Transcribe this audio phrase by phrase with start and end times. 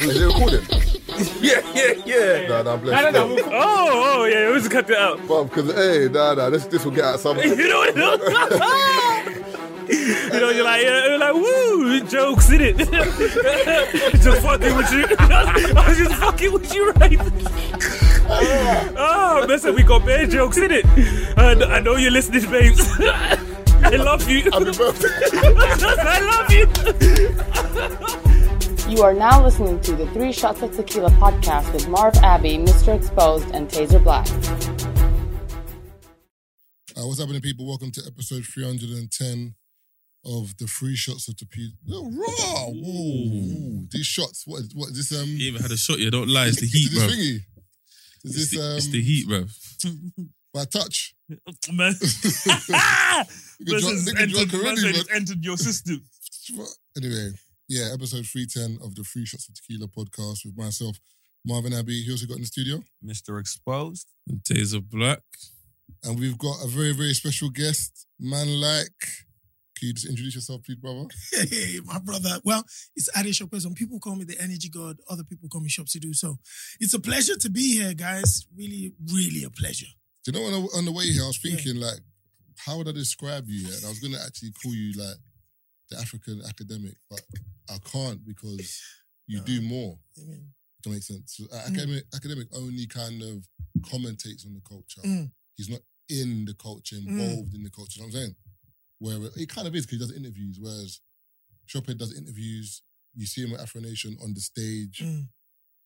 [0.00, 0.66] Is it recording?
[1.40, 2.48] Yeah, yeah, yeah.
[2.48, 3.12] Nah, nah, bless.
[3.12, 3.34] no, no.
[3.34, 4.48] we'll- Oh, oh, yeah.
[4.48, 5.20] We'll just cut it out.
[5.28, 7.38] But because hey, nah, nah, this this will get out some.
[7.44, 7.94] You know what?
[9.88, 12.76] you know, you're like, yeah, you're like, woo, jokes in it.
[14.22, 15.06] just fucking with you.
[15.20, 17.18] I was just fucking with you, right?
[18.98, 20.84] oh, listen, we got bad jokes in it.
[21.36, 22.80] And I know you're listening, babes.
[23.00, 24.50] I love you.
[24.50, 25.08] Happy birthday.
[26.02, 26.50] I love
[28.24, 28.33] you.
[28.88, 32.94] You are now listening to the Three Shots of Tequila podcast with Marv Abbey, Mr.
[32.94, 34.28] Exposed, and Taser Black.
[36.96, 37.66] Uh, what's happening, people?
[37.66, 39.54] Welcome to episode 310
[40.26, 41.70] of the Three Shots of Tequila.
[41.92, 42.66] Oh, raw!
[42.66, 43.86] Whoa, whoa.
[43.90, 45.18] These shots, what, what is this?
[45.20, 47.08] Um, You even had a shot, you Don't lie, it's the heat, is bro.
[47.08, 47.36] thingy?
[48.24, 49.44] Is It's this the, um, it's the heat, bro.
[50.52, 51.14] by touch?
[51.72, 51.92] Man.
[51.94, 53.28] Nigga drunk-
[53.60, 54.94] This has nigga entered, already, man.
[54.94, 56.02] it's entered your system.
[56.96, 57.30] Anyway,
[57.68, 60.98] yeah, episode 310 of the Free Shots of Tequila podcast with myself,
[61.46, 62.02] Marvin Abbey.
[62.02, 62.82] He also got in the studio.
[63.04, 63.40] Mr.
[63.40, 64.08] Exposed.
[64.28, 65.22] And Taser Black.
[66.02, 69.00] And we've got a very, very special guest, man like.
[69.78, 71.06] Can you just introduce yourself, please, brother?
[71.32, 72.38] Hey, my brother.
[72.44, 73.60] Well, it's Adesope.
[73.60, 74.98] Some people call me the energy god.
[75.10, 76.14] Other people call me Shopsydoo.
[76.14, 76.36] So
[76.80, 78.46] it's a pleasure to be here, guys.
[78.56, 79.86] Really, really a pleasure.
[80.24, 82.00] Do you know, on the, on the way here, I was thinking, like,
[82.64, 83.66] how would I describe you?
[83.66, 83.76] Yeah?
[83.76, 85.16] And I was going to actually call you, like,
[85.90, 87.20] the African academic, but
[87.70, 88.82] I can't because
[89.26, 89.98] you do more.
[90.20, 90.48] Amen.
[90.82, 91.36] That makes sense.
[91.36, 93.46] So, uh, academic, academic only kind of
[93.80, 95.00] commentates on the culture.
[95.04, 95.30] Mm.
[95.56, 98.00] He's not in the culture, involved in the culture.
[98.00, 98.36] You know what I'm saying?
[98.98, 101.00] Where it kind of is because he does interviews, whereas
[101.66, 102.82] Shophead does interviews.
[103.14, 105.00] You see him at Afro Nation on the stage.
[105.02, 105.28] Mm.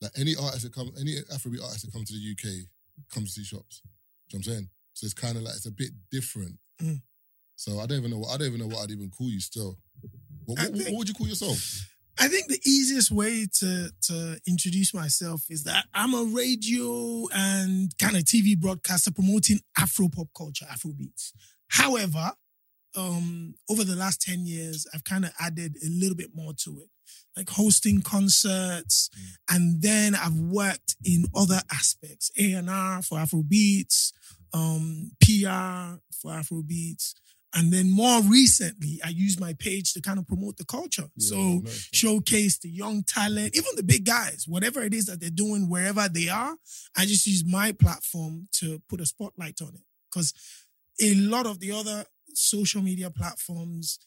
[0.00, 2.66] Like any artist that come, any Afrobeat artist that comes to the UK
[3.12, 3.82] comes to see shops.
[3.84, 4.68] You know what I'm saying?
[4.94, 6.58] So it's kind of like it's a bit different.
[6.82, 7.02] Mm.
[7.58, 8.18] So I don't even know.
[8.18, 9.40] What, I don't even know what I'd even call you.
[9.40, 9.76] Still,
[10.44, 11.58] what, what, what would you call yourself?
[12.20, 17.90] I think the easiest way to to introduce myself is that I'm a radio and
[17.98, 21.32] kind of TV broadcaster promoting Afro pop culture, Afro beats.
[21.66, 22.30] However,
[22.96, 26.78] um, over the last 10 years, I've kind of added a little bit more to
[26.80, 26.88] it,
[27.36, 29.10] like hosting concerts,
[29.50, 34.12] and then I've worked in other aspects, A&R for Afro beats,
[34.54, 37.14] um, PR for Afro beats.
[37.54, 41.08] And then more recently, I use my page to kind of promote the culture.
[41.16, 45.06] Yeah, so I noticed showcase the young talent, even the big guys, whatever it is
[45.06, 46.56] that they're doing, wherever they are.
[46.96, 49.82] I just use my platform to put a spotlight on it.
[50.10, 50.32] Because
[51.00, 52.04] a lot of the other
[52.34, 53.98] social media platforms,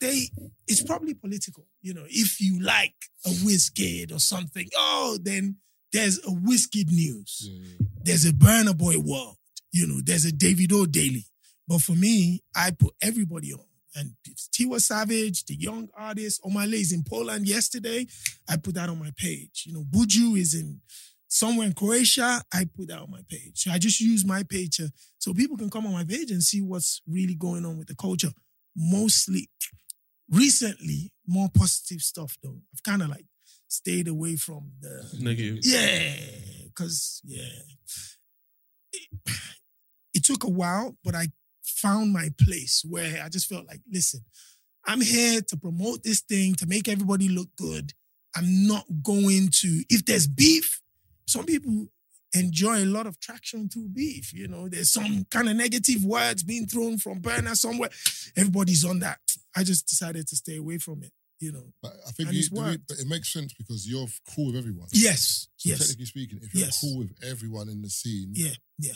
[0.00, 0.30] they
[0.66, 1.66] it's probably political.
[1.82, 2.94] You know, if you like
[3.26, 5.56] a Wizkid or something, oh, then
[5.92, 7.86] there's a Wizkid news Yeah, yeah.
[8.04, 9.36] there's a Burna Boy world,
[9.72, 11.24] you know, there's a Davido Daily.
[11.68, 13.60] But for me, I put everybody on.
[13.94, 14.12] And
[14.52, 18.06] Tiwa Savage, the young artist, Omah Lay is in Poland yesterday.
[18.48, 19.64] I put that on my page.
[19.66, 20.80] You know, Buju is in
[21.26, 22.42] somewhere in Croatia.
[22.52, 23.52] I put that on my page.
[23.54, 26.42] So I just use my page to, so people can come on my page and
[26.42, 28.30] see what's really going on with the culture.
[28.76, 29.48] Mostly,
[30.30, 32.60] recently, more positive stuff though.
[32.72, 33.26] I've kind of like
[33.68, 35.58] stayed away from the Negative.
[35.62, 36.14] yeah,
[36.66, 37.42] because yeah,
[38.92, 39.08] it,
[40.14, 41.28] it took a while, but I
[41.82, 44.20] found my place where I just felt like, listen,
[44.86, 47.92] I'm here to promote this thing to make everybody look good.
[48.36, 50.80] I'm not going to if there's beef.
[51.26, 51.88] Some people
[52.34, 54.32] enjoy a lot of traction through beef.
[54.32, 57.90] You know, there's some kind of negative words being thrown from burner somewhere.
[58.36, 59.18] Everybody's on that.
[59.56, 61.12] I just decided to stay away from it.
[61.40, 61.72] You know.
[61.82, 62.88] But I think you, it's the way- worked.
[62.88, 64.88] but it makes sense because you're cool with everyone.
[64.92, 65.48] Yes.
[65.56, 65.78] So yes.
[65.78, 66.80] technically speaking, if you're Yes.
[66.80, 68.54] cool with everyone in the scene, Yeah.
[68.78, 68.94] Yeah.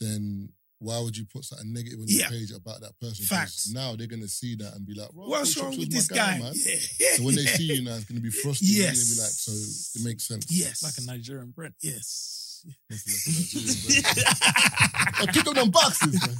[0.00, 2.28] then why would you put something negative on Yeah.
[2.30, 3.16] your page about that person?
[3.26, 3.68] 'Cause Facts.
[3.72, 6.38] Now they're gonna see that and be like, What's wrong with this my guy?
[6.38, 7.16] man." Yeah.
[7.16, 8.66] So when they see you now, it's gonna be frosty.
[8.66, 8.76] Yes.
[8.76, 9.08] Yes.
[9.08, 9.52] Gonna be like, so
[10.00, 10.46] it makes sense.
[10.50, 10.82] Yes.
[10.82, 11.74] Like a Nigerian print.
[11.80, 12.62] Yes.
[12.90, 15.18] Must be like a Nigerian, bro.
[15.18, 16.36] Hey, pick up them boxes, man.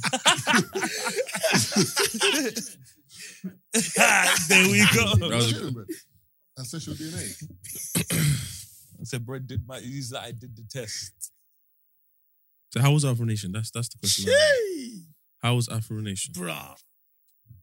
[4.49, 5.15] there we go.
[5.15, 5.85] That was- Nigerian, bro.
[6.57, 7.43] Ancestral DNA.
[8.99, 11.31] I said, bro, did my, he's like, I did the test.
[12.71, 13.51] So how was Afro Nation?
[13.51, 14.29] That's that's the question.
[14.29, 14.39] I have.
[14.41, 15.01] Hey,
[15.41, 16.33] How was Afro Nation?
[16.33, 16.75] bruh.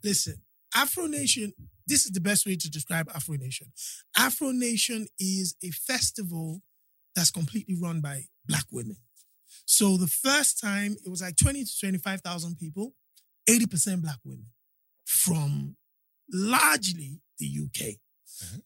[0.03, 0.43] Listen,
[0.75, 1.53] Afro Nation,
[1.87, 3.69] this is the best way to describe Afro Nation.
[4.17, 6.62] Afro Nation is a festival
[7.14, 8.97] that's completely run by black women.
[9.64, 12.94] So the first time it was like 20 to 25,000 people,
[13.49, 14.47] 80% black women
[15.05, 15.76] from
[16.32, 17.94] largely the UK.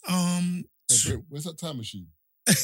[0.09, 2.09] Um, Hey, bro, where's that time machine?
[2.51, 2.57] And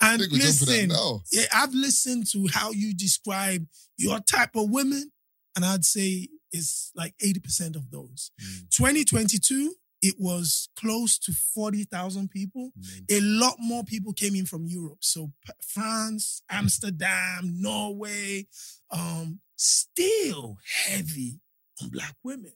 [0.00, 0.90] I think we're jumping listen,
[1.32, 3.66] yeah, I've listened to how you describe
[3.96, 5.12] your type of women,
[5.56, 8.30] and I'd say it's like 80% of those.
[8.42, 8.70] Mm.
[8.70, 12.72] 2022, it was close to 40,000 people.
[13.10, 14.98] A lot more people came in from Europe.
[15.00, 15.32] So
[15.62, 18.46] France, Amsterdam, Norway,
[18.90, 21.40] um, still heavy
[21.82, 22.52] on black women.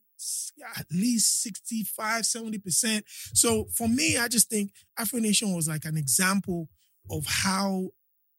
[0.76, 3.02] At least 65, 70%.
[3.34, 6.68] So for me, I just think Afro Nation was like an example
[7.10, 7.88] of how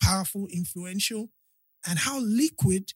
[0.01, 1.29] powerful, influential,
[1.87, 2.91] and how liquid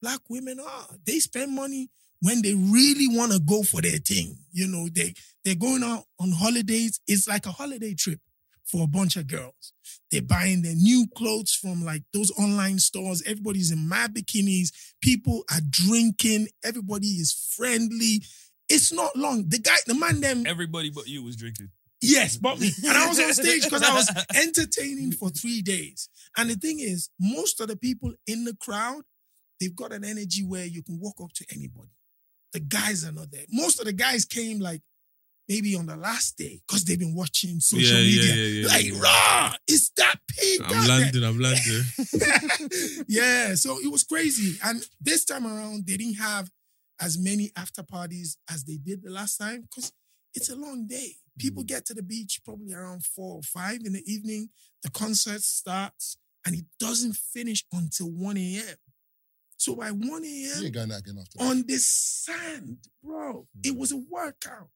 [0.00, 0.88] black women are.
[1.06, 1.90] They spend money
[2.20, 4.38] when they really want to go for their thing.
[4.52, 7.00] You know, they they're going out on holidays.
[7.06, 8.20] It's like a holiday trip
[8.72, 9.74] for a bunch of girls.
[10.10, 13.22] They're buying their new clothes from like those online stores.
[13.26, 14.70] Everybody's in mad bikinis.
[15.02, 16.48] People are drinking.
[16.64, 18.22] Everybody is friendly.
[18.68, 19.48] It's not long.
[19.48, 21.68] The guy, the man, them Everybody but you was drinking.
[22.00, 22.70] Yes, but me.
[22.84, 26.08] And I was on stage because I was entertaining for three days.
[26.36, 29.02] And the thing is, most of the people in the crowd,
[29.60, 31.90] they've got an energy where you can walk up to anybody.
[32.54, 33.44] The guys are not there.
[33.50, 34.82] Most of the guys came like
[35.48, 38.34] maybe on the last day because they've been watching social Yeah, yeah, media.
[38.34, 39.00] yeah, yeah, like, yeah.
[39.00, 40.60] raw, it's that peak.
[40.62, 41.24] out I'm landing.
[41.24, 43.04] I'm landing.
[43.08, 44.58] yeah, so it was crazy.
[44.64, 46.50] And this time around, they didn't have
[47.00, 49.92] as many after parties as they did the last time because
[50.34, 51.16] it's a long day.
[51.38, 51.66] People mm.
[51.68, 54.50] get to the beach probably around four or five in the evening.
[54.82, 56.16] The concert starts
[56.46, 58.76] and it doesn't finish until 1 a.m.
[59.56, 60.72] So by 1 You a.m.
[60.72, 61.44] going out again after that.
[61.44, 63.78] on this sand, bro, it mm.
[63.78, 64.68] was a workout.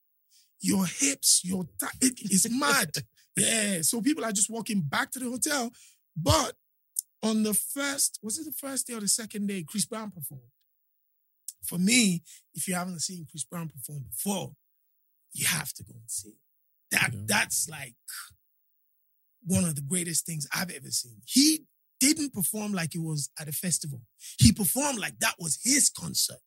[0.61, 2.91] Your hips, your th- it is mad.
[3.37, 3.82] yeah.
[3.82, 5.70] So people are just walking back to the hotel.
[6.17, 6.55] But
[7.23, 10.44] on the first, was it the first day or the second day, Chris Brown performed.
[11.64, 12.23] For me,
[12.55, 14.53] if you haven't seen Chris Brown perform before,
[15.32, 16.37] you have to go and see it.
[16.93, 17.20] That Yeah.
[17.26, 17.97] that's like
[19.44, 21.20] one of the greatest things I've ever seen.
[21.26, 21.64] He
[22.00, 24.00] didn't perform like it was at a festival.
[24.38, 26.41] He performed like that was his concert.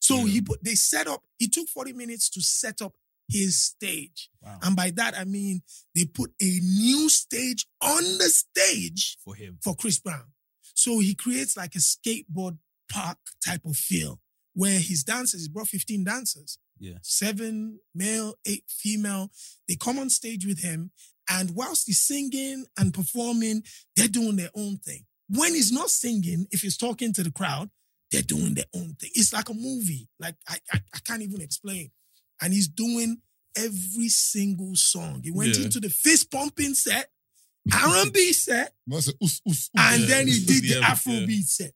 [0.00, 0.26] So Yeah.
[0.26, 2.94] he put they set up, it took 40 minutes to set up
[3.32, 4.28] his stage.
[4.42, 4.58] Wow.
[4.62, 5.62] And by that I mean
[5.96, 9.58] they put a new stage on the stage For him.
[9.62, 10.26] for Chris Brown.
[10.74, 12.58] So he creates like a skateboard
[12.90, 14.20] park type of feel
[14.54, 16.58] where his dancers, he brought 15 dancers.
[16.78, 16.98] Yeah.
[17.02, 19.30] Seven male, eight female.
[19.68, 20.90] They come on stage with him.
[21.30, 23.62] And whilst he's singing and performing,
[23.96, 25.06] they're doing their own thing.
[25.28, 27.70] When he's not singing, if he's talking to the crowd,
[28.10, 29.10] they're doing their own thing.
[29.14, 30.08] It's like a movie.
[30.18, 31.90] Like I, I, I can't even explain.
[32.42, 33.18] And he's doing
[33.56, 35.20] every single song.
[35.24, 35.64] He went Yeah.
[35.64, 37.10] into the fist pumping set,
[37.72, 39.02] R&B set, and
[39.74, 40.94] Yeah, then he did the the- yeah.
[40.94, 41.72] Afrobeat set.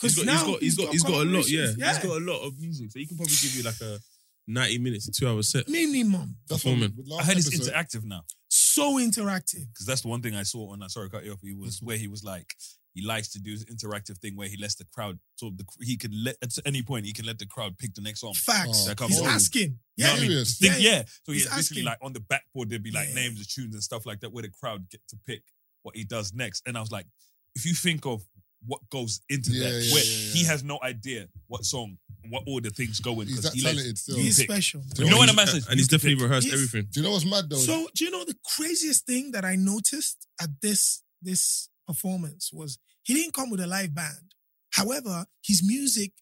[0.00, 1.48] Because got, he's now got, he's got, he's got a lot.
[1.48, 1.86] Yeah, collaborations.
[1.88, 3.98] he's got a lot of music, so he can probably give you like a
[4.46, 5.68] ninety minutes to two hour set.
[5.68, 6.36] minimum.
[6.48, 6.92] That's what performing.
[7.12, 8.22] I last heard it's interactive now.
[8.48, 9.66] So interactive.
[9.72, 10.90] Because that's the one thing I saw on that.
[10.90, 11.38] Sorry, cut you off.
[11.42, 12.54] He was where he was like,
[12.96, 15.96] he likes to do this interactive thing where he lets the crowd, so the, he
[15.96, 18.32] can let, at any point, he can let the crowd pick the next song.
[18.34, 18.82] Facts.
[18.84, 19.28] Oh, That comes He's on.
[19.28, 19.78] asking.
[19.96, 20.12] You know Yeah.
[20.12, 20.30] what I mean?
[20.30, 20.58] Serious?
[20.58, 21.02] Think- Yeah, yeah.
[21.24, 21.84] So He's he's basically asking.
[21.84, 23.14] like on the backboard, there'd be like Yeah.
[23.14, 25.42] names of tunes and stuff like that where the crowd get to pick
[25.82, 26.62] what he does next.
[26.66, 27.06] And I was like,
[27.54, 28.24] if you think of
[28.66, 30.46] what goes into Yeah, that, yeah, where yeah, he yeah.
[30.48, 31.98] has no idea what song,
[32.30, 33.28] what order things go in.
[33.28, 34.16] He's 'cause that he talented still.
[34.16, 34.50] He's pick.
[34.50, 34.82] special.
[34.98, 35.62] You know what I'm saying?
[35.68, 36.88] And he's definitely rehearsed He's- everything.
[36.90, 37.58] Do you know what's mad though?
[37.58, 42.78] So do you know the craziest thing that I noticed at this this performance was
[43.04, 44.34] he didn't come with a live band.
[44.70, 46.12] However, his music,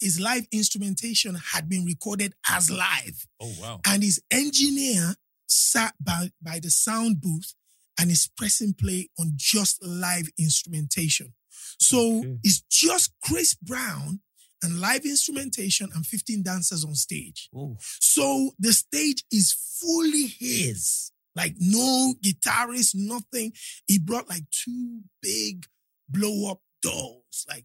[0.00, 3.26] his live instrumentation had been recorded as live.
[3.40, 3.80] Oh, wow.
[3.86, 5.14] and his engineer
[5.46, 7.54] sat by, by the sound booth
[8.00, 11.34] and is pressing play on just live instrumentation.
[11.78, 12.38] So Okay.
[12.42, 14.20] it's just Chris Brown
[14.62, 17.48] and live instrumentation and 15 dancers on stage.
[17.54, 21.12] Oh, So the stage is fully his.
[21.36, 23.52] Like no guitarist, nothing.
[23.86, 25.66] He brought like two big
[26.08, 27.64] blow up dolls, like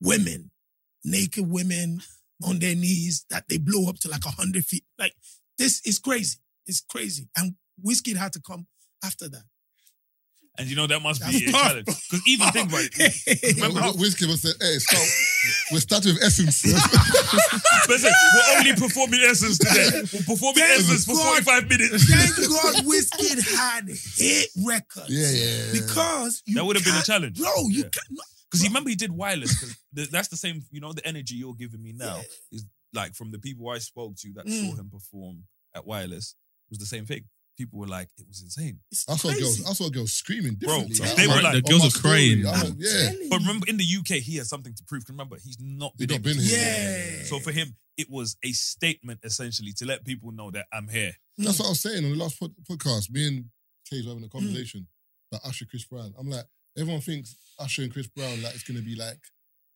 [0.00, 0.50] women,
[1.04, 2.00] naked women
[2.44, 4.84] on their knees that they blow up to like a hundred feet.
[4.98, 5.14] Like
[5.58, 6.38] this is crazy.
[6.66, 7.28] It's crazy.
[7.36, 8.66] And Wizkid had to come
[9.04, 9.42] after that.
[10.58, 11.86] and you know that must That's be a tough, challenge.
[11.86, 13.54] Because even think about it.
[13.56, 15.02] Remember how- Wizkid was said, hey, stop.
[15.72, 16.64] We're starting with Essence.
[17.88, 19.88] Listen, we're only performing Essence today.
[20.12, 21.44] We're performing Thank Essence for God.
[21.44, 22.04] 45 minutes.
[22.10, 25.08] Thank God Wizkid had hit records.
[25.08, 25.72] yeah, yeah, yeah.
[25.72, 27.38] Because you That would have been a challenge.
[27.38, 27.88] Bro, you Yeah.
[27.90, 28.18] can't.
[28.50, 29.76] Because you remember he did Wireless.
[29.94, 32.22] th- that's the same, you know, the energy you're giving me now Yeah.
[32.58, 34.70] is like from the people I spoke to that Mm.
[34.70, 35.44] saw him perform
[35.74, 36.34] at wireless
[36.68, 37.24] was the same thing.
[37.60, 38.80] People were like, it was insane.
[38.90, 39.42] It's I saw crazy.
[39.42, 39.66] girls.
[39.68, 41.06] I saw girls screaming Bro, differently.
[41.16, 42.40] they were like, like- the girls are crying.
[42.42, 43.10] story, I'm I'm like, yeah.
[43.28, 45.04] But remember, in the UK, he has something to prove.
[45.04, 46.58] 'Cause Remember, he's not He been, not been here.
[47.20, 47.24] Yeah.
[47.24, 51.12] So for him, it was a statement essentially to let people know that I'm here.
[51.36, 53.10] That's what I was saying on the last pod- podcast.
[53.10, 53.44] Me and
[53.88, 54.32] Kay were having a Mm.
[54.32, 54.88] conversation
[55.30, 56.14] about Usher, Chris Brown.
[56.18, 56.46] I'm like,
[56.78, 59.20] everyone thinks Usher and Chris Brown like it's gonna be like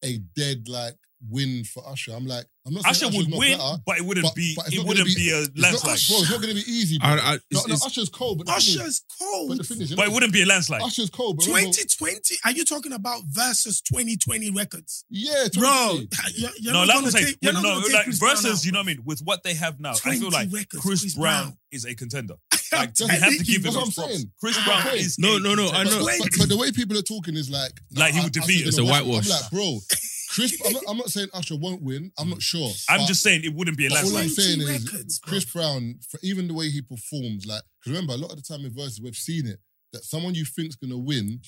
[0.02, 0.96] a dead like
[1.28, 2.12] win for Usher.
[2.12, 4.54] I'm like, I'm not Usher saying would not win, better, but it wouldn't but- be.
[4.56, 5.98] but It wouldn't be, a it's not, landslide.
[6.08, 6.98] bro, it's not going to be easy.
[6.98, 7.08] Bro.
[7.08, 9.48] I, I, no, it's, no, Usher's cold, but the thing is- Usher's cold.
[9.50, 10.82] But the thing is, you But know, it wouldn't be a landslide.
[10.82, 11.36] Usher's cold.
[11.36, 12.36] But remember- 2020?
[12.44, 15.04] Are you talking about versus 2020 records?
[15.10, 16.00] yeah, Bro,
[16.34, 18.60] you're, you're no, not like I'm saying, take, no, not gonna take like Chris versus,
[18.60, 19.02] out, you know what I mean?
[19.04, 21.58] With what they have now, I feel like records, Chris, Chris Brown, Brown.
[21.72, 22.34] is a contender.
[22.72, 24.14] Like, That's- we have to give him what I'm his props.
[24.14, 24.32] saying.
[24.40, 26.00] Chris Brown what I'm is No, no, no, I know.
[26.04, 28.68] But, but, but the way people are talking is like, Like he would defeat Usher's.
[28.68, 28.90] It's a win.
[28.90, 29.26] whitewash.
[29.26, 29.78] I'm like, bro,
[30.34, 30.60] Chris.
[30.66, 32.10] I'm not, I'm not saying Usher won't win.
[32.18, 32.70] I'm not sure.
[32.88, 34.44] I'm But- just saying it wouldn't be a but all I'm landslide.
[34.46, 35.28] saying 20 is records, bro.
[35.30, 38.42] Chris Brown, for even the way he performs, like, because remember, a lot of the
[38.42, 39.60] time in verses we've seen it
[39.92, 41.40] that someone you think's gonna win,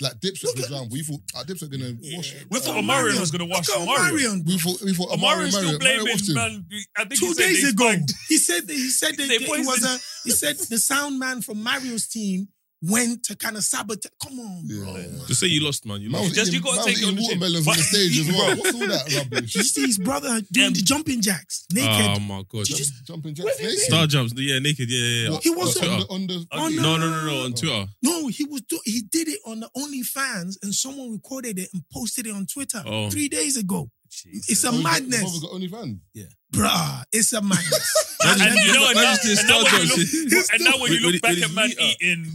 [0.00, 2.16] like Dipset, Look for example, we thought uh, Dipset gonna Yeah.
[2.16, 2.34] wash.
[2.48, 4.30] We uh, thought Omarion was going to wash Look at Mario.
[4.30, 4.46] Omarion.
[4.46, 6.34] We thought we thought Omarion Omarion, still Mario, Mario blaming washed him.
[6.36, 6.66] man.
[6.96, 9.34] I think Two said days they ago, spiked- he said that he said that They
[9.34, 12.48] it was poisoned- a he said the sound man from Mario's team
[12.82, 14.10] went to kind of sabotage.
[14.22, 14.96] Come on, bro.
[14.96, 15.06] Yeah.
[15.26, 16.00] just say you lost, man.
[16.00, 16.30] You Man lost.
[16.30, 17.82] was Just eating, you gotta man take was it on the watermelons But- on the
[17.82, 18.56] stage as well.
[18.56, 19.54] What's all that rubbish?
[19.54, 21.90] You see his brother doing Um, the jumping jacks naked?
[22.16, 22.64] Oh my god.
[22.64, 23.58] Did you just- Jumping Where jacks.
[23.58, 23.84] have you naked.
[23.84, 24.32] Star jumps.
[24.36, 24.88] Yeah, naked.
[24.90, 25.22] Yeah, yeah.
[25.24, 25.30] yeah.
[25.30, 27.44] What, He was on- on the, on the Oh, No, no, no, no.
[27.44, 27.86] On Twitter.
[28.02, 31.82] No, he was do- he did it on the OnlyFans and someone recorded it and
[31.92, 33.10] posted it on Twitter Oh.
[33.10, 33.90] three days ago.
[34.10, 34.48] Jesus.
[34.50, 35.98] It's a Oh, madness, Brother got OnlyFans.
[36.14, 37.04] Yeah, bruh.
[37.12, 38.06] It's a madness.
[38.22, 40.50] And, and you know, and now, Imagine and now when you look, Jumps.
[40.52, 42.30] and now when you look back at his man eating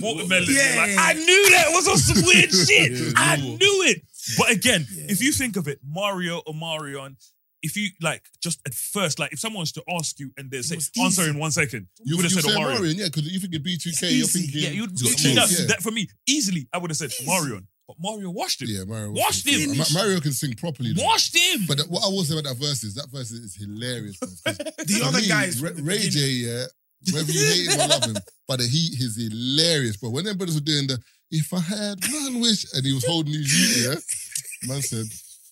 [0.00, 0.74] the watermelon, Yeah.
[0.76, 2.92] like, I knew that was on some weird shit.
[2.92, 4.02] Yeah, I knew it.
[4.38, 5.06] But again, Yeah.
[5.10, 7.16] if you think of it, Mario or Marion,
[7.62, 10.60] if you like just at first, like if someone was to ask you and they
[10.62, 12.74] say was answer in one second, you You would have you said say Omarion.
[12.80, 14.40] Marion, yeah, because you think of B2K, you're easy.
[14.40, 14.62] thinking.
[14.62, 15.66] Yeah, you'd he's got that, yeah.
[15.68, 16.68] that for me easily.
[16.74, 17.26] I would have said Easy.
[17.26, 18.68] Marion, but Mario washed him.
[18.70, 19.12] Yeah, Mario.
[19.12, 19.78] Washed him.
[19.78, 20.92] Ma- Mario can sing properly.
[20.92, 21.04] though.
[21.04, 21.64] Washed him.
[21.66, 24.18] But what I will say about that verse is that verse is hilarious.
[24.44, 26.64] the other me, guys, Ray, from the Ray beginning- J, yeah,
[27.12, 28.16] whether you hate him or love him,
[28.48, 30.10] but the heat is hilarious, bro.
[30.10, 30.98] When them brothers were doing the
[31.30, 35.06] "If I had one wish" and he was holding his heat, yeah, man said.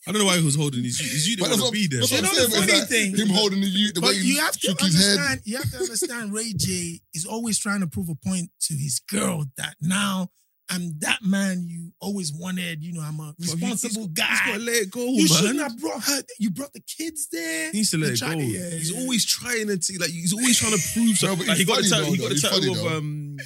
[0.04, 0.98] I don't know why he was holding his.
[0.98, 2.00] His you But didn't want to be there.
[2.00, 2.20] that's bro.
[2.22, 4.18] what I'm You know the funny like thing- him holding the youth, the But way
[4.18, 5.10] he you have to shook his head.
[5.18, 5.40] understand.
[5.44, 6.32] You have to understand.
[6.32, 10.30] Ray J is always trying to prove a point to his girl that now
[10.72, 12.82] I'm that man you always wanted.
[12.82, 14.38] You know, I'm a responsible He's guy.
[14.46, 15.26] got to let it go, you man.
[15.28, 16.22] shouldn't have brought her.
[16.38, 17.70] You brought the kids there.
[17.72, 18.30] He needs to let it go.
[18.30, 19.00] to- yeah, he's yeah.
[19.00, 21.46] always trying to like he's always trying to prove something.
[21.48, 23.36] like, he got the title, he got the He's title of um,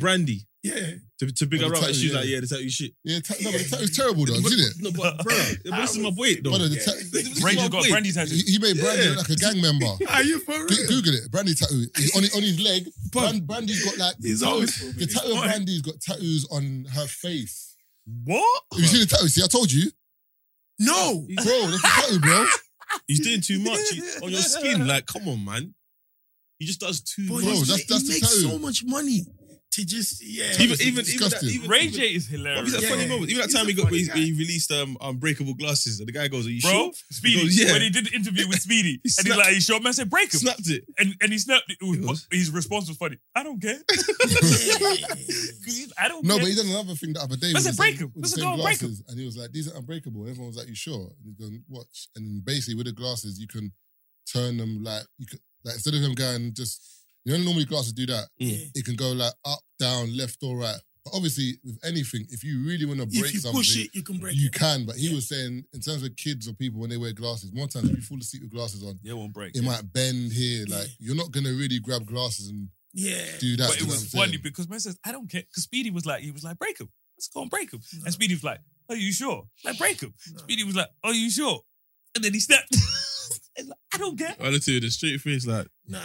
[0.00, 0.94] Brandy Yeah.
[1.20, 2.18] to, to big her up, she's yeah.
[2.18, 2.92] like, yeah, the tattoo shit.
[3.04, 4.74] Yeah, ta- no, but the tattoo's terrible though, but, isn't it?
[4.82, 6.50] No, but bro, but this is my point though.
[6.50, 6.84] Brother, the Yeah.
[6.84, 7.90] ta- This is Ray my got point.
[7.90, 8.34] brandy tattoo.
[8.34, 9.10] he, he made Brandy Yeah.
[9.10, 9.86] look like a gang member.
[10.10, 10.88] Are you for Go- real?
[10.88, 12.88] Google it, Brandy tattoo He- on his, on his leg.
[13.12, 15.42] But- Brand, Brandy's got like He's always the tattoo of.
[15.44, 17.76] Brandy's got tattoos on her face.
[18.24, 18.62] What?
[18.72, 19.28] Have you seen the tattoo?
[19.28, 19.90] See, I told you,
[20.78, 21.26] No.
[21.42, 21.66] bro.
[21.70, 22.46] That's a tattoo, bro.
[23.06, 24.86] He's doing too much He- on your skin.
[24.86, 25.74] Like, come on, man.
[26.58, 27.68] He just does too But Bro, he, much.
[27.68, 28.48] that's- he that's the makes tattoo.
[28.50, 29.26] so much money
[29.78, 30.52] to just yeah.
[30.60, 32.72] Even, even, even, that, even Ray even- J is hilarious.
[32.72, 32.88] He's a Yeah.
[32.90, 33.30] funny moment.
[33.30, 36.12] Even that He's time he got funny he, he released um unbreakable glasses, and the
[36.12, 37.72] guy goes, "Are you Bro, sure?" Speedy, goes, yeah.
[37.72, 39.88] when he did the interview with Speedy, He and he's snapped- like, "You sure?" Man
[39.88, 40.84] I said, "Break him," Snapped it.
[40.98, 41.70] and and he snapped.
[41.70, 41.78] It.
[41.80, 42.26] It was- He was.
[42.30, 43.16] his response was funny.
[43.34, 43.78] I don't care.
[43.88, 46.44] 'Cause he's- I don't No, care.
[46.44, 47.52] but he did another thing the other day.
[47.52, 48.12] Let's with the break same- him.
[48.16, 48.88] Let's go break him.
[48.88, 51.24] glasses, And he was like, "These are unbreakable." And everyone was like, "You sure?" And
[51.24, 53.72] he's going, "Watch." And basically with the glasses, you can
[54.32, 56.80] turn them like you could like instead of them going just
[57.32, 58.28] you know normally glasses do that.
[58.40, 58.70] Mm.
[58.74, 60.76] It can go like up, down, left or right.
[61.04, 63.90] But obviously with anything, if you really want to break if you something, push it,
[63.94, 64.52] you can break you it.
[64.52, 64.84] can.
[64.86, 67.68] But he was saying in terms of kids or people when they wear glasses, more
[67.68, 69.56] times if you fall asleep with glasses on, Yeah, it won't break.
[69.56, 70.64] it might bend here.
[70.68, 73.24] Like you're not gonna really grab glasses and Yeah.
[73.38, 73.68] do that.
[73.68, 74.40] But you it know was what I'm funny saying?
[74.42, 75.42] because man says, I don't care.
[75.42, 76.88] Because Speedy was like, he was like, break him.
[77.16, 77.80] Let's go and break him.
[78.04, 79.44] And Speedy was like, Are you sure?
[79.64, 80.14] Like, break him.
[80.32, 80.38] No.
[80.40, 81.60] Speedy was like, Are you sure?
[82.14, 82.74] And then he snapped.
[83.56, 84.34] It's like, I don't care.
[84.40, 85.98] I looked at you with a straight face, like, Nah.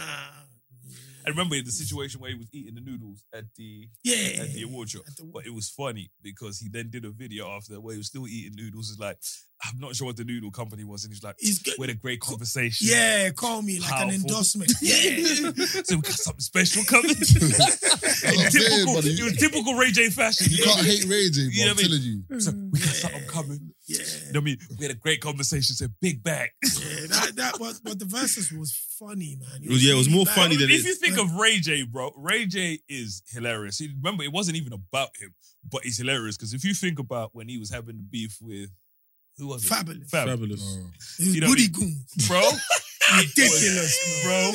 [1.26, 4.42] I remember the situation where he was eating the noodles at the Yeah.
[4.42, 5.00] at the award show.
[5.16, 8.08] The- But it was funny because he then did a video after where he was
[8.08, 8.90] still eating noodles.
[8.90, 9.18] It's like,
[9.64, 11.04] I'm not sure what the noodle company was.
[11.04, 11.74] And he's like, He's good.
[11.78, 12.88] we had a great conversation.
[12.90, 14.70] Yeah, call me like an endorsement.
[14.82, 15.52] Yeah.
[15.84, 17.10] so we got something special coming.
[17.16, 19.10] in I'm typical, buddy.
[19.10, 20.46] it typical Ray J fashion.
[20.50, 21.64] You can't hate Ray J, You bro.
[21.64, 21.88] know I'm what mean?
[21.88, 22.40] telling you.
[22.40, 23.70] So we got something coming.
[23.86, 23.98] Yeah.
[23.98, 24.58] You know what I mean?
[24.78, 25.74] We had a great conversation.
[25.74, 26.50] Said big bag.
[26.62, 29.62] Yeah, that, that was, but the verses was funny, man.
[29.62, 30.34] It was- yeah, it was more bad.
[30.34, 33.78] funny than if it- you think of Ray J, bro, Ray J is hilarious.
[33.78, 35.34] See, remember, it wasn't even about him,
[35.70, 38.70] but he's hilarious because if you think about when he was having the beef with
[39.38, 39.68] who was it?
[39.70, 40.08] Fabolous.
[40.10, 40.62] Fab, fabulous.
[40.64, 40.90] Oh.
[41.18, 42.28] You know goody what I goons.
[42.28, 42.40] bro.
[43.18, 44.52] Ridiculous, was- bro.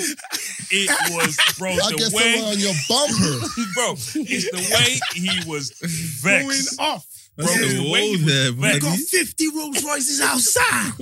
[0.71, 1.69] It was, bro.
[1.71, 3.47] I The guess way, someone on your bumper.
[3.75, 5.71] bro, it's the way he was
[6.21, 6.77] vexed.
[6.77, 7.05] Going off.
[7.39, 8.84] Bro, That's it's the the way wall he was there, vexed.
[8.84, 10.91] We got 50 Rolls Royces outside.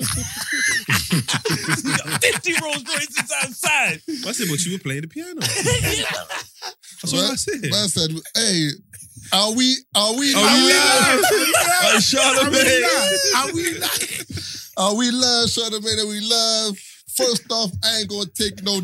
[2.21, 4.01] 50 Rolls Royces outside.
[4.07, 5.41] I said, but you were playing the piano.
[5.41, 7.61] That's what I said.
[7.71, 8.69] Man said, "Hey,
[9.33, 9.75] are we?
[9.95, 10.33] Are we?
[10.35, 11.25] Are we live?
[11.25, 12.81] Hey, Are we Charlamagne.
[12.83, 13.19] live?
[13.37, 14.71] Are we live?
[14.77, 16.77] Uh, we love Charlamagne and we love.
[17.15, 18.79] First off, I ain't gonna take no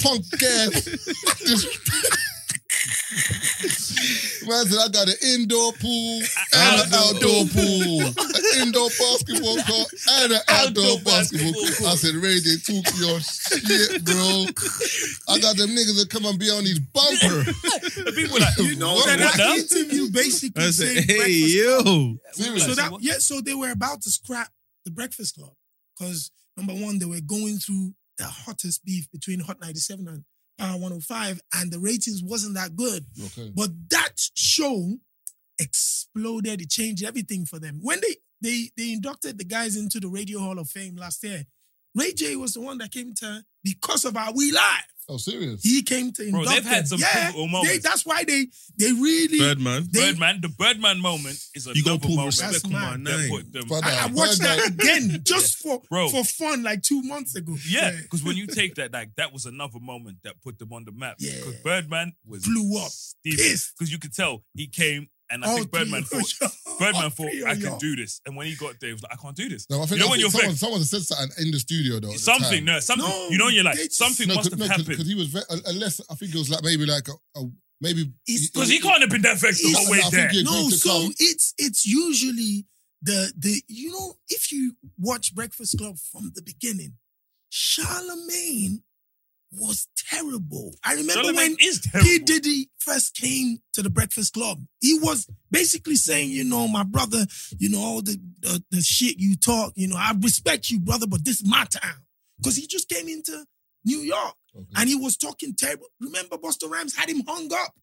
[0.00, 0.88] punk ass.
[4.46, 6.20] Man said I got an indoor pool
[6.52, 9.88] and an outdoor pool, an indoor basketball court
[10.20, 11.76] and an outdoor, Outdoor basketball basketball court.
[11.78, 11.90] court.
[11.90, 14.44] I said, Ray, they took your shit, bro.
[15.32, 17.44] I got them niggas that come and be on these bumper.
[17.48, 19.54] The people like, You know What- that what that now?
[19.54, 22.16] interview basically I said said, hey, Breakfast yo.
[22.32, 22.60] Seriously.
[22.60, 24.48] So that yeah, so they were about to scrap
[24.84, 25.52] the Breakfast Club
[25.98, 30.24] because number one, they were going through the hottest beef between Hot 97 and
[30.58, 33.04] Power 105, and the ratings wasn't that good.
[33.26, 33.50] Okay.
[33.54, 34.98] But that show
[35.58, 36.60] exploded.
[36.60, 37.80] It changed everything for them.
[37.82, 41.44] When they they they inducted the guys into the Radio Hall of Fame last year,
[41.94, 44.62] Ray J was the one that came to because of our We Live.
[45.06, 45.62] Oh, serious?
[45.62, 46.98] He came to Bro, induct they've had them.
[46.98, 47.82] some yeah, pivotal they, moments.
[47.82, 48.46] that's why they
[48.78, 49.86] they really Birdman.
[49.92, 52.96] they- Birdman, the Birdman moment is another You gotta pull moment respect That's on my
[52.96, 53.04] mad.
[53.06, 53.30] that name.
[53.30, 53.64] put them.
[53.68, 56.08] But- I, I watched that Birdman- again just for Bro.
[56.08, 57.54] for fun like two months ago.
[57.68, 60.86] Yeah, because when you take that, like that was another moment that put them on
[60.86, 61.16] the map.
[61.20, 61.32] Yeah.
[61.36, 62.90] Because Birdman was Blew up.
[63.24, 63.74] Pissed.
[63.78, 66.78] Because you could tell he came, and I All think oh, Birdman three thought y'all.
[66.78, 67.78] Birdman All oh, thought three of I can y'all.
[67.78, 69.66] do this, and when he got there, he was like, I can't do this.
[69.68, 71.50] No, I think, you know I when think you're someone, very, someone said something in
[71.50, 72.08] the studio though.
[72.08, 72.64] at the something, time.
[72.64, 73.06] no, something.
[73.08, 75.14] No, you know, you're like they- something No, must cause, have no, happened because he
[75.14, 77.44] was very, uh, unless I think it was like maybe like a, a
[77.80, 80.12] maybe It's- because he can't have been that vexed the It's- whole way I think
[80.12, 80.28] there.
[80.30, 81.14] he- No, agreed to so come.
[81.18, 82.66] it's it's usually
[83.02, 86.94] the the you know if you watch Breakfast Club from the beginning,
[87.52, 88.82] Charlamagne
[89.56, 90.74] was terrible.
[90.84, 92.08] I remember Charlamagne when is terrible.
[92.08, 96.82] P Diddy first came to the Breakfast Club, he was basically saying, you know, my
[96.82, 97.24] brother,
[97.58, 101.06] you know, all the the, the shit you talk, you know, I respect you, brother,
[101.06, 102.04] but this is my town
[102.38, 103.44] because he just came into
[103.84, 104.34] New York.
[104.56, 104.66] Okay.
[104.76, 105.86] And he was talking terrible.
[106.00, 107.74] Remember, Busta Rhymes had him hung up.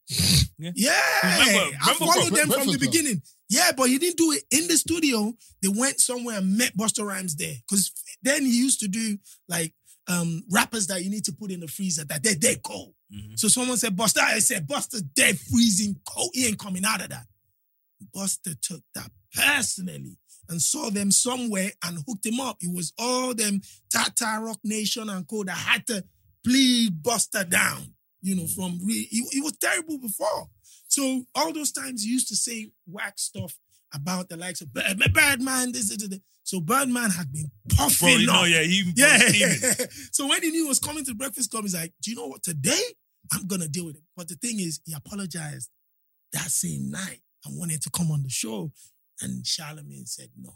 [0.58, 0.72] Yeah.
[0.75, 0.92] Yeah.
[1.24, 2.80] Remember- I remember followed them from the Club?
[2.80, 3.22] beginning.
[3.50, 5.34] Yeah, but he didn't do it in the studio.
[5.62, 7.56] They went somewhere and met Busta Rhymes there.
[7.68, 7.92] Because
[8.24, 9.18] then he used to do
[9.50, 9.74] like
[10.08, 12.93] um rappers that you need to put in the freezer that they're dead cold.
[13.13, 13.38] Mhm.
[13.38, 16.31] So someone said, Busta, I said, Busta dead freezing cold.
[16.34, 17.27] He ain't coming out of that.
[18.16, 20.18] Busta took that personally
[20.50, 22.57] and saw them somewhere and hooked him up.
[22.61, 23.61] It was all them
[23.92, 26.03] Tata Rock Nation and co that had to
[26.44, 27.94] plead Busta down.
[28.22, 30.50] You know, from re- he, he was terrible before.
[30.87, 33.57] So all those times he used to say whack stuff
[33.94, 35.72] about the likes of Bird- Birdman.
[35.72, 36.20] This, this, this.
[36.44, 38.48] So Birdman had been puffing Bro, up.
[38.48, 39.18] yeah, he Yeah.
[40.12, 42.27] so when he knew he was coming to Breakfast Club, he's like, do you know
[42.27, 42.44] what?
[42.44, 42.82] Today,
[43.32, 44.04] I'm going to deal with it.
[44.18, 45.70] But the thing is, he apologized
[46.34, 48.72] that same night and wanted to come on the show.
[49.22, 50.51] And Charlamagne said no.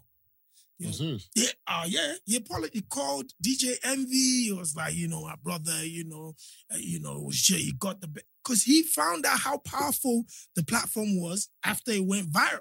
[0.77, 2.13] You know, yeah, uh, yeah.
[2.25, 2.73] He apologized.
[2.73, 4.45] He called DJ Envy.
[4.45, 6.33] He was like, you know, my brother, you know,
[6.73, 8.09] uh, you know, sure he got the
[8.43, 10.25] because he found out how powerful
[10.57, 12.59] the platform was after it went viral.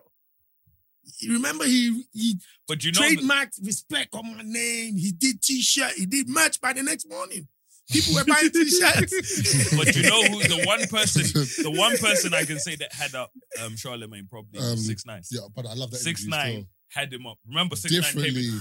[1.20, 2.36] You remember he he
[2.68, 4.96] But you know, the- trademarked respect on my name.
[4.96, 5.92] He did t-shirt.
[5.96, 7.48] He did merch by the next morning.
[7.90, 9.74] People were buying t-shirts.
[9.76, 11.22] but you know who the one person,
[11.62, 13.30] the one person I can say that had up
[13.62, 15.22] um, Charlamagne probably Um, six nine.
[15.30, 15.98] Yeah, but I love that.
[15.98, 17.38] Six interview nine had him up.
[17.46, 18.48] Remember six nine came Differently.
[18.48, 18.60] in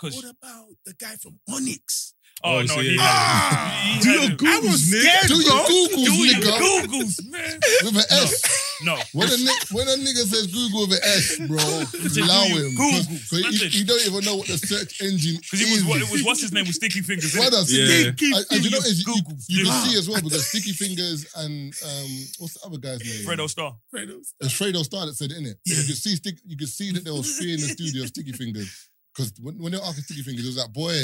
[0.00, 2.14] what about the guy from Onyx?
[2.44, 3.02] oh, Oh, no so he yeah.
[3.02, 3.92] had, Ah!
[3.94, 4.36] he Do had your him.
[4.38, 5.00] Googles, I was nigga.
[5.02, 5.64] scared, Do your bro.
[5.68, 6.58] Googles, Do your nigga.
[6.58, 7.60] Googles, man.
[7.84, 8.61] With an S.
[8.84, 11.58] No, When a, ni- when a nigga says Google with an S, bro,
[12.24, 12.74] allow do you him.
[12.74, 13.02] Google?
[13.08, 15.68] Because he, he don't even know what the search engine because is.
[15.68, 16.24] it was what it was.
[16.24, 16.66] What's his name?
[16.66, 17.34] Was Sticky Fingers.
[17.34, 17.40] innit?
[17.50, 17.86] Brother, Yeah.
[18.12, 19.36] Sticky- and- and you know, is you, Google.
[19.48, 23.26] you can see as well because Sticky Fingers and um, what's the other guy's name?
[23.26, 23.74] Fredro Starr.
[23.94, 24.34] Fredro's.
[24.40, 25.54] It's Fredro Starr that said it, innit?
[25.64, 25.76] Yeah.
[25.80, 28.08] You could see stick, you could see that there was fear in the studio of
[28.08, 28.88] Sticky Fingers.
[29.14, 30.96] Because when, when they were asking Sticky Fingers, it was like, boy,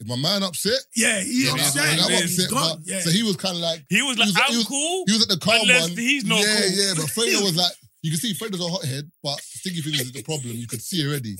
[0.00, 0.78] is my man upset?
[0.96, 1.86] Yeah, he Yeah, upset.
[1.92, 3.00] And I'm yeah, He's upset, but- Yeah.
[3.00, 5.04] So he was kind of like, He was like, He was- I'm he was- cool.
[5.06, 5.90] he was at the calm one.
[5.90, 6.70] he's not yeah, cool.
[6.72, 10.12] yeah, but Fredro was like, you can see Fredro's a hothead, but Sticky Fingers is
[10.12, 10.52] the problem.
[10.56, 11.36] You could see already.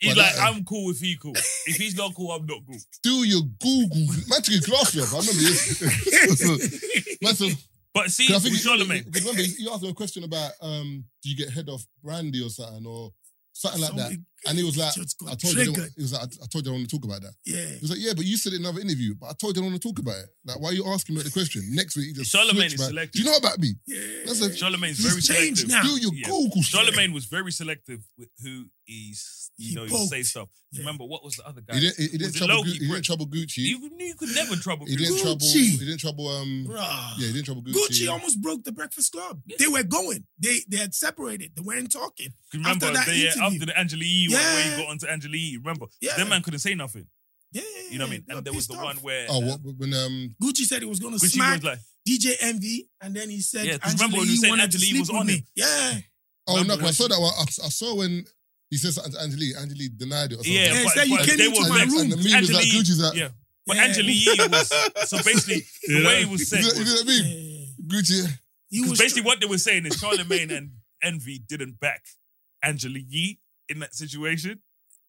[0.00, 1.32] He's But like, that- I'm cool if he cool.
[1.66, 2.76] If he's not cool, I'm not cool.
[3.02, 4.06] Do your Google.
[4.28, 5.14] Man took his glasses off.
[5.14, 7.18] I remember this.
[7.22, 7.56] Man said,
[7.94, 11.36] But see, I think Charlamagne, remember, you asked him a question about um, do you
[11.36, 13.12] get head off brandy or something or
[13.52, 14.00] something like that.
[14.10, 15.74] Something- And he was like, I told you, I triggered.
[15.74, 17.32] don't- he was like, I I told you I don't want to talk about that.
[17.44, 17.64] Yeah.
[17.64, 19.62] He was like, yeah, but you said it in another interview, but I told you
[19.62, 20.28] I don't want to talk about it.
[20.44, 21.62] Like, why are you asking me the question?
[21.72, 22.88] Next week, he just Charlamagne is man.
[22.88, 23.12] selective.
[23.12, 23.74] Do you know about me?
[23.86, 23.98] Yeah.
[24.26, 25.68] That's a- Charlamagne's very changed selective.
[25.68, 25.82] now.
[25.82, 26.28] Do your Yeah.
[26.28, 26.78] Google shit.
[26.80, 30.10] Charlamagne was very selective with who he's, you He know, he poked.
[30.10, 30.48] say stuff.
[30.72, 30.80] Yeah.
[30.80, 31.74] Remember, what was the other guy?
[31.74, 33.56] He didn't, he, he Was didn't trouble, Loki, Gu- he didn't trouble Gucci.
[33.58, 35.22] You, knew you could never trouble He didn't Gucci.
[35.22, 35.46] trouble.
[35.46, 36.28] He didn't trouble.
[36.28, 36.78] Um, Bruh.
[37.18, 37.74] yeah, he didn't trouble Gucci.
[38.04, 39.40] Gucci almost broke the Breakfast Club.
[39.58, 40.26] They were going.
[40.38, 41.52] They they had separated.
[41.54, 42.34] They weren't talking.
[42.52, 43.42] Remember, After that the, uh, interview.
[43.42, 44.02] after the Angela
[44.38, 44.76] Yee one where Yeah.
[44.76, 45.86] he got onto Angela Yee, remember?
[46.00, 46.16] Yeah.
[46.16, 47.06] That man couldn't say nothing.
[47.52, 48.24] Yeah, You know what I mean?
[48.26, 49.02] they were And there was the pissed one off.
[49.02, 51.78] where Oh, what, when um, Gucci said he was going to Gucci smack was like,
[52.08, 54.62] DJ Envy, and then he said, Yeah, 'cause Angela remember when he Yee said wanted
[54.64, 55.32] Angela to Yee sleep was with on me.
[55.34, 55.44] him?
[55.54, 56.00] Yeah,
[56.48, 57.32] oh Remember no, 'cause I when saw she- that one.
[57.38, 58.24] I, I saw when
[58.70, 59.56] He says something to Angelique.
[59.56, 60.52] Angelique denied it or something.
[60.52, 62.00] Yeah, Yeah, but, said you but came they into were my and, room.
[62.00, 63.28] and the meme was like Angelique- Gucci's like, Yeah,
[63.66, 63.84] but Yeah.
[63.84, 64.68] Angelique Yee was
[65.08, 66.06] so basically the Yeah.
[66.08, 67.24] way it was you said know, you know what I mean?
[67.78, 67.86] Yeah.
[68.00, 68.38] Gucci.
[68.70, 72.02] He was basically tr- what they were saying is Charlamagne and Envy didn't back
[72.64, 73.38] Angela Yee
[73.68, 74.60] in that situation.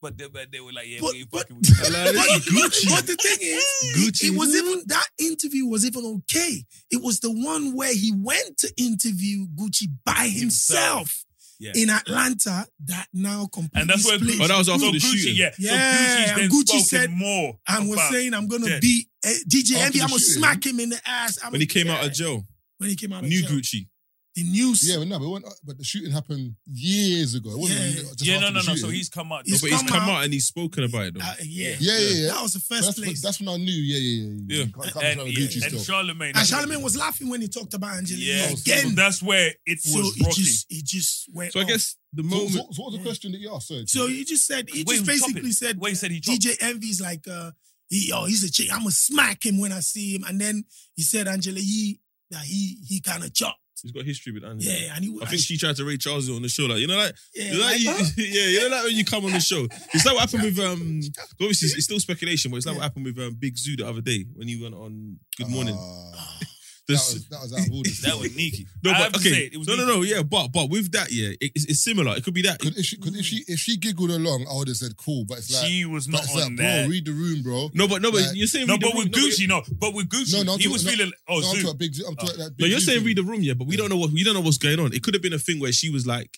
[0.01, 1.75] But they, but they were like, yeah, But- we ain't but- fucking with you.
[1.79, 3.65] but, but the thing is,
[3.97, 4.29] Gucci.
[4.33, 6.63] it was even that interview was even okay.
[6.91, 11.23] It was the one where he went to interview Gucci by himself,
[11.59, 11.71] Yeah.
[11.75, 14.35] in Atlanta that now completely And that's where split.
[14.35, 15.35] Gucci, Oh, that was after so the Gucci, shooting.
[15.37, 18.81] Yeah, Yeah, so and Gucci said- more and was saying, "I'm gonna Dead.
[18.81, 20.01] beat uh, DJ After Envy.
[20.01, 20.33] I'm gonna shooting.
[20.43, 21.95] smack him in the ass." I'm when he came yeah.
[21.97, 22.45] out of jail.
[22.77, 23.49] when he came out of New jail.
[23.51, 23.87] Gucci.
[24.35, 24.83] The news.
[24.89, 27.51] Yeah, but no, but, it wasn't- but the shooting happened years ago.
[27.51, 28.01] It wasn't Yeah.
[28.01, 28.75] just yeah, no, after no, the no.
[28.75, 28.95] So shooting.
[28.95, 29.43] he's come out.
[29.47, 31.21] He's but he's come come out- out and he's spoken about it though.
[31.21, 31.75] Uh, yeah.
[31.79, 32.27] Yeah, yeah, yeah.
[32.33, 33.21] That was the first that's, place.
[33.21, 33.71] that's when I knew.
[33.71, 34.41] Yeah, yeah, yeah.
[34.47, 34.65] Yeah.
[34.65, 35.95] You can't- can't and, try yeah, Gucci and stuff.
[35.95, 36.35] Charlamagne.
[36.35, 38.89] and Charlamagne was laughing when he talked about Angelina yeah, again.
[38.89, 40.41] so that's where it so was it rocky.
[40.41, 41.53] just it just went.
[41.53, 41.69] So I off.
[41.69, 42.51] guess the So, moment.
[42.51, 43.69] so, so what was the question that you asked?
[43.69, 45.53] Sorry, So he just said he Wait, just he chopped basically it.
[45.53, 47.51] said Wait, he said he chopped DJ Envy's like uh
[47.87, 48.67] he oh he's a chick.
[48.69, 50.25] I'm gonna smack him when I see him.
[50.27, 53.59] And then he said Angela Yee that he he kind of chopped.
[53.81, 54.73] He's got history with Angela.
[54.73, 56.87] Yeah, and he I think she tried to Ray Charles on the show, like you
[56.87, 59.25] know, like yeah, you know, like, like, you, yeah, you know, like when you come
[59.25, 59.67] on the show.
[59.93, 61.01] It's like what happened with um.
[61.41, 62.79] Obviously, it's still speculation, but it's like Yeah.
[62.79, 65.75] what happened with um, Big Zuu the other day when he went on Good Morning.
[65.77, 66.39] Ah,
[66.87, 67.89] The that, was, that was out of order.
[68.03, 68.67] That was Nikki.
[68.83, 69.97] no, I but have to okay, say, it was no, no, Nikki.
[69.97, 72.15] no, yeah, but but with that, yeah, it, it's, it's similar.
[72.15, 72.59] It could be that.
[72.59, 75.25] Cause if she, cause if she, if she giggled along, I would have said cool.
[75.25, 76.89] But it's like, she was but not it's on like, bro, there.
[76.89, 77.69] read the room, bro.
[77.73, 79.47] no, but no, but Like- you're saying No, read the but room, with no, Gucci,
[79.47, 79.61] no.
[79.79, 81.13] But with Gucci, No, no, I'm he was talking- feeling.
[81.27, 81.61] Oh, no, I'm Zuu.
[81.63, 81.93] talking big.
[82.07, 83.07] I'm talking that No, you're Zuu saying thing.
[83.07, 84.93] read the room, yeah, but we don't know what we don't know what's going on.
[84.93, 86.37] It could have been a thing where she was like,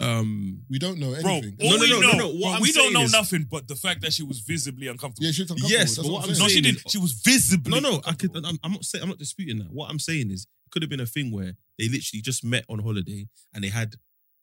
[0.00, 1.56] um, We don't know Bro, anything.
[1.60, 2.28] all No, no, we no, know, no, no.
[2.28, 4.40] What bro, I'm we don't saying know is- nothing but the fact that she was
[4.40, 5.26] visibly uncomfortable.
[5.26, 5.70] yeah, she's uncomfortable.
[5.70, 6.42] Yes, That's but what what I'm I'm saying.
[6.44, 6.90] no, she saying didn't.
[6.90, 7.80] She was visibly.
[7.80, 8.48] no, no, I could, uncomfortable.
[8.48, 9.72] I'm, I'm not saying I'm not disputing that.
[9.72, 12.64] What I'm saying is, it could have been a thing where they literally just met
[12.68, 13.94] on holiday and they had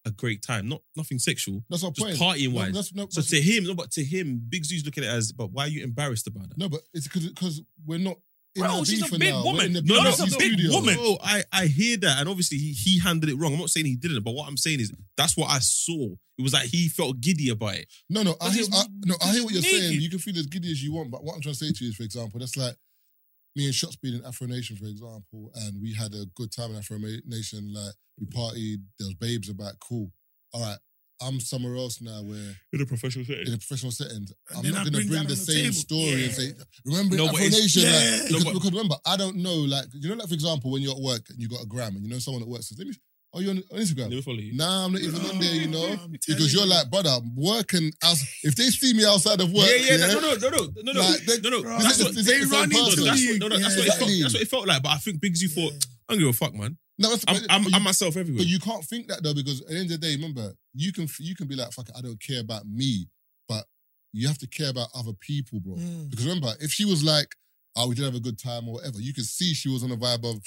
[0.05, 2.37] a great time, not nothing sexual, That's my just point.
[2.37, 2.73] partying No, wise.
[2.73, 5.13] that's, no, So that's- to him, no, but to him, Big Zuu's looking at it
[5.13, 6.57] as, but why are you embarrassed about that?
[6.59, 8.19] no, but it's because because we're not in
[8.55, 9.43] Bro, she's a big now.
[9.43, 9.73] woman.
[9.73, 10.71] We're No, BBC that's a big studio.
[10.71, 10.95] woman.
[10.99, 13.53] Oh, I, I hear that, and obviously he, he handled it wrong.
[13.53, 16.07] I'm not saying he didn't, but what I'm saying is that's what I saw.
[16.37, 17.87] It was like he felt giddy about it.
[18.09, 20.01] No, no, I hear, I, no, I hear what you're he's saying.
[20.01, 21.83] You can feel as giddy as you want, but what I'm trying to say to
[21.83, 22.75] you is, for example, that's like
[23.55, 26.71] me and Shots being in Afro Nation, for example, and we had a good time
[26.71, 27.73] in Afro Nation.
[27.73, 30.11] Like we partied, there was babes about, cool.
[30.53, 30.77] All right,
[31.21, 33.47] I'm somewhere else now where In a professional setting.
[33.47, 35.73] in a professional setting, I'm not going to bring bring the on the same table.
[35.73, 36.51] story and say,
[36.85, 37.91] remember No, in but Afro it's- Nation, Yeah.
[37.93, 40.71] like, No, because, but- because remember, I don't know, like, you know, like for example,
[40.71, 42.63] when you're at work and you got a gram and you know someone at work
[42.63, 42.93] says, let me,
[43.33, 43.99] oh, you're on, on Instagram.
[44.11, 44.55] Let me follow you.
[44.55, 47.91] Nah, I'm not even on there, you know, I'm because you're like, brother, I'm working.
[48.03, 50.67] Out, if they see me outside of work, yeah, yeah, no, no, no, no, no,
[50.83, 51.61] no, no, Like, they- no, no.
[51.63, 53.31] Bro, That's Is it- what, is they it the same run into that's me.
[53.31, 54.11] what, no, no, that's what it felt.
[54.19, 54.83] That's what it felt like.
[54.83, 55.73] But I think Big Z thought,
[56.09, 56.77] I don't give a fuck, man.
[56.97, 58.39] No, that's, I'm, but- I'm, but you- I'm myself everywhere.
[58.39, 60.93] But you can't think that though, because at the end of the day, remember, you
[60.93, 63.07] can you can be like, fuck it, I don't care about me,
[63.49, 63.65] but
[64.13, 65.75] you have to care about other people, bro.
[65.75, 66.09] Mm.
[66.09, 67.35] Because remember, if she was like,
[67.75, 69.91] oh, we did have a good time or whatever, you could see she was on
[69.91, 70.41] a vibe of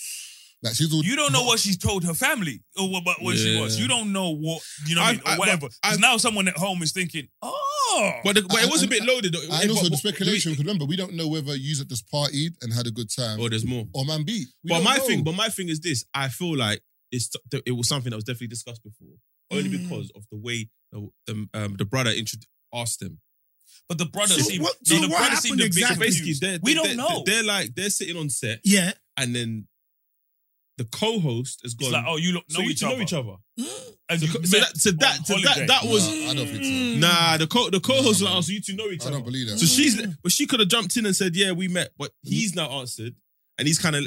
[0.62, 3.36] like she's all You don't know what she's told her family or what, what, what
[3.36, 3.78] she was.
[3.78, 5.60] You don't know what you know, what I mean, I've- or whatever.
[5.62, 8.82] but 'Cause I've- now someone at home is thinking, oh, but, the, but it was
[8.82, 9.32] a bit loaded.
[9.34, 9.40] though.
[9.42, 12.54] and also But- the speculation, because remember, we don't know whether you at just partied
[12.62, 13.86] and had a good time Oh, there's more.
[13.94, 14.48] or man beat.
[14.64, 15.06] We but my know.
[15.06, 17.30] thing, but my thing is this: I feel like it's
[17.64, 19.14] it was something that was definitely discussed before,
[19.50, 19.82] only Mm.
[19.88, 22.40] because of the way the the, um, the brother intro-
[22.74, 23.20] asked them.
[23.88, 25.78] but the brother So seemed what- no, the what brother seemed happened a bit So
[25.80, 26.06] exactly?
[26.06, 26.42] basically, confused.
[26.42, 27.22] they're, we they're, don't know.
[27.24, 28.92] They're like they're sitting on set, Yeah.
[29.16, 29.66] and then
[30.78, 31.92] the co-host is it's gone.
[31.92, 32.96] like, oh, you look, so know, you each two other.
[32.96, 33.34] know each other.
[34.08, 36.34] And So, you so met that, so that, on so that, that was Nah, I
[36.34, 36.70] don't think so.
[36.70, 36.98] Mm.
[37.00, 37.36] nah.
[37.36, 39.16] The co the co-host Nah, was like, oh, so you two know each I other.
[39.16, 39.58] I don't believe that.
[39.58, 40.16] So she's, Mm.
[40.22, 43.14] but she could have jumped in and said, yeah, we met, but he's now answered,
[43.58, 44.06] and he's kind of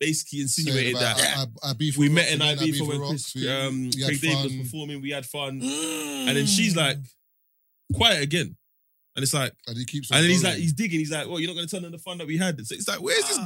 [0.00, 1.38] basically insinuated about, that.
[1.38, 3.34] I, I, I beef we with met Rocks, in we IB for when Rocks, Chris,
[3.34, 5.02] we- um, we Craig David was performing.
[5.02, 6.98] We had fun, and then she's like,
[7.94, 8.56] quiet again,
[9.16, 10.98] and it's like, And he keeps and then he's like, he's digging.
[11.00, 12.64] He's like, well, you're not going to turn on the fun that we had.
[12.66, 13.44] So it's like, where's this Ah.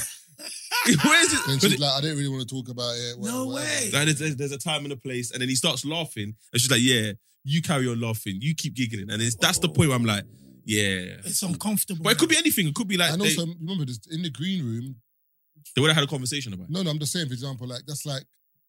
[0.86, 0.98] going?
[1.04, 1.40] where's it?
[1.46, 3.18] Then 'cause she's it- like, I didn't really want to talk about it.
[3.18, 3.52] No way.
[3.54, 3.96] whatever.
[3.96, 6.60] like, there's, there's- there's a time and a place, and then he starts laughing, and
[6.60, 7.12] she's like, yeah,
[7.44, 10.24] you carry on laughing, you keep giggling, and it's, that's the point where I'm like,
[10.64, 11.16] yeah.
[11.24, 12.02] It's uncomfortable.
[12.04, 12.68] But it could be anything.
[12.68, 14.96] It could be like And they, also, remember, this, in the green room,
[15.74, 16.70] they would have had a conversation about it.
[16.70, 18.24] no, no, I'm just saying, for example, like, that's like,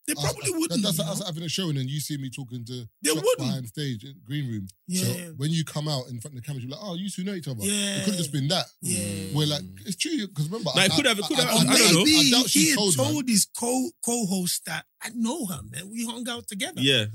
[0.10, 0.84] They us- probably that- wouldn't.
[0.84, 3.10] That's you like us having a show and then you see me talking to They
[3.10, 3.38] shots wouldn't.
[3.48, 4.67] behind stage in green room.
[4.88, 5.04] Yeah.
[5.06, 7.24] So when you come out in front of the camera, you're like, oh, you two
[7.24, 7.63] know each other.
[7.63, 7.98] Yeah.
[7.98, 8.65] It could have just been that.
[8.82, 9.34] Yeah.
[9.34, 11.41] We're like, it's true, because remember, Nah, I, it could have- it I- could I-
[11.43, 12.04] have- I- Or I don't know.
[12.06, 13.28] maybe I doubt he she had told, told, man.
[13.28, 15.89] his co co-host that I know her, man.
[15.89, 16.82] We hung out together.
[16.82, 17.06] Yeah.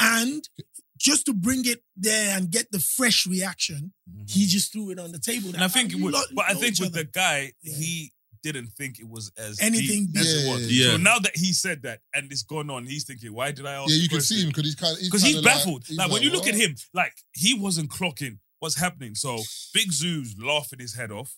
[0.00, 0.48] And
[0.96, 3.92] just to bring it there and get the fresh reaction,
[4.26, 4.48] he mm-hmm.
[4.48, 5.50] just threw it on the table.
[5.54, 7.04] And I think, it would, but I think with other.
[7.04, 7.76] the guy, Yeah.
[7.76, 10.70] he didn't think it was as Anything deep as it was.
[10.72, 10.90] Yeah, yeah.
[10.92, 13.74] So now that he said that and it's gone on, he's thinking, why did I
[13.74, 13.90] ask?
[13.90, 15.84] Yeah, you can see him because he's kind of because he's baffled.
[15.86, 19.14] he's Like, when you look at him, like he wasn't clocking what's happening.
[19.14, 19.38] So
[19.74, 21.36] Big Zuu's laughing his head off.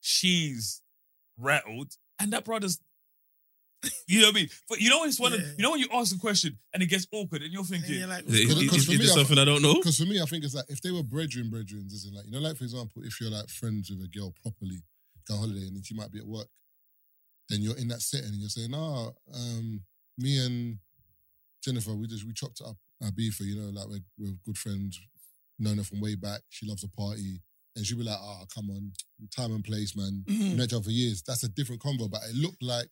[0.00, 0.82] She's
[1.38, 2.78] rattled, and that brother's.
[4.06, 4.48] You know what I mean?
[4.68, 5.46] But you know when it's one of Yeah.
[5.56, 7.94] you know when you ask a question and it gets awkward and you're And thinking,
[7.94, 9.74] you're like, Is, it- Because- is, is for there me, I- something I don't know?
[9.76, 12.32] Because for me, I think it's like if they were brethren, brethren, isn't like you
[12.32, 14.82] know, like for example, if you're like friends with a girl properly,
[15.26, 16.48] go holiday, and then she might be at work,
[17.48, 19.80] then you're in that setting and you're saying, "Ah, um,
[20.18, 20.78] me and
[21.64, 24.58] Jennifer, we just we chopped it up our beef, you know, like we're, we're good
[24.58, 25.00] friends,
[25.58, 26.40] known her from way back.
[26.48, 27.40] She loves a party."
[27.76, 28.92] And she'll be like, "Ah, come on,
[29.34, 30.24] time and place, man.
[30.28, 30.38] Mhm.
[30.50, 31.22] We know each other for years.
[31.22, 32.90] That's a different convo, but it looked like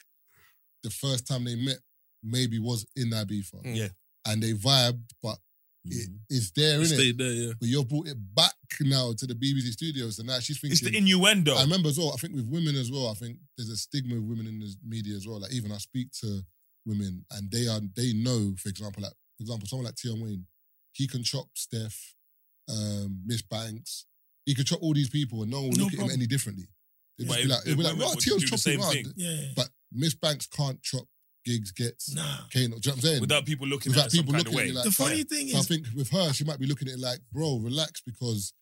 [0.84, 1.78] the first time they met
[2.22, 3.74] maybe was in that beef, Mm.
[3.76, 3.88] Yeah.
[4.26, 5.38] and they vibed, but
[5.84, 6.94] it, it's there, in It innit?
[6.94, 7.52] stayed there, yeah.
[7.58, 10.72] But you've brought it back now to the BBC studios, and now she's thinking.
[10.72, 11.54] it's the innuendo.
[11.56, 12.12] I remember as well.
[12.14, 13.08] I think with women as well.
[13.08, 15.40] I think there's a stigma with women in the media as well.
[15.40, 16.40] Like even I speak to
[16.86, 18.54] women, and they are they know.
[18.58, 20.46] For example, like for example, someone like Tion Wayne,
[20.92, 22.14] he can chop Steph,
[22.68, 24.06] um, Miss Banks.
[24.46, 26.26] He could chop all these people, and no one will No look at him any
[26.26, 26.68] differently.
[27.18, 28.20] They But just be like, if they'll be like, women "What?
[28.20, 29.12] Tion's chopping same hard." thing.
[29.16, 31.04] yeah, But Miss Banks can't chop
[31.48, 32.22] gigs, gets nah.
[32.22, 32.48] Kano.
[32.52, 33.20] Do you know what I'm saying?
[33.20, 34.68] without people looking Without at it some people kind of looking at way.
[34.68, 34.96] you like the that.
[35.04, 37.58] funny thing So I think with her, she might be looking at it like, bro,
[37.58, 38.52] relax, because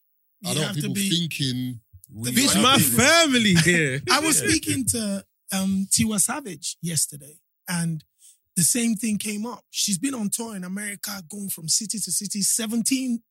[0.44, 1.11] I don't have want people be.
[1.11, 1.81] thinking.
[2.12, 4.01] We Bitch, my people- family here.
[4.11, 4.49] I was Yeah.
[4.49, 8.05] speaking to um, Tiwa Savage yesterday, and
[8.57, 9.64] the same thing came up.
[9.70, 13.22] She's been on tour in America, going from city to city, 17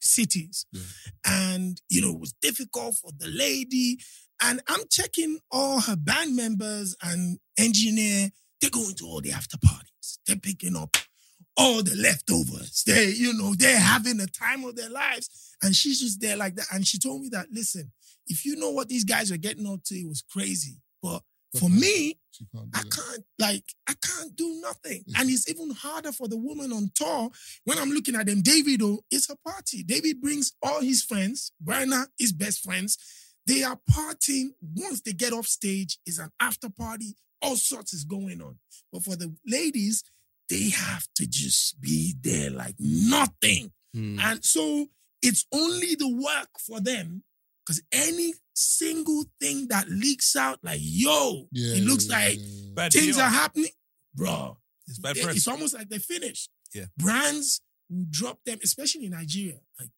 [0.00, 0.66] cities.
[0.72, 0.82] Yeah.
[1.24, 3.98] And, you know, it was difficult for the lady.
[4.42, 8.30] And I'm checking all her band members and engineer.
[8.60, 10.18] They're going to all the after parties.
[10.26, 10.96] They're picking up
[11.56, 12.84] all the leftovers.
[12.86, 15.56] They, you know, they're having the time of their lives.
[15.62, 16.66] And she's just there like that.
[16.72, 17.92] And she told me that, listen,
[18.26, 20.80] if you know what these guys were getting up to, it was crazy.
[21.02, 21.22] But
[21.58, 22.18] for me,
[22.54, 25.02] can't I can't like I can't do nothing.
[25.06, 25.20] Yeah.
[25.20, 27.30] And it's even harder for the woman on tour.
[27.64, 29.82] When I'm looking at them, David, oh, it's a party.
[29.82, 32.98] David brings all his friends, Brenna, his best friends.
[33.46, 34.50] They are partying.
[34.76, 37.16] Once they get off stage, it's an after party.
[37.42, 38.58] All sorts is going on.
[38.92, 40.02] But for the ladies,
[40.48, 43.72] they have to just be there like nothing.
[43.94, 44.18] Hmm.
[44.20, 44.86] And so
[45.22, 47.22] it's only the work for them
[47.64, 52.72] because any single thing that leaks out, like, yo, Yeah, it looks yeah, like yeah,
[52.76, 52.88] yeah.
[52.88, 53.70] Things are happening,
[54.14, 54.58] bro.
[54.86, 56.50] It's bad it- It's almost like they're finished.
[56.74, 56.86] Yeah.
[56.96, 59.90] Brands will drop them, especially in Nigeria, like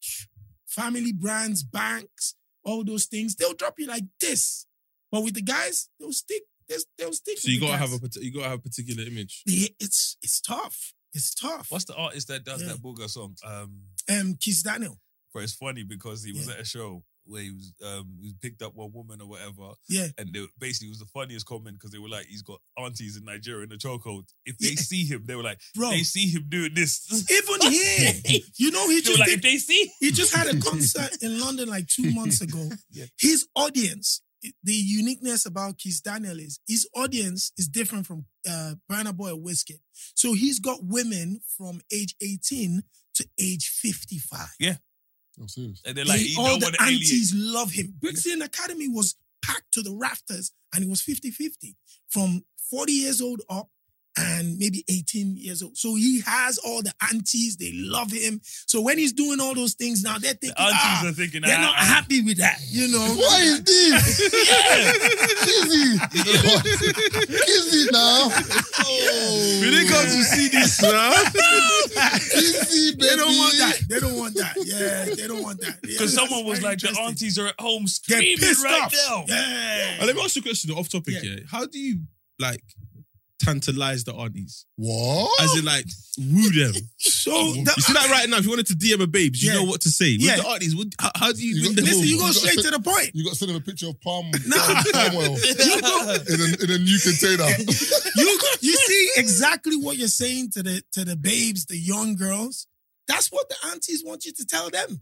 [0.67, 3.35] family brands, banks, all those things.
[3.37, 4.67] They'll drop you like this.
[5.11, 6.43] But with the guys, they'll stick.
[6.69, 7.13] They'll, they'll.
[7.13, 9.43] So you gotta have a you gotta have a particular image.
[9.47, 10.95] It's it's tough.
[11.15, 11.67] It's tough.
[11.71, 12.69] What's the artist that does Yeah.
[12.69, 13.37] that Buga song?
[13.45, 14.99] Um, um Kizz Daniel?
[15.35, 16.55] but it's funny because he was Yeah.
[16.55, 20.09] at a show where he was um he picked up one woman or whatever, Yeah.
[20.19, 23.17] and they, basically it was the funniest comment because they were like, he's got aunties
[23.17, 24.25] in Nigeria in the chokehold.
[24.45, 24.75] If they Yeah.
[24.81, 25.91] see him, they were like, Bro.
[25.91, 27.07] they see him doing this.
[27.31, 28.13] Even here,
[28.57, 30.59] you know, he they were just like, did if they see, He just had a
[30.61, 32.69] concert in London like two months ago.
[32.91, 33.07] Yeah.
[33.19, 34.21] His audience,
[34.63, 39.39] the uniqueness about Kizz Daniel is his audience is different from uh, Burna Boy or
[39.39, 39.79] Wizkid.
[40.15, 42.83] So he's got women from age 18
[43.15, 44.49] to age 55.
[45.41, 45.81] Oh, serious.
[45.87, 47.03] and they're like, He- he all the want to alienate.
[47.03, 47.95] aunties love him.
[48.01, 51.75] Brixton Academy was packed to the rafters and it was 50-50
[52.09, 53.69] from 40 years old up
[54.17, 55.77] and maybe 18 years old.
[55.77, 58.41] So he has all the aunties, they love him.
[58.67, 61.43] So when he's doing all those things now, they're thinking, The aunties ah, are thinking,
[61.43, 61.85] they're ah, not ah.
[61.85, 62.99] happy with that, you know.
[63.23, 64.19] What is this?
[65.45, 65.99] Kizzy!
[67.47, 68.29] Kizzy now!
[68.85, 69.59] Oh.
[69.61, 71.13] When they come to see this now,
[72.19, 73.07] Kizzy, baby!
[73.09, 73.79] They don't want that.
[73.89, 74.57] They don't want that.
[74.65, 75.81] Yeah, they don't want that.
[75.83, 77.07] Because that's someone was like, the interesting.
[77.07, 78.95] aunties are at home screaming right off.
[79.09, 79.25] now.
[79.29, 79.97] Yeah.
[79.99, 81.21] And let me ask you a question off topic Yeah.
[81.21, 81.39] here.
[81.51, 82.01] How do you
[82.39, 82.63] like
[83.45, 84.65] tantalize the aunties?
[84.77, 85.31] What?
[85.43, 85.85] As in like
[86.19, 86.75] woo them.
[86.99, 89.57] So you see that right now, if you wanted to DM a babes, you Yeah.
[89.59, 90.13] know what to say.
[90.15, 90.37] With Yeah.
[90.37, 92.23] the aunties, what, how, how do you, You win got- them listen, you over?
[92.23, 93.11] go You got straight to- to the point.
[93.15, 94.57] You got to send him a picture of palm, No.
[94.57, 97.49] palm oil You go, in a, in a new container.
[98.17, 102.67] you you see exactly what you're saying to the to the babes, the young girls.
[103.09, 105.01] That's what the aunties want you to tell them.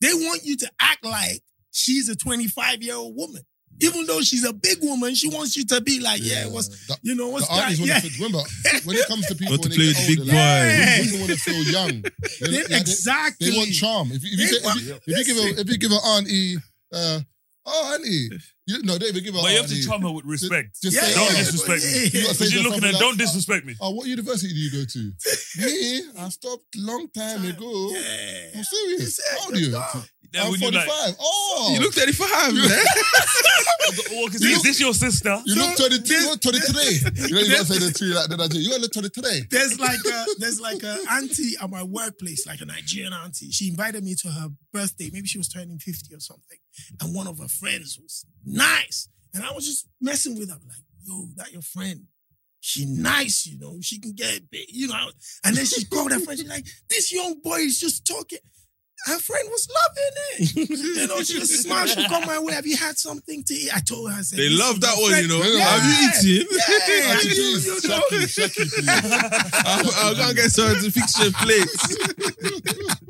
[0.00, 3.42] They want you to act like she's a 25 year old woman,
[3.80, 5.14] even though she's a big woman.
[5.14, 7.78] She wants you to be like, yeah, what's the, you know the what's that?
[7.78, 7.98] Yeah.
[8.00, 8.38] to remember
[8.84, 10.38] when it comes to people Want to play they with get the big older, boy.
[10.38, 12.02] like, women want to feel young.
[12.02, 13.50] They, They- like, they- exactly.
[13.50, 14.08] They want charm.
[14.12, 15.78] If you, if you, They say, if want- you, if you give a if you
[15.78, 16.56] give an auntie,
[16.92, 17.20] uh,
[17.66, 18.30] oh auntie,
[18.66, 19.86] you, no, they even give her But you have to auntie.
[19.86, 20.76] charm her with respect.
[20.82, 21.38] Just Yeah, say, Don't oh, yeah.
[21.38, 22.20] disrespect me.
[22.20, 23.74] You Because you're looking at, like, don't disrespect me.
[23.80, 25.12] Oh, what university do you go to?
[25.58, 27.90] Me, I stopped long time ago.
[27.92, 28.58] Yeah.
[28.58, 29.20] I'm serious.
[29.32, 29.72] How old are you?
[30.32, 30.86] Then I'm when you 45.
[30.88, 32.64] like, oh, You look 35, man.
[33.88, 35.40] and say, is this your sister?
[35.46, 36.14] You look 22.
[36.14, 36.82] You look 23.
[37.28, 38.54] You know, you gotta say the two like that.
[38.54, 39.46] You gotta look 23.
[39.50, 43.50] There's like a there's like a auntie at my workplace, like a Nigerian auntie.
[43.50, 45.10] She invited me to her birthday.
[45.12, 46.58] Maybe she was turning 50 or something.
[47.00, 49.08] And one of her friends was nice.
[49.34, 50.58] And I was just messing with her.
[50.68, 52.06] like, yo, that your friend.
[52.60, 53.78] She nice, you know.
[53.80, 55.10] She can get big, you know.
[55.44, 56.38] And then she called her friend.
[56.38, 58.38] She's like, this young boy is just talking.
[59.06, 60.70] Her friend was loving it.
[61.00, 61.88] you know, she just smiled.
[61.88, 62.52] She come my way.
[62.52, 63.70] Have you had something to eat?
[63.74, 65.42] I told her, I said, They love that one, you know.
[65.42, 65.64] Yeah.
[65.64, 66.48] Have you eaten?
[66.50, 67.18] Yeah.
[67.22, 68.00] You- you know.
[68.26, 68.68] Shaki.
[69.64, 71.96] I'm, I'm gonna get someone to fix your plates.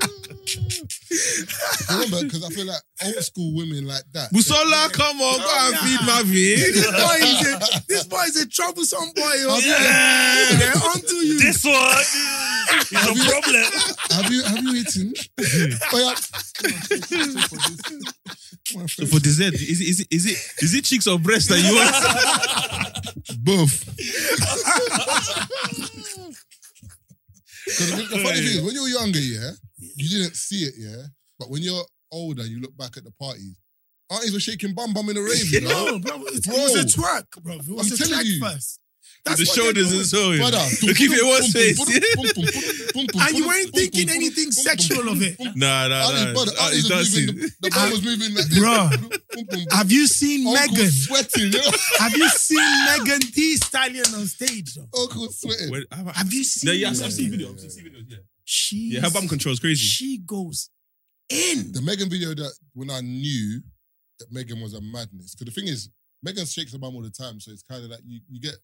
[1.91, 4.33] Remember, because I feel like old school women like that.
[4.33, 8.49] Musola, come on, go and feed my This boy is a, this boy is a
[8.49, 9.35] troublesome boy.
[9.65, 10.59] Yeah.
[10.59, 11.39] They're onto you.
[11.41, 11.75] This one
[12.81, 13.65] is a problem.
[14.11, 15.15] Have you have you eaten?
[15.93, 16.15] oh, yeah.
[18.87, 21.59] So for dessert, is it, is it is it is it cheeks or breast that
[21.59, 21.95] you want?
[23.45, 23.85] both.
[27.69, 31.05] Because the funny thing is, when you were younger, yeah, you didn't see it, yeah.
[31.39, 33.55] But when you're older, you look back at the parties.
[34.11, 35.87] Aunties were shaking bum bum in the rave, you know.
[35.87, 36.55] No, bro, it, Bro.
[36.57, 37.55] it was a twerk, bro.
[37.55, 38.41] It was I'm a telling twerk you.
[38.41, 38.81] first.
[39.25, 40.31] the shoulders and so.
[40.33, 40.51] you know.
[40.51, 41.79] Brother, To keep it in one space.
[43.29, 45.37] And you weren't thinking anything sexual of it.
[45.55, 46.33] Nah, nah, nah.
[46.33, 47.41] brother, Uh, It does moving, seem.
[47.61, 48.59] the, the bum was moving like this.
[48.59, 48.89] Bro.
[49.35, 49.65] Boom, boom.
[49.73, 50.91] Have you seen Uncle Megan?
[50.91, 51.61] sweating, you?
[51.99, 54.75] Have you seen Megan Thee Stallion on stage?
[54.75, 54.89] Though?
[55.03, 55.71] Uncle sweating.
[55.71, 56.69] Wait, have I- Have you seen?
[56.69, 57.63] No, yes, I've seen videos.
[57.65, 58.05] I've seen videos.
[58.11, 58.91] Yeah, She.
[58.95, 59.01] yeah.
[59.01, 59.85] Her bum control is crazy.
[59.85, 60.71] She goes
[61.31, 61.73] in.
[61.73, 63.61] The Megan video that when I knew
[64.19, 65.35] that Megan was a madness.
[65.35, 65.91] Because the thing is,
[66.23, 68.57] Megan shakes her bum all the time, so it's kind of like you, you get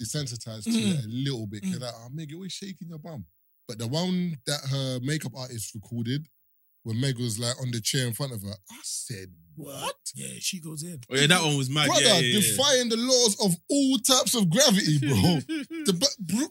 [0.00, 0.98] desensitized to Mm.
[0.98, 1.64] it a little bit.
[1.64, 3.24] You're like, oh, Meg, you're always shaking your bum.
[3.68, 6.26] But the one that her makeup artist recorded,
[6.82, 9.94] when Meg was like on the chair in front of her, I said, what?
[10.14, 11.00] Yeah, she goes in.
[11.10, 11.86] Oh yeah, that one was mad.
[11.86, 12.40] Brother, yeah, yeah, yeah.
[12.40, 15.08] defying the laws of all types of gravity, bro.
[15.86, 16.46] the bro, bro,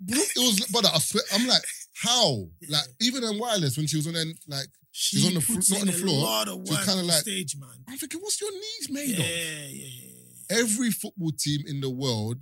[0.00, 1.62] bro, it was, brother, I swear, I'm like,
[2.02, 2.48] how?
[2.68, 5.54] Like, even in wireless, when she was on then, like, She She's on the fl-
[5.56, 6.16] puts not on the floor.
[6.16, 7.84] A lot of She was kinda like- stage, man.
[7.86, 9.30] I'm thinking, what's your knees made Yeah, of?
[9.30, 9.86] yeah, yeah.
[9.86, 10.58] yeah.
[10.58, 12.38] Every football team in the world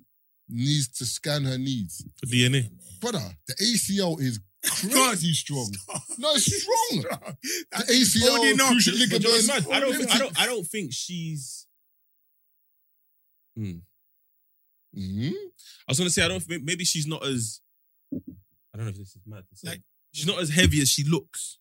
[0.49, 2.05] needs to scan her knees.
[2.21, 2.71] For DNA.
[3.01, 5.75] Brother, the ACL is crazy strong.
[6.19, 7.03] No, it's strong.
[7.73, 8.73] The ACL, holding up.
[8.73, 9.75] cruciate But you know what's ligament.
[9.75, 11.67] I don't, I don't, I don't think she's.
[13.57, 13.79] Hmm.
[14.97, 15.33] Mhm.
[15.33, 16.45] I was gonna say I don't.
[16.65, 17.61] Maybe she's not as.
[18.75, 19.45] I don't know if this is mad.
[19.49, 19.69] to say.
[19.71, 19.83] Like-
[20.13, 21.59] she's not as heavy as she looks.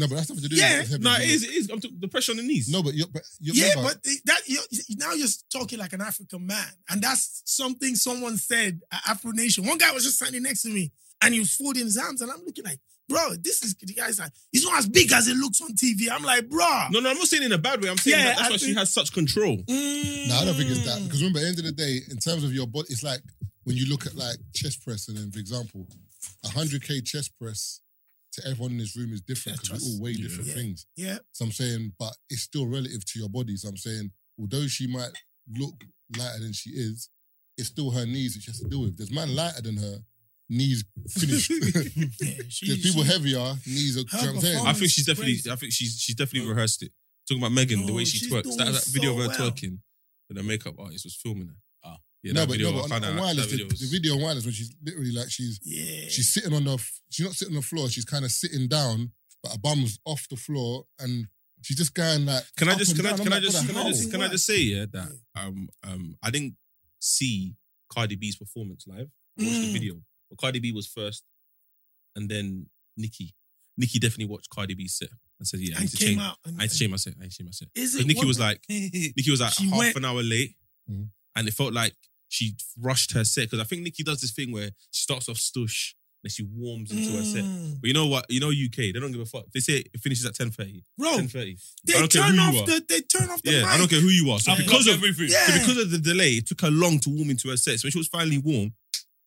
[0.00, 0.78] No, but that's nothing to do Yeah.
[0.78, 1.42] with heavy No, it is.
[1.42, 1.70] It is.
[1.70, 2.68] I'm talking the pressure on the knees.
[2.68, 6.00] No, but you're, but you're Yeah, remember, but that you now you're talking like an
[6.00, 9.66] African man, and that's something someone said at Afro Nation.
[9.66, 12.30] One guy was just standing next to me, and he was folding his arms, and
[12.30, 15.36] I'm looking like, bro, this is the guy's like, he's not as big as it
[15.36, 16.08] looks on TV.
[16.12, 17.88] I'm like, bro, No, no, I'm not saying in a bad way.
[17.90, 19.56] I'm saying Yeah, that that's I why she think- has such control.
[19.64, 20.28] Mm.
[20.28, 21.02] No, I don't think it's that.
[21.02, 23.20] Because remember, at the end of the day, in terms of your body, it's like
[23.68, 25.86] when you look at like chest press, and then, for example,
[26.44, 27.80] a 100K chest press
[28.32, 30.54] to everyone in this room is different because we all weigh different Yeah.
[30.54, 30.86] things.
[30.96, 33.56] yeah, So I'm saying, but it's still relative to your body.
[33.56, 35.10] So I'm saying, although she might
[35.56, 35.74] look
[36.16, 37.08] lighter than she is,
[37.56, 38.96] it's still her knees that she has to deal with.
[38.96, 39.98] There's man lighter than her,
[40.48, 41.50] knees finished.
[41.50, 42.34] yeah.
[42.48, 44.66] She, There's people she- heavier, knees are, you know I'm saying?
[44.66, 45.34] I think she's definitely.
[45.34, 45.50] crazy.
[45.50, 46.92] I think she's she's definitely rehearsed it.
[47.28, 48.56] Talking about Megan, the way she she's twerks.
[48.56, 49.50] That, that video so of her well.
[49.50, 49.78] twerking,
[50.28, 51.54] that the makeup artist was filming her.
[52.18, 52.20] Ah.
[52.24, 52.70] yeah, no, but, video.
[52.72, 53.80] no, but on, on wireless, the, video was.
[53.80, 56.76] the video on wireless when she's literally like she's Yeah, she's sitting on the
[57.10, 60.26] she's not sitting on the floor, she's kind of sitting down, but her bum's off
[60.28, 61.28] the floor and
[61.62, 63.20] she's just going like Can I just can I down.
[63.20, 66.16] I'm can I just can I just can I just say yeah that um um
[66.22, 66.56] I didn't
[67.00, 67.54] see
[67.92, 69.08] Cardi B's performance live.
[69.38, 69.72] I watched the Mm.
[69.72, 69.94] video,
[70.28, 71.22] but Cardi B was first,
[72.16, 73.34] and then Nicki.
[73.76, 76.20] Nicki definitely watched Cardi B's set and said, "Yeah, I and need to came change.
[76.20, 76.36] out.
[76.44, 77.14] And, I need to change my set.
[77.18, 79.52] I need to change my set." Is it Nicki what was like Nicki was like
[79.52, 80.56] She half went- an hour late,
[80.90, 81.08] Mhm.
[81.36, 81.94] and it felt like
[82.28, 85.36] she rushed her set because I think Nicki does this thing where she starts off
[85.36, 87.44] stush, then she warms into her set.
[87.44, 87.80] Mm.
[87.80, 88.26] But you know what?
[88.28, 89.44] You know UK, they don't give a fuck.
[89.54, 90.84] They say it finishes at ten thirty.
[90.98, 91.56] bro, Ten thirty.
[91.86, 93.68] they I don't care turn off the they turn off the Yeah, mic.
[93.70, 94.38] I don't care who you are.
[94.40, 95.28] So I've because of everything.
[95.30, 95.46] Yeah.
[95.46, 97.78] so because of the delay, it took her long to warm into her set.
[97.80, 98.72] So when she was finally warm,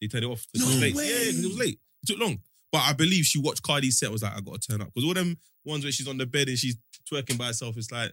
[0.02, 0.46] they turned it off.
[0.56, 0.96] No it was late.
[0.96, 1.08] way.
[1.08, 1.80] Yeah, because it was late.
[2.04, 2.40] It took long.
[2.72, 4.12] But I believe she watched Cardi's set.
[4.12, 6.26] Was like, I got to turn up because all them ones where she's on the
[6.26, 6.78] bed and she's
[7.12, 7.76] twerking by herself.
[7.78, 8.12] It's like,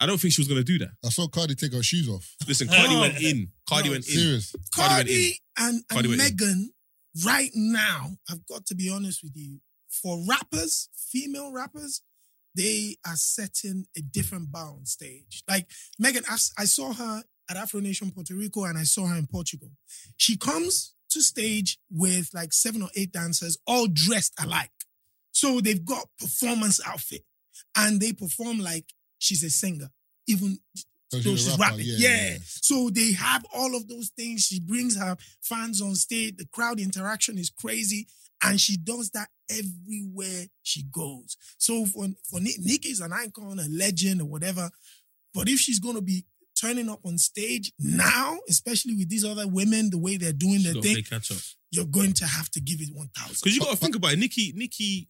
[0.00, 0.90] I don't think she was gonna do that.
[1.04, 2.34] I saw Cardi take her shoes off.
[2.46, 3.00] Listen, Cardi No.
[3.00, 3.50] went in.
[3.68, 4.12] Cardi No, went in.
[4.14, 4.54] Serious.
[4.74, 5.14] Cardi went in.
[5.14, 6.26] Cardi and, and Cardi went in.
[6.26, 6.72] Megan,
[7.24, 12.02] right now, I've got to be honest with you, for rappers, female rappers,
[12.56, 15.42] they are setting a different bar on stage.
[15.48, 15.68] Like
[15.98, 19.26] Megan, I, I saw her at Afro Nation Puerto Rico and I saw her in
[19.26, 19.70] Portugal.
[20.16, 24.70] She comes to stage with like seven or eight dancers, all dressed alike.
[25.32, 27.22] So they've got performance outfit.
[27.76, 28.86] and they perform like
[29.20, 29.88] she's a singer,
[30.26, 30.58] even
[31.12, 31.80] So though she's she's rapping.
[31.84, 32.38] yeah, Yeah, yeah.
[32.44, 34.46] So they have all of those things.
[34.46, 36.36] She brings her fans on stage.
[36.36, 38.08] The crowd interaction is crazy.
[38.42, 41.36] And she does that everywhere she goes.
[41.58, 44.70] So for, for Ni- Nicki's an icon, a legend, or whatever.
[45.34, 46.24] But if she's going to be
[46.58, 50.72] turning up on stage now, especially with these other women, the way they're doing She's
[50.72, 51.36] their thing, catch up.
[51.70, 53.36] you're going to have to give it 1,000.
[53.42, 54.18] Because you got to think about it.
[54.18, 55.08] Nicki, Nicki,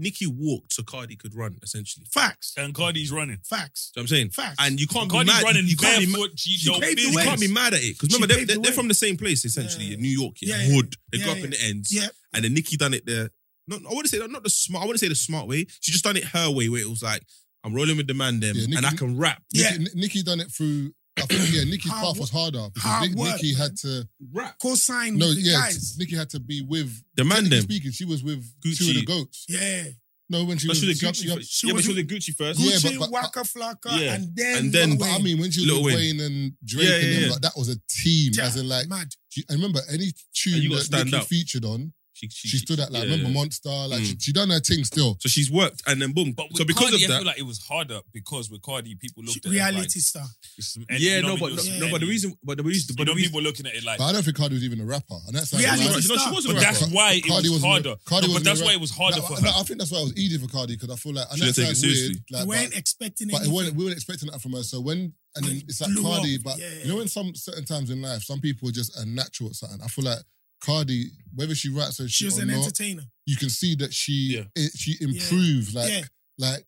[0.00, 2.06] Nicki walked so Cardi could run, essentially.
[2.12, 2.54] Facts.
[2.56, 3.38] And Cardi's running.
[3.44, 3.92] Facts.
[3.94, 4.56] So I'm saying, Facts.
[4.58, 5.44] and you can't Cardi's be mad.
[5.44, 6.38] running you can't be ma- barefoot.
[6.38, 8.46] She, She don't paved the feel you can't be mad at it because remember they're,
[8.46, 9.94] they're, they're from the same place essentially Yeah.
[9.94, 10.74] in New York, yeah, Yeah, yeah.
[10.74, 10.94] hood.
[11.12, 12.08] They grew Yeah, up in the ends, Yeah.
[12.34, 13.30] and then Nicki done it there.
[13.68, 14.82] Not, I wouldn't say not the smart.
[14.82, 15.66] I wouldn't say the smart way.
[15.80, 17.22] She just done it her way, where it was like
[17.62, 19.42] I'm rolling with the man them, Yeah, Nicki- and I can rap.
[19.52, 19.70] Yeah.
[19.76, 20.92] Nicki, Nicki done it through.
[21.22, 24.08] I think yeah, Nicki's Hard path was harder because hard Nick- work, Nicki had to.
[24.32, 24.56] Rap.
[24.60, 25.96] Co-sign No, with the yeah, guys.
[25.98, 27.62] Nicki had to be with The man technically them.
[27.64, 29.44] Speaking, she was with two of the goats.
[29.48, 29.84] Yeah.
[30.28, 31.50] No, when she But was, she was a Gucci young- first.
[31.52, 32.60] she yeah, but was she was a Gucci first.
[32.60, 34.14] Yeah, Gucci, but- but- Waka Flocka, Yeah.
[34.14, 36.18] and then And then- But I mean, when she was Lil with Wayne.
[36.18, 37.30] Wayne and Drake Yeah, and them, yeah.
[37.30, 38.30] like, that was a team.
[38.36, 39.08] Yeah, As in, like, mad.
[39.28, 41.26] she, I remember any tune And you gotta that stand Nicki out.
[41.26, 42.92] featured on, She, she, she stood out.
[42.92, 43.30] Like, yeah, remember.
[43.30, 43.70] Monster?
[43.70, 44.06] Like, Mm.
[44.06, 45.16] she, she done her thing still.
[45.20, 46.32] So she's worked, and then boom.
[46.32, 48.60] But with so because Cardi, of I that, feel like it was harder because with
[48.62, 50.22] Cardi, people looked at reality it star.
[50.22, 51.56] like it's some, yeah, you know no, what I but mean?
[51.56, 51.78] no, was Yeah.
[51.80, 53.66] no, but the any- reason, but the reason, you but know, the reason, people looking
[53.66, 53.98] at it like.
[53.98, 55.16] But I don't think Cardi was even a rapper.
[55.26, 56.32] And that's like, Reality no, like- no, she star.
[56.32, 56.94] wasn't But a that's rapper.
[56.94, 57.94] why it Cardi was wasn't a- harder.
[58.04, 59.58] Cardi No, but wasn't that's a why it was harder No, for no, her.
[59.58, 61.46] I think that's why it was easy for Cardi because I feel like, and She
[61.46, 61.96] that didn't take it sounds weird.
[61.96, 62.24] seriously.
[62.30, 64.62] Like, we but- weren't expecting But it wasn't, we weren't expecting that from her.
[64.62, 66.42] So when and then it's like Blew Cardi, up.
[66.42, 66.66] but Yeah.
[66.82, 69.54] you know in some certain times in life, some people are just a natural at
[69.56, 69.80] something.
[69.80, 70.18] I feel like
[70.60, 73.02] Cardi, whether she writes or She was or an not, entertainer.
[73.26, 74.44] you can see that she Yeah.
[74.54, 75.74] it, she improved.
[75.74, 76.04] Like Yeah.
[76.38, 76.66] like,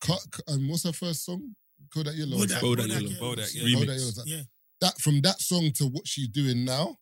[0.00, 1.54] Ka- Ka- um, what's her first song?
[1.92, 2.36] Kodak Yellow.
[2.36, 3.18] Bodak, Bodak Bodak, Yellow, yeah.
[3.18, 3.62] Bodak, yeah.
[3.62, 3.74] Remix.
[3.78, 4.12] Kodak Yellow.
[4.16, 4.42] Like, Yeah.
[4.82, 6.96] That from that song to what she's doing now,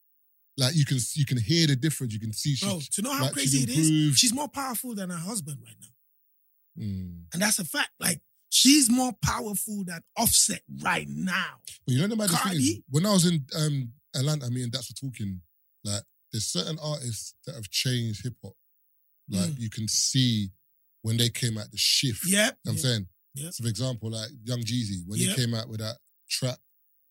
[0.56, 2.12] like you can you can hear the difference.
[2.12, 2.66] You can see she.
[2.66, 4.18] Bro, to know how like, crazy she's it is, improved.
[4.18, 6.84] she's more powerful than her husband right now.
[6.84, 7.24] Mm.
[7.32, 7.90] And that's a fact.
[8.00, 8.20] Like,
[8.50, 11.60] she's more powerful than Offset right now.
[11.86, 12.84] But you know the maddest thing is Cardi?
[12.90, 15.40] when I was in um, Atlanta, me and Dax were talking.
[15.84, 16.02] Like,
[16.32, 18.54] there's certain artists that have changed hip hop.
[19.30, 20.50] Like, you can see
[21.02, 22.22] when they came out the shift.
[22.26, 22.32] Yep.
[22.32, 22.82] You know what I'm Yep.
[22.82, 23.06] saying.
[23.34, 23.52] Yep.
[23.54, 25.28] So, for example, like Young Jeezy when Yep.
[25.30, 25.98] he came out with that
[26.30, 26.58] trap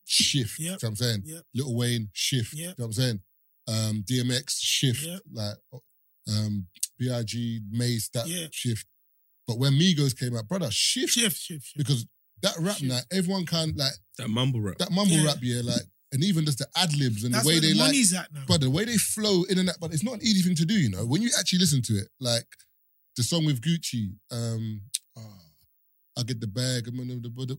[0.06, 0.60] shift.
[0.60, 0.66] Yep.
[0.66, 1.22] You know what I'm saying.
[1.26, 1.44] Yep.
[1.54, 2.54] Little Wayne shift.
[2.54, 2.60] Yep.
[2.60, 3.22] You know what I'm saying.
[3.68, 5.04] Um, DMX shift.
[5.04, 5.22] Yep.
[5.32, 5.58] Like,
[6.30, 8.48] um, Big Mace that Yeah.
[8.52, 8.86] shift.
[9.46, 11.78] But when Migos came out, brother, shift, Shift, shift, shift.
[11.78, 12.06] because
[12.42, 12.90] that rap Shift.
[12.90, 14.78] now, everyone can like that mumble rap.
[14.80, 15.24] that mumble Yeah.
[15.26, 17.74] rap, yeah, like, and even just the ad libs and That's the way where they
[17.74, 18.44] the like, money's at now.
[18.48, 20.66] but the way they flow in and out, but it's not an easy thing to
[20.66, 21.06] do, you know.
[21.06, 22.48] When you actually listen to it, like
[23.18, 24.82] the song with Gucci, um,
[25.18, 25.22] oh,
[26.18, 27.58] I get the bag, I'm gonna the, the,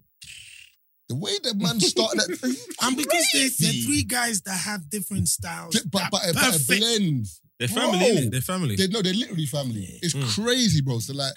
[1.10, 5.28] the way the man started that, and because they, they're three guys that have different
[5.28, 5.74] styles.
[5.90, 6.80] but, that but, but it perfect.
[6.80, 7.40] blends.
[7.58, 8.06] They're family, Bro.
[8.08, 8.30] innit?
[8.30, 8.76] They're family.
[8.76, 9.80] They no, they're literally family.
[9.80, 9.98] Yeah.
[10.02, 10.34] It's Mm.
[10.44, 11.00] crazy, bro.
[11.00, 11.32] So like,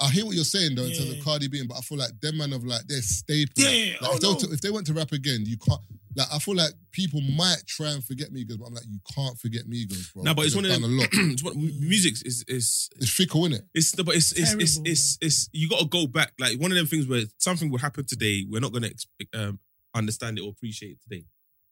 [0.00, 1.18] I hear what you're saying though in terms Yeah.
[1.18, 3.52] of Cardi being, but I feel like them man of like they're staple.
[3.62, 4.38] Yeah, Like, oh, if, they were no.
[4.40, 5.80] to, if they went to rap again, you can't.
[6.16, 9.38] Like I feel like people might try and forget Migos, but I'm like, you can't
[9.38, 10.24] forget Migos, bro.
[10.24, 10.92] No, but it's one of done them.
[10.92, 11.08] a lot.
[11.12, 13.64] it's what, music is is It's fickle, isn't it?
[13.74, 16.32] It's but it's it's it's, Terrible, it's, it's, you got to go back.
[16.40, 18.44] Like one of them things where something will happen today.
[18.48, 19.58] We're not going to um,
[19.94, 21.24] understand it or appreciate it today.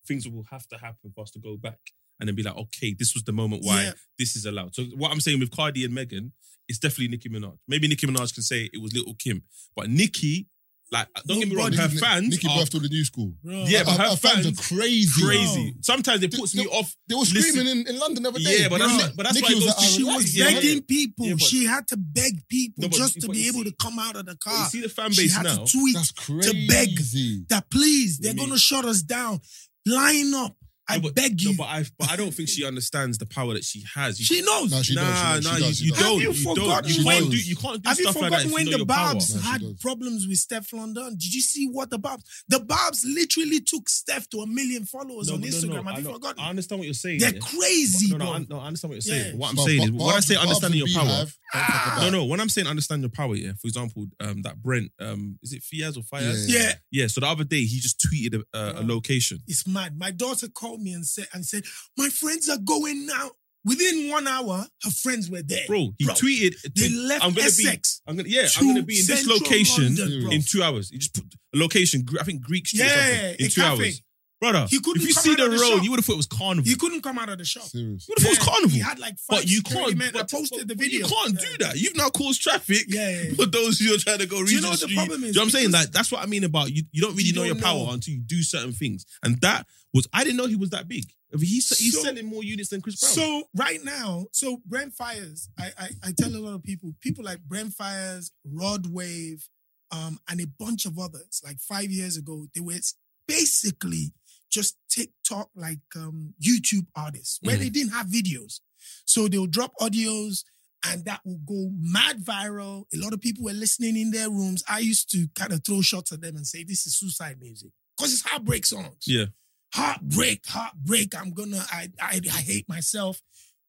[0.07, 1.79] Things will have to happen for us to go back
[2.21, 3.93] and then be like, okay, this was the moment why Yeah.
[4.19, 4.75] this is allowed.
[4.75, 6.33] So what I'm saying with Cardi and Megan,
[6.69, 7.59] it's definitely Nicki Minaj.
[7.67, 9.43] Maybe Nicki Minaj can say it was Little Kim,
[9.77, 10.47] but Nicki,
[10.91, 13.35] like, don't get me wrong, Nobody- her fans Nicki are birthed all the new school.
[13.45, 15.23] Yeah, but her fans, fans- are crazy.
[15.23, 15.71] crazy.
[15.73, 15.81] Bro.
[15.83, 16.95] Sometimes it puts They- me off.
[17.09, 18.63] They were screaming in, in London the other day.
[18.63, 18.89] Yeah, but bro.
[18.89, 21.27] that's- but that's Nicki why was goes like, She was Yeah, it." begging people.
[21.27, 23.77] Yeah, but- she had to beg people No, but- just to be able see- to
[23.81, 24.65] come out of the car.
[24.65, 25.65] you see the fan she base had now.
[25.65, 26.67] to tweet That's crazy.
[26.67, 27.49] beg.
[27.51, 29.41] that please, they're gonna shut us down.
[29.87, 30.55] Line up.
[30.89, 31.57] I No, but- beg No, you.
[31.57, 34.19] but I, but I don't think she understands the power that she has.
[34.19, 34.71] You she knows.
[34.71, 35.45] No, she nah, does.
[35.45, 35.79] She nah, does.
[35.79, 35.93] She you, does.
[35.93, 36.05] you she don't.
[36.05, 36.57] Have you You, don't.
[36.57, 37.37] forgotten You when- can't do.
[37.39, 38.43] You can't do Have you stuff like that.
[38.43, 39.15] forgotten if you when know the your power.
[39.15, 39.73] No, had does.
[39.81, 41.13] problems with Stefflon Don?
[41.17, 42.25] Did you see what the Barbs?
[42.49, 45.69] The Barbs literally took Steph to a million followers No, on no, Instagram.
[45.69, 46.41] no, Have I you know- forgotten?
[46.45, 47.21] I understand what you're saying.
[47.21, 47.41] They're yeah.
[47.41, 48.35] crazy, no, no, bro.
[48.35, 49.23] I, no, I understand what you're Yeah.
[49.25, 49.39] saying.
[49.39, 51.87] What I'm No, saying Bob- is, when I say understanding your power, Beehive, don't talk
[51.99, 52.25] about no, no.
[52.25, 53.53] When I'm saying understand your power, yeah.
[53.61, 56.47] For example, um, that Brent, um, is it Fiaz or Fiaz?
[56.49, 56.59] Yeah.
[56.61, 57.07] yeah, Yeah.
[57.09, 59.41] So the other day he just tweeted a, a, a location.
[59.47, 59.99] it's mad.
[59.99, 61.63] My daughter called me and said, and said,
[61.97, 63.31] my friends are going now.
[63.65, 65.67] Within one hour, her friends were there.
[65.67, 66.55] Bro, he Bro, tweeted.
[66.75, 68.01] They left I'm gonna Essex.
[68.07, 68.11] be.
[68.11, 68.29] I'm gonna.
[68.29, 68.47] Yeah.
[68.47, 70.91] to I'm gonna be in this location London, in two hours.
[70.91, 71.25] He just put
[71.55, 72.07] a location.
[72.19, 72.83] I think Greek Street.
[72.83, 72.95] or Yeah,
[73.29, 73.83] something, in two cafe.
[73.85, 74.03] hours.
[74.41, 74.67] Brother.
[74.71, 75.83] He couldn't if you come see out the of the road, shop.
[75.85, 76.65] you would have thought it was carnival.
[76.65, 77.65] He You couldn't come out of the shop.
[77.65, 78.07] Serious.
[78.09, 78.71] would have thought it was carnival.
[78.71, 79.99] He had like five but you security can't.
[79.99, 80.09] men.
[80.09, 81.01] I But, posted the but video.
[81.09, 81.49] you can't Yeah.
[81.51, 81.77] do that.
[81.79, 83.35] You've now caused traffic Yeah, yeah, yeah.
[83.35, 84.97] for those who are trying to go Do you know what the Street.
[84.97, 85.27] problem is?
[85.27, 85.67] Do you know what I'm saying?
[85.71, 86.85] Because- Like that's what I mean about you.
[86.93, 87.93] You don't really You know your don't power know.
[87.93, 91.11] until you do certain things, and that was I didn't know he was that big.
[91.37, 93.13] He's he's So- selling more units than Chris Brown.
[93.15, 97.25] So right now, so Brent Faiyaz, I, I I tell a lot of people, people
[97.25, 99.49] like Brent Faiyaz, Rod Wave,
[99.91, 101.41] um, and a bunch of others.
[101.45, 102.79] Like five years ago, they were
[103.27, 104.13] basically
[104.51, 107.61] just TikTok like um YouTube artists where Mhm.
[107.61, 108.61] they didn't have videos.
[109.05, 110.45] So they'll drop audios
[110.85, 112.85] and that will go mad viral.
[112.95, 114.63] A lot of people were listening in their rooms.
[114.69, 117.71] I used to kind of throw shots at them and say, This is suicide music.
[117.97, 119.27] Because it's heartbreak songs yeah,
[119.75, 121.15] heartbreak, heartbreak.
[121.17, 123.21] I'm gonna, I, I, I hate myself.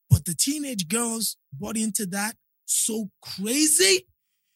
[0.09, 4.07] But the teenage girls bought into that so crazy.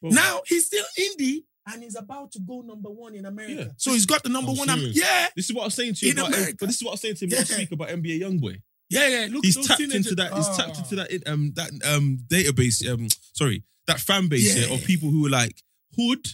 [0.02, 3.54] Well- now he's still indie and he's about to go number one in America.
[3.54, 3.68] Yeah.
[3.78, 4.70] So he's got the number Oh, one.
[4.70, 4.98] Am- serious?
[4.98, 6.12] yeah, this is what I was saying to you.
[6.12, 6.58] In about, America.
[6.60, 7.58] but this is what I was saying to him last Yeah.
[7.58, 8.62] week about NBA YoungBoy.
[8.90, 9.28] yeah, yeah.
[9.32, 10.34] Look, He's tapped teenagers- into that.
[10.34, 10.80] He's tapped Ah.
[10.84, 12.88] into that um that um database.
[12.88, 14.66] Um, sorry, that fan base yeah.
[14.68, 14.74] Yeah.
[14.76, 15.64] of people who are like
[15.96, 16.26] hood,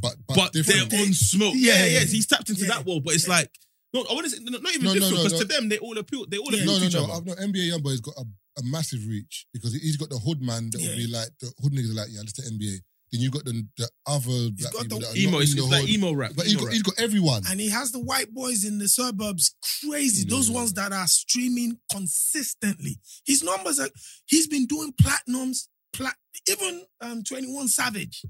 [0.00, 1.54] But but, but, they're on smoke.
[1.56, 1.84] Yeah.
[1.84, 2.04] Yeah, yeah.
[2.04, 2.68] He's tapped into Yeah.
[2.74, 3.34] that world, but it's Yeah.
[3.34, 3.50] like.
[3.94, 5.38] No, I want to say not even No, no, different no, because no.
[5.38, 6.26] to them they all appeal.
[6.28, 7.04] They all appeal no, to no, each no.
[7.04, 7.12] other.
[7.14, 8.24] I've no NBA Youngboy's got a,
[8.58, 11.72] a massive reach because he's got the hood man that will be like the hood
[11.72, 12.80] niggas are like, yeah, let's take NBA.
[13.12, 15.50] Then you got the the other black got people the that are Emo, not it's,
[15.52, 15.90] in the it's like hood.
[15.90, 16.32] emo rap.
[16.36, 16.72] But he's emo got, rap.
[16.74, 17.42] he's got everyone.
[17.50, 20.28] And he has the white boys in the suburbs crazy.
[20.28, 20.56] Those Yeah.
[20.56, 22.98] ones that are streaming consistently.
[23.26, 23.88] His numbers are,
[24.26, 26.14] he's been doing platinums, plat,
[26.48, 28.22] even um, 21 Savage.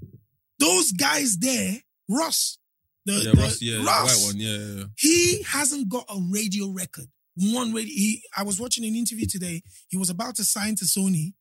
[0.59, 1.77] Those guys there,
[2.09, 2.59] Russ.
[3.07, 4.85] The, yeah, the- Russ, yeah, the Russ, white one, yeah, yeah, yeah.
[4.97, 7.07] He hasn't got a radio record.
[7.37, 7.93] One radio.
[7.95, 9.63] He, I was watching an interview today.
[9.89, 11.35] He was about to sign to Sony,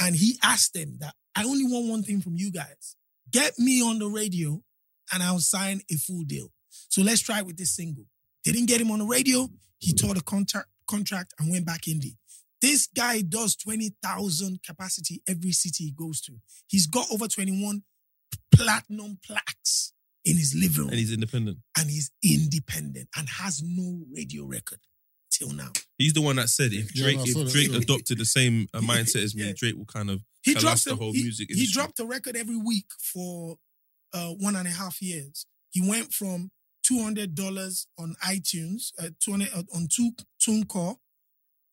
[0.00, 2.96] and he asked them that I only want one thing from you guys:
[3.30, 4.62] get me on the radio,
[5.12, 6.48] and I'll sign a full deal.
[6.88, 8.04] So let's try with this single.
[8.44, 9.48] They didn't get him on the radio.
[9.78, 12.16] He tore the contract contract and went back indie.
[12.60, 16.32] This guy does twenty thousand capacity every city he goes to.
[16.66, 17.82] He's got over twenty one
[18.54, 19.92] platinum plaques
[20.24, 21.58] in his living room and he's independent.
[21.78, 24.78] and he's independent and has no radio record
[25.38, 25.70] till now.
[25.98, 27.78] He's the one that said if Yeah, Drake no, I saw if that, Drake yeah.
[27.78, 29.52] adopted the same uh, mindset as me, Yeah.
[29.56, 31.74] Drake will kind of He Tell drops the a- whole he, music He industry.
[31.74, 33.56] dropped a record every week for
[34.12, 35.46] uh, one and a half years.
[35.70, 36.50] He went from
[36.86, 40.96] two hundred dollars on iTunes, uh, two hundred uh, on two TuneCore.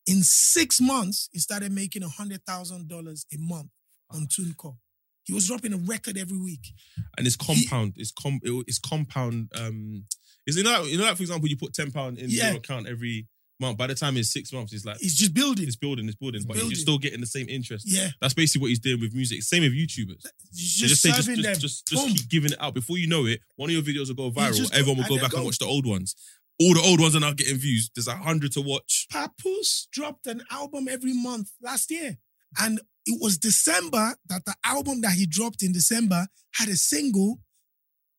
[0.08, 3.70] In six months, he started making hundred thousand dollars a month
[4.10, 4.78] on TuneCore.
[5.24, 6.74] He was dropping a record every week.
[7.18, 7.94] and it's compound.
[7.98, 8.40] It's com.
[8.44, 9.52] it- It's compound.
[9.56, 10.06] Um,
[10.48, 12.50] is you know like, you know like for example you put ten pound in Yeah.
[12.50, 13.28] your account every
[13.62, 13.78] month.
[13.78, 15.66] By the time it's six months, it's like He's just building.
[15.68, 16.72] it's building, it's building, but building.
[16.72, 17.86] you're still getting the same interest.
[17.88, 19.44] Yeah, That's basically what he's doing with music.
[19.44, 20.26] Same with YouTubers.
[20.54, 21.38] just, just say just them.
[21.38, 22.74] just, just keep giving it out.
[22.74, 24.70] Before you know it, one of your videos will go viral.
[24.74, 26.16] Everyone will go back and watch the old ones.
[26.60, 27.90] All the old ones are now getting views.
[27.96, 29.08] There's a hundred to watch.
[29.12, 32.18] Papoose dropped an album every month last year.
[32.60, 37.40] And it was December that the album that he dropped in December had a single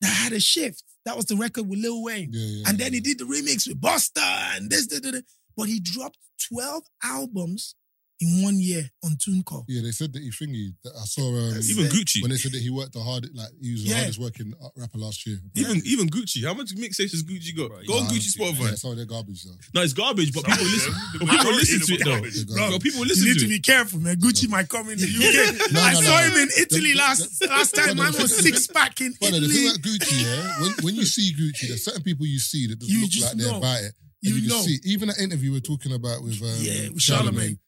[0.01, 0.83] that had a shift.
[1.05, 2.31] That was the record with Lil Wayne.
[2.33, 2.69] Yeah, yeah.
[2.69, 5.23] And then he did the remix with Busta and this, this, this, this.
[5.57, 7.75] But he dropped 12 albums
[8.23, 9.65] in one year on TuneCore.
[9.69, 10.75] Yeah, they said that he thingy.
[10.85, 11.87] That I saw um, Even.
[11.87, 12.23] Gucci.
[12.23, 13.97] when they said that he worked the hard, like he was the Yeah.
[13.97, 15.39] hardest working uh, rapper last year.
[15.55, 16.45] Even even Gucci.
[16.45, 17.71] How much mixtapes has Gucci got?
[17.71, 18.71] Right, Go on Nah, Gucci Spotify.
[18.71, 19.57] Yeah, some of their garbage though.
[19.75, 20.93] No, it's garbage, but people listen.
[21.19, 22.11] But people listen to it though.
[22.13, 22.47] garbage.
[22.47, 23.49] Bro, But people You listen need to to it.
[23.49, 24.17] be careful, man.
[24.17, 25.73] Gucci might come in the UK.
[25.73, 26.27] No, I no, saw no.
[26.29, 27.89] him in Italy The- last the- last time.
[27.89, 29.67] the- Man was six pack in But the thing Italy.
[29.67, 32.95] about Gucci, yeah, when, when you see Gucci, there's certain people you see that doesn't
[32.95, 33.59] You look just like they're know.
[33.59, 33.93] about it.
[34.25, 34.63] And You you, can know.
[34.63, 37.59] see, even that interview we're talking about with, um, Yeah, with Charlamagne, Charlamagne.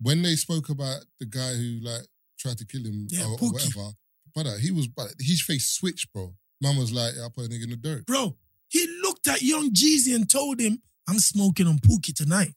[0.00, 2.02] When they spoke about the guy who like
[2.38, 3.90] tried to kill him Yeah, or, or whatever,
[4.34, 6.34] brother, he was, but his face switched, bro.
[6.60, 8.06] Man was like, I put a nigga in the dirt.
[8.06, 8.36] Bro,
[8.68, 12.52] he looked at young Jeezy and told him, I'm smoking on Pookie tonight.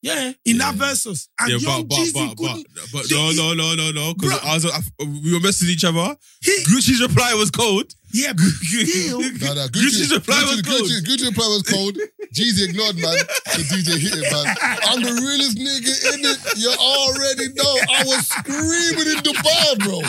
[0.00, 0.86] Yeah, in that Yeah.
[0.86, 1.28] versus.
[1.40, 2.66] And Yeah, young but but Jeezy but but, couldn't.
[2.92, 4.48] but no no no no no because Bro.
[4.48, 6.16] I was I, we were messaging each other.
[6.40, 7.92] He, Gucci's reply was cold.
[8.12, 10.88] Yeah, but still, No, no, Gucci's reply was Gucci, cold.
[10.88, 11.96] Gucci, Gucci reply was cold.
[12.32, 13.16] Jeezy ignored, man.
[13.56, 14.46] The DJ hit it, man.
[14.84, 16.38] I'm the realest nigga in it.
[16.56, 17.74] You already know.
[17.90, 20.00] I was screaming in Dubai, bro.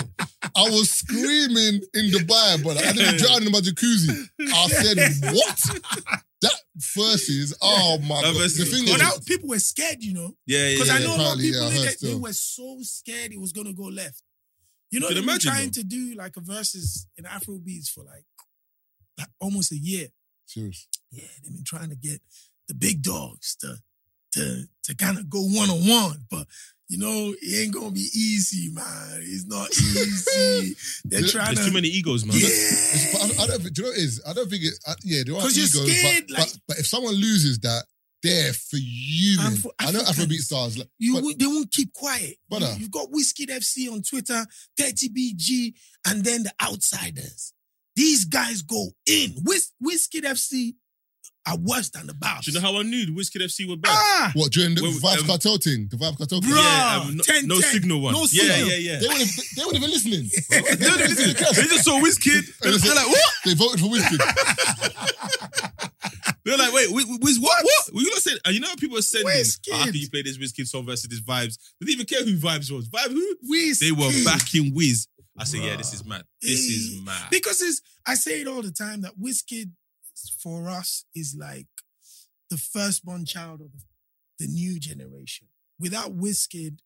[0.55, 2.81] I was screaming in Dubai, brother.
[2.83, 4.29] I didn't drown in my jacuzzi.
[4.39, 5.59] I said, what?
[6.41, 6.55] That
[6.95, 8.49] versus, oh my That god.
[8.49, 10.35] The thing but is, that, people were scared, you know.
[10.45, 10.73] Yeah yeah.
[10.75, 13.39] Because yeah, I know a lot of people, yeah, they, they were so scared it
[13.39, 14.23] was going to go left.
[14.91, 15.81] You know, Could they've been imagine, trying though.
[15.81, 18.25] to do like a versus in Afro beats for like,
[19.17, 20.07] like almost a year.
[20.45, 20.87] serious.
[21.11, 22.21] Yeah, they've been trying to get
[22.67, 23.77] the big dogs to
[24.33, 26.47] to to kind of go one on one, but.
[26.91, 29.19] You know, it ain't gonna be easy, man.
[29.21, 30.75] It's not easy.
[31.05, 31.65] They're There's trying There's to.
[31.67, 32.35] too many egos, man.
[32.35, 32.49] Yeah.
[32.49, 33.61] I, I don't.
[33.61, 34.21] think- Do you know what it is?
[34.25, 34.73] I don't think it.
[34.87, 37.83] I, yeah, there are egos, scared, but, like- but but if someone loses that,
[38.23, 39.37] they're you.
[39.41, 40.77] And for I know Afrobeat stars.
[40.77, 42.37] Like, You but- won't- they won't keep quiet.
[42.49, 42.73] Brother.
[42.77, 44.45] You, have got Wizkid FC on Twitter,
[44.79, 45.73] 30BG,
[46.05, 47.53] and then the outsiders.
[47.95, 49.31] These guys go in.
[49.43, 50.75] Whis- Wizkid FC
[51.49, 52.45] are worse than the Barbs.
[52.45, 53.91] Do you know how I knew the Wizkid FC were bad?
[53.93, 56.51] Ah, what during the Well, Vybz um, Kartel thing, the Vybz Kartel thing.
[56.51, 56.57] Bruh.
[56.57, 57.71] yeah, um, no, 10, no 10.
[57.71, 58.13] signal one.
[58.13, 58.69] No yeah, signal.
[58.69, 58.99] yeah, yeah.
[58.99, 60.29] They weren't even, they weren't even listening.
[60.49, 61.33] They don't even listen.
[61.55, 62.57] They just saw Wizkid.
[62.61, 62.95] They're Listen.
[62.95, 63.33] like, what?
[63.45, 64.19] They voted for Wizkid.
[66.45, 67.63] They're like, wait, Wiz, Wiz what?
[67.63, 67.93] What?
[67.93, 68.37] Were you not saying?
[68.45, 69.69] And you know how people are sending, Wizkid.
[69.73, 71.57] oh, how you play this Wizkid song versus this Vybz?
[71.79, 72.87] They didn't even care who Vybz was.
[72.89, 73.35] Vybz who?
[73.51, 73.79] Wizkid.
[73.79, 75.07] They were backing Wiz.
[75.37, 76.23] I said, yeah, this is mad.
[76.41, 77.29] This is mad.
[77.31, 79.71] Because it's, I say it all the time that Wizkid
[80.29, 81.67] for us is like
[82.49, 83.71] the firstborn child of
[84.39, 85.47] the new generation.
[85.79, 86.79] Without Wizkid,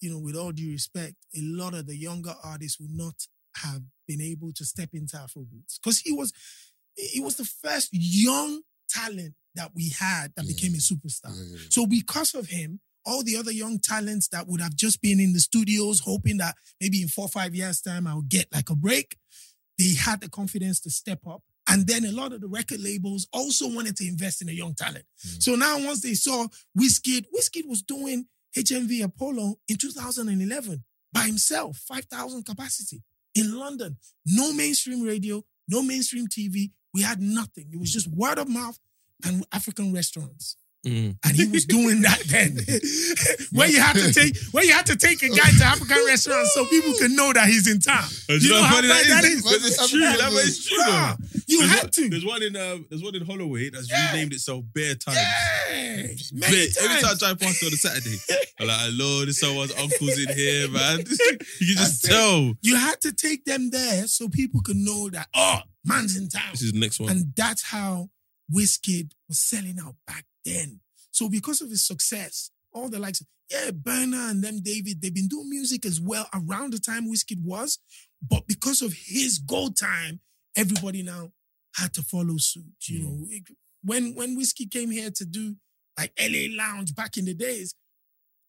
[0.00, 3.14] you know, with all due respect, a lot of the younger artists would not
[3.56, 6.32] have been able to step into Afrobeats because he was
[6.96, 10.54] he was the first young talent that we had that Yeah.
[10.54, 11.34] became a superstar.
[11.36, 11.66] Yeah, yeah.
[11.70, 15.32] So because of him, all the other young talents that would have just been in
[15.32, 18.74] the studios hoping that maybe in four or five years' time I'll get like a
[18.76, 19.16] break,
[19.78, 21.42] they had the confidence to step up.
[21.68, 24.74] And then a lot of the record labels also wanted to invest in a young
[24.74, 25.04] talent.
[25.24, 25.42] Mm.
[25.42, 26.46] So now once they saw
[26.78, 33.02] Wizkid, Wizkid was doing HMV Apollo in 2011 by himself, 5,000 capacity
[33.34, 33.96] in London.
[34.26, 36.72] No mainstream radio, no mainstream TV.
[36.92, 37.70] We had nothing.
[37.72, 38.78] It was just word of mouth
[39.24, 41.16] and African restaurants Mm.
[41.24, 42.58] and he was doing that then.
[43.52, 46.52] where you had to take where you had to take a guy to African restaurants
[46.54, 48.02] so people can know that he's in town.
[48.28, 49.30] You you know know how bad that that is?
[49.30, 49.42] is?
[49.44, 50.00] Because it's true.
[50.00, 50.76] That true.
[50.78, 50.92] though.
[50.92, 52.08] Bruh, you There's had one- to.
[52.10, 54.10] There's one in um, there's one in Holloway that's Yeah.
[54.10, 55.16] renamed itself Bear Times.
[55.18, 56.08] Yeah, Bear.
[56.32, 58.16] many Every time I drive past it on a Saturday,
[58.60, 60.98] I'm like, hello, there's someone's uncle's in here, man.
[60.98, 62.08] you can just That's it.
[62.08, 62.54] tell.
[62.62, 66.42] You had to take them there so people could know that oh, man's in town.
[66.50, 67.10] This is the next one.
[67.10, 68.10] And that's how
[68.52, 70.80] Wizkid was selling out back then.
[71.10, 75.28] So because of his success, all the likes, yeah, Burna and them David, they've been
[75.28, 77.78] doing music as well around the time Wizkid was.
[78.26, 80.20] But because of his gold time,
[80.56, 81.32] everybody now
[81.74, 82.64] had to follow suit.
[82.86, 83.02] You Mm.
[83.02, 85.56] know, It- when when Wizkid came here to do
[85.98, 87.74] like LA Lounge back in the days,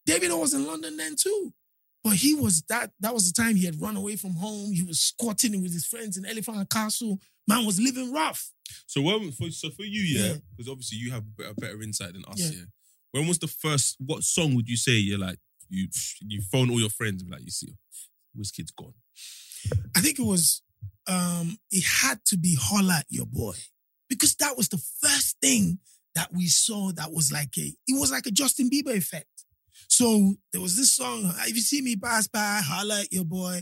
[0.06, 1.52] David was in London then too.
[2.04, 4.72] But he was that that was the time he had run away from home.
[4.72, 7.18] He was squatting with his friends in Elephant Castle.
[7.48, 8.50] Man was living rough.
[8.86, 10.36] So when for so for you, yeah, Yeah.
[10.56, 12.50] because obviously you have a better, insight than us, Yeah.
[12.50, 12.64] yeah.
[13.12, 13.96] When was the first?
[13.98, 15.38] What song would you say you're like
[15.70, 15.88] you
[16.20, 17.74] you phone all your friends and be like you see,
[18.38, 18.94] Wizkid's gone.
[19.96, 20.62] I think it was
[21.06, 23.54] um it had to be holla at your boy.
[24.10, 25.78] Because that was the first thing
[26.14, 29.33] that we saw that was like a it was like a Justin Bieber effect.
[29.96, 33.60] So there was this song, if you see me pass by, holla at your boy.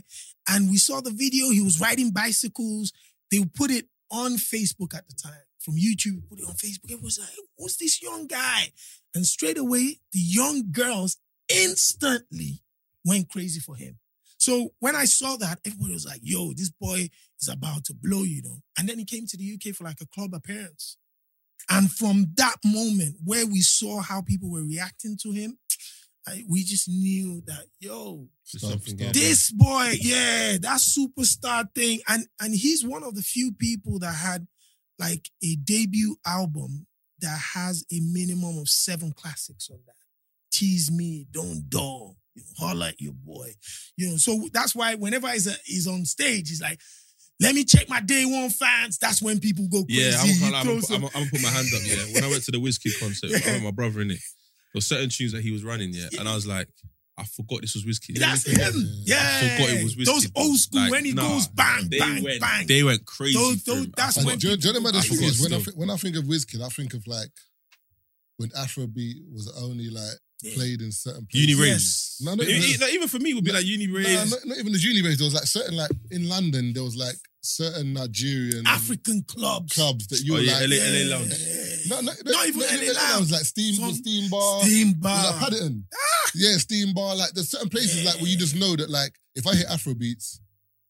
[0.49, 2.91] And we saw the video, he was riding bicycles.
[3.29, 5.43] They put it on Facebook at the time.
[5.59, 6.89] From YouTube, put it on Facebook.
[6.89, 8.71] It was like, who's this young guy?
[9.13, 11.17] And straight away, the young girls
[11.53, 12.63] instantly
[13.05, 13.99] went crazy for him.
[14.39, 17.09] So when I saw that, everybody was like, yo, this boy
[17.39, 18.57] is about to blow, you know.
[18.79, 20.97] And then he came to the UK for like a club appearance.
[21.69, 25.59] And from that moment where we saw how people were reacting to him,
[26.27, 28.99] I, we just knew that, yo, There's Stop, something stop.
[28.99, 29.11] here.
[29.13, 31.99] this boy, yeah, that superstar thing.
[32.07, 34.47] And and he's one of the few people that had
[34.99, 36.87] like a debut album
[37.19, 39.95] that has a minimum of seven classics on that.
[40.51, 43.53] Tease me, don't dull, you know, holler at your boy.
[43.97, 46.79] You know, so that's why whenever he's, a, he's on stage, he's like,
[47.39, 48.97] let me check my day one fans.
[48.97, 50.01] That's when people go crazy.
[50.01, 51.81] Yeah, I'm, gonna- I'm, I'm, I'm, gonna put my hand up.
[51.83, 54.19] Yeah, when I went to the Wizkid concert, I went with my brother in it.
[54.73, 56.67] There were certain tunes that he was running, yeah, and I was like,
[57.15, 58.17] I forgot this was Wizkid.
[58.17, 58.73] That's what him.
[59.05, 59.17] Yeah.
[59.21, 60.05] I forgot it was Wizkid.
[60.05, 62.65] Those old school, Like, when he nah, goes bang, they bang, went, bang.
[62.65, 63.37] They went crazy.
[63.37, 63.93] Those- those- him.
[63.95, 65.39] that's when do, you- do you know what the I thing is?
[65.39, 67.29] When I, forgot think, when I think of Wizkid, I think of like
[68.37, 70.55] when Afrobeat was only like Yeah.
[70.55, 71.49] played in certain places.
[71.49, 71.83] Uni raves.
[71.83, 72.17] Yes.
[72.21, 74.31] No, not E- even, like, even for me, it would be like uni no, raves.
[74.31, 75.17] not, not even the uni raves.
[75.17, 79.73] There was like certain like in London, there was like certain Nigerian African clubs.
[79.73, 80.69] clubs that you Oh, were yeah, like.
[80.69, 81.33] LA, LA Lounge.
[81.87, 83.31] No, no, Not even LA Lounge.
[83.31, 85.31] like Steam, Some- Steam Bar, Steam bar.
[85.31, 85.85] like Paddington.
[86.35, 87.15] Yeah, Steam Bar.
[87.15, 90.39] Like there's certain places like where you just know that like if I hit Afrobeats,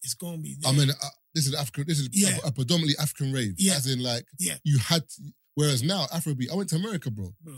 [0.04, 0.58] It's gonna be.
[0.66, 0.94] I mean uh,
[1.36, 1.86] this is African.
[1.88, 2.38] This is Yeah.
[2.44, 3.54] a, a predominantly African rave.
[3.58, 3.74] Yeah.
[3.76, 4.56] As in like Yeah.
[4.64, 5.08] you had.
[5.08, 5.22] To,
[5.56, 7.34] whereas now Afrobeat, I went to America, bro.
[7.44, 7.54] bro.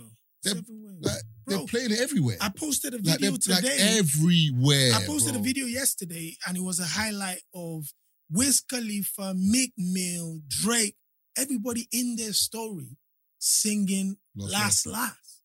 [0.46, 0.96] They're- everywhere.
[1.02, 2.38] Like Bro, they're playing it everywhere.
[2.41, 3.78] I posted a video they're like today.
[4.00, 4.93] everywhere.
[4.96, 5.41] I posted bro.
[5.41, 7.86] a video yesterday, and it was a highlight of
[8.32, 10.96] Wiz Khalifa, Meek Mill, Drake,
[11.38, 12.98] everybody in their story
[13.39, 15.41] singing Lost "Last Last."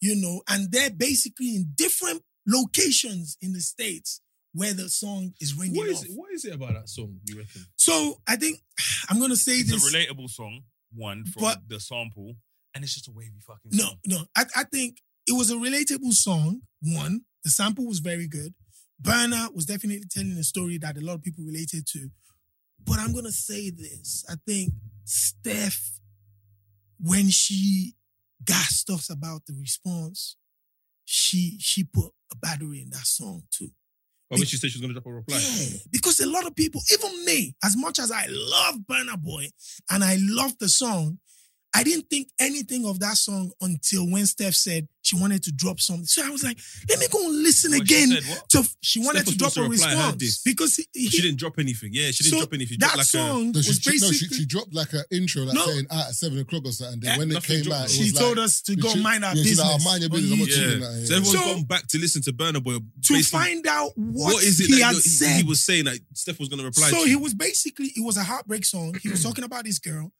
[0.00, 4.20] you know, and they're basically in different locations in the states
[4.52, 6.04] where the song is ringing What is off.
[6.06, 6.10] it?
[6.14, 7.20] What is it about that song?
[7.24, 7.64] You reckon?
[7.76, 8.60] So I think
[9.08, 9.94] I'm gonna say It's this.
[9.94, 12.36] a relatable song, one from But- the sample,
[12.74, 13.98] and it's just a wavy fucking No, song.
[14.06, 14.18] no.
[14.36, 16.62] I, I think it was a relatable song.
[16.82, 18.54] One, the sample was very good.
[19.02, 22.08] Burna was definitely telling a story that a lot of people related to.
[22.84, 24.24] But I'm gonna say this.
[24.28, 24.72] I think
[25.04, 25.80] Steph,
[27.00, 27.94] when she
[28.44, 30.36] gassed us about the response,
[31.04, 33.68] she she put a battery in that song too.
[34.30, 35.38] Oh, when she said she was gonna drop a reply.
[35.40, 39.48] Yeah, because a lot of people, even me, as much as I love Burna Boy
[39.90, 41.18] and I love the song,
[41.76, 45.80] I didn't think anything of that song until when Steph said she wanted to drop
[45.80, 46.06] something.
[46.06, 46.56] So I was like,
[46.88, 48.22] let me go and listen What, she again.
[48.22, 48.48] said what?
[48.50, 50.84] To she wanted Steph to drop a supposed to reply, I heard response because he,
[50.94, 51.90] he- She didn't drop anything.
[51.92, 52.74] Yeah, she didn't so drop anything.
[52.74, 54.28] She that dropped like song No, she, was she, no, basically.
[54.28, 55.66] she, she dropped like an intro, like No.
[55.66, 57.00] saying out at seven o'clock or something.
[57.00, 57.80] Then Yeah, when it came dropped.
[57.82, 59.64] out, it she was told like, us to go should- mind our yeah, she's ah,
[59.64, 59.74] business.
[59.74, 60.78] like, "Oh, mind your but business, I'm not Yeah.
[60.78, 61.04] that, yeah.
[61.06, 62.78] So everyone's So- gone back to listen to Burna Boy.
[63.02, 65.36] to find out what, what is it he that had said.
[65.36, 68.22] he was saying that Steph was gonna reply So he was basically, it was a
[68.22, 68.94] heartbreak song.
[69.02, 70.12] He was talking about this girl.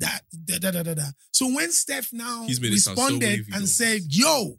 [0.00, 1.06] That da da da da da.
[1.32, 4.58] So when Steph now He's made it so responded and said, "Yo,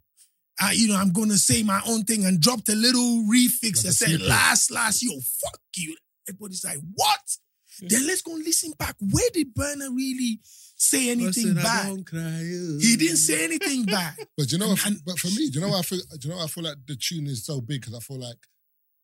[0.62, 3.84] uh, you know, I'm gonna say my own thing," and dropped a little refix Like
[3.86, 5.96] a that said, "Last, last, yo, fuck you."
[6.30, 7.38] Everybody's like, "What?"
[7.82, 8.96] Then let's go and listen back.
[9.00, 10.40] Where did Burna really
[10.78, 11.88] say anything back?
[11.88, 14.20] He didn't say anything back.
[14.38, 16.00] But you know, what, And- but for me, do you know why I feel?
[16.20, 17.82] Do you know why I feel like the tune is so big?
[17.82, 18.38] Because I feel like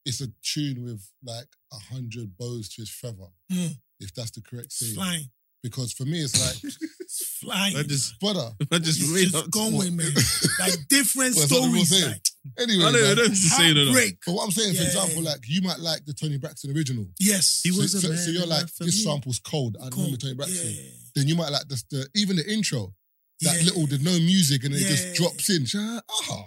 [0.05, 3.79] it's a tune with like a hundred bows to his feather, Mm.
[3.99, 4.93] if that's the correct It's saying.
[4.95, 5.29] flying,
[5.63, 7.75] Because for me, it's like, it's flying.
[7.77, 8.51] I just, brother.
[8.71, 9.51] I just it's made just up.
[9.51, 10.11] going, man.
[10.59, 12.07] Like different Well, that's what people stories.
[12.07, 12.21] Like
[12.57, 13.73] Anyway, I know, I man, know what to say.
[13.73, 13.83] No, no.
[13.91, 14.17] heartbreak.
[14.25, 17.05] but what I'm saying, for example, like you might like the Toni Braxton original.
[17.19, 19.75] Yes, so, so, so you're like, this sample's cold.
[19.81, 20.21] I remember Cold.
[20.21, 20.71] Toni Braxton.
[20.71, 20.81] Yeah.
[21.15, 22.93] Then you might like the, the even the intro,
[23.41, 23.65] that Yeah.
[23.65, 24.89] little, there's no music and it Yeah.
[24.89, 25.65] just drops in.
[25.75, 26.45] Ah.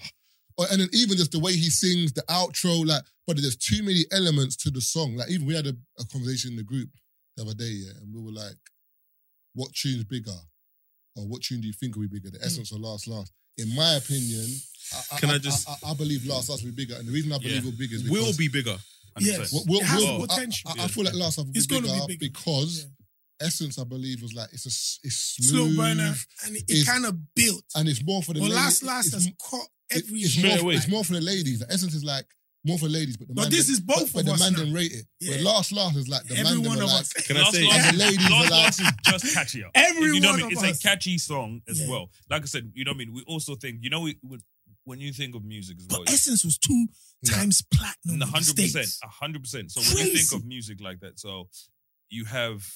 [0.57, 3.83] Or, and then even just the way he sings, the outro, like, but there's too
[3.83, 5.17] many elements to the song.
[5.17, 6.89] Like, even we had a, a conversation in the group
[7.37, 8.57] the other day, yeah, and we were like,
[9.55, 10.37] what tune's bigger?
[11.17, 12.31] Or what tune do you think will be bigger?
[12.31, 12.45] The hmm.
[12.45, 13.33] essence or last last?
[13.59, 14.47] In my opinion,
[15.13, 16.97] I, Can I I, just- I, I, I believe last last will be bigger.
[16.99, 17.71] And the reason I believe Yeah.
[17.71, 18.77] will be bigger is Will be bigger.
[19.19, 19.53] Yes.
[19.53, 20.71] Will- will- It has will- I- potential.
[20.79, 22.31] I, I feel like last half will be It's gonna bigger, be bigger.
[22.33, 23.47] because Yeah.
[23.47, 26.15] Essence, I believe, was like it's a s- it's slow smooth burner,
[26.47, 27.65] and it, It's- kind of built.
[27.75, 28.57] and it's more for the But ladies.
[28.57, 30.21] last, last it's, has caught it- every.
[30.21, 30.75] it's, Straight more, away.
[30.75, 31.59] it's more for the ladies.
[31.61, 32.27] The Essence is like
[32.65, 34.33] more for ladies, but the But man this didn't- is both but, but of the
[34.33, 34.59] us man now.
[34.59, 35.07] didn't rate it.
[35.21, 35.37] Yeah.
[35.37, 37.01] But last last is like the Every man one didn't of like.
[37.01, 37.13] us.
[37.13, 37.67] Can I Last say?
[37.67, 39.71] Last, And the ladies Last are like- Last is just catchier.
[39.75, 40.59] Every you know one what I mean?
[40.59, 40.85] of It's us.
[40.85, 41.89] a catchy song as Yeah.
[41.89, 42.11] well.
[42.29, 43.13] Like I said, you know what I mean?
[43.15, 44.39] We also think, you know, we, we-
[44.85, 46.89] when you think of music as well, But Essence was two
[47.23, 47.35] Nah.
[47.37, 48.15] times platinum.
[48.15, 49.01] in the hundred percent, States.
[49.05, 49.71] hundred percent.
[49.73, 50.37] So when you think Crazy.
[50.37, 51.49] of music like that, so
[52.09, 52.67] you have,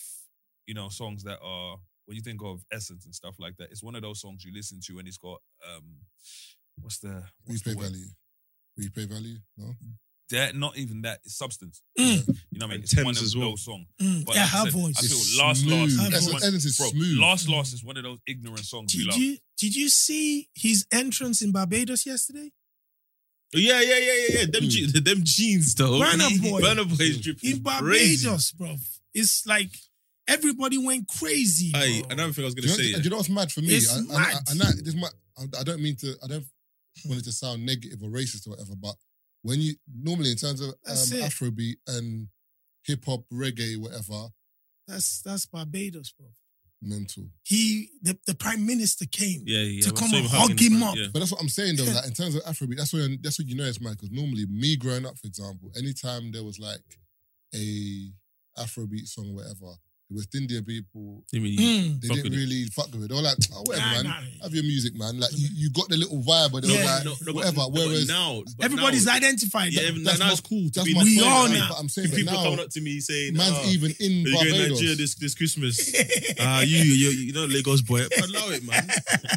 [0.66, 3.70] you know, songs that are when you think of Essence and stuff like that.
[3.70, 6.00] It's one of those songs you listen to and it's got um,
[6.76, 7.90] what's the what's the Replay word?
[7.92, 8.06] value.
[8.80, 9.36] Replay value.
[9.56, 9.74] No.
[10.30, 11.82] That not even that it's substance.
[11.98, 12.74] Mm, You know what I mean?
[12.76, 13.50] And It's one Thames of as well.
[13.50, 13.86] those songs.
[14.00, 14.24] mm.
[14.24, 14.98] But yeah, like I her said, voice.
[14.98, 15.72] I feel It's Last smooth.
[15.98, 17.18] Last is one- Essence is Bro, smooth.
[17.18, 19.18] Last Lost is one of those ignorant songs we Did love.
[19.18, 22.50] you did you see his entrance in Barbados yesterday?
[23.52, 24.44] Yeah, yeah, yeah, yeah, yeah.
[24.50, 26.00] Them, je- them jeans though.
[26.00, 26.60] Burna Boy.
[26.60, 28.24] Burna Boy is dripping In crazy.
[28.26, 28.74] Barbados, bro.
[29.12, 29.70] It's like
[30.26, 31.70] everybody went crazy.
[31.72, 32.10] Hey, bro.
[32.10, 32.92] another thing I was gonna you, know, say.
[32.94, 33.68] do you know what's mad for me?
[33.76, 34.34] It's I, I, mad.
[34.34, 36.14] I, and that, this might, I, I don't mean to.
[36.24, 36.44] I don't
[37.06, 38.74] want it to sound negative or racist or whatever.
[38.76, 38.94] But
[39.42, 41.22] when you normally in terms of um, That's it.
[41.22, 42.28] Afrobeat and
[42.84, 44.28] hip hop, reggae, whatever,
[44.88, 46.28] That's that's Barbados, bro.
[46.82, 47.24] mental.
[47.42, 49.42] He the, the prime minister came.
[49.46, 49.82] Yeah, yeah.
[49.82, 50.96] To I come saw and hugging hug him the- up.
[50.96, 51.06] Yeah.
[51.12, 51.84] But that's what I'm saying though.
[51.84, 53.92] Like in terms of Afrobeat, that's when that's what you know it's mad.
[53.96, 56.80] Because normally, me growing up, for example, anytime there was like
[57.54, 58.10] a
[58.58, 59.76] Afrobeat song, or whatever,
[60.10, 62.44] the West Indian people You mean they Fuck didn't with it.
[62.44, 63.08] really fuck with it.
[63.08, 64.04] They were like, oh, whatever, Nah, man.
[64.04, 64.42] nah.
[64.44, 65.18] Have your music, man.
[65.18, 66.78] Like you, you got the little vibe, but they Yeah.
[66.80, 67.56] were like, No, no, but- whatever.
[67.56, 69.72] no, but Whereas now, but Everybody's now, identified.
[69.72, 69.88] Yeah, now.
[69.88, 71.26] even- That's now my- it's cool to that's be my We point.
[71.32, 71.68] are like, now.
[71.70, 74.12] But I'm saying, but People now, coming up to me saying, man's "Ah, even in
[74.12, 74.70] Are you going to Barbados.
[74.80, 75.92] Nigeria this this Christmas?
[76.40, 78.00] Ah, you, you, you know Lagos boy.
[78.22, 78.86] Allow it, man.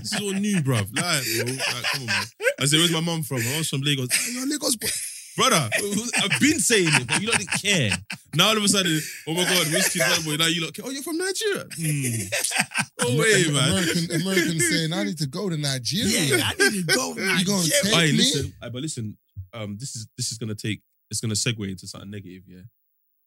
[0.02, 0.88] This is all new, bruv.
[0.94, 1.54] Like, bro.
[1.54, 2.26] Like, come on, man.
[2.60, 3.38] I said, where's my mum from?
[3.38, 4.10] I was from Lagos.
[4.12, 4.88] "Ah, You're Lagos boy.
[5.38, 5.70] Brother,
[6.24, 7.92] I've been saying it, but you don't care.
[8.36, 10.36] Now all of a sudden, oh my God, Wizkid boy.
[10.36, 10.84] Now you care.
[10.86, 11.64] Oh, you're from Nigeria.
[11.80, 12.28] Hmm.
[13.02, 13.70] Oh, way, man.
[13.70, 16.08] American, American saying, I need to go to Nigeria.
[16.38, 17.14] yeah, I need to go.
[17.18, 18.18] You gonna take me?
[18.18, 19.18] listen, but listen,
[19.54, 20.82] um, this is this is gonna take
[21.12, 22.62] it's gonna segue into something negative, yeah.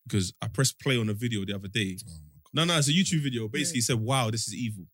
[0.07, 1.97] Because I pressed play on a video the other day.
[2.09, 2.13] Oh
[2.53, 3.47] No, no, it's a YouTube video.
[3.47, 4.87] Basically, said, "Wow, this is evil."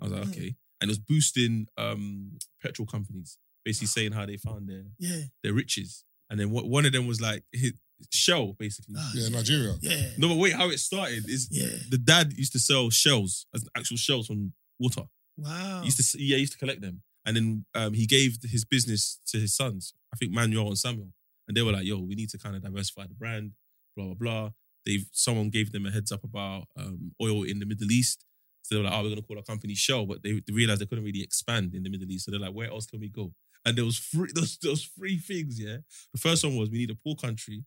[0.00, 0.30] I was like, Mm.
[0.30, 5.22] okay, and it was boosting um petrol companies, basically saying how they found their Yeah.
[5.44, 7.74] their riches, and then one of them was like hit
[8.10, 8.94] Shell, basically.
[8.96, 9.74] Ah, Yeah, Nigeria.
[9.80, 10.10] Yeah.
[10.18, 11.66] No, but wait, how it started is Yeah.
[11.90, 15.02] the dad used to sell shells as actual shells from water.
[15.36, 15.80] Wow.
[15.80, 17.02] He used to yeah, he used to collect them.
[17.26, 21.12] And then um, he gave his business to his sons, I think Manuel and Samuel.
[21.48, 23.52] And they were like, yo, we need to kind of diversify the brand,
[23.96, 24.50] blah, blah, blah.
[24.86, 28.24] They've someone gave them a heads up about um, oil in the Middle East.
[28.62, 30.80] So they were like, oh, we're gonna call our company Shell, but they, they realized
[30.80, 32.26] they couldn't really expand in the Middle East.
[32.26, 33.32] So they're like, where else can we go?
[33.64, 35.78] And there was three, those, those three things, yeah.
[36.12, 37.64] The first one was we need a poor country.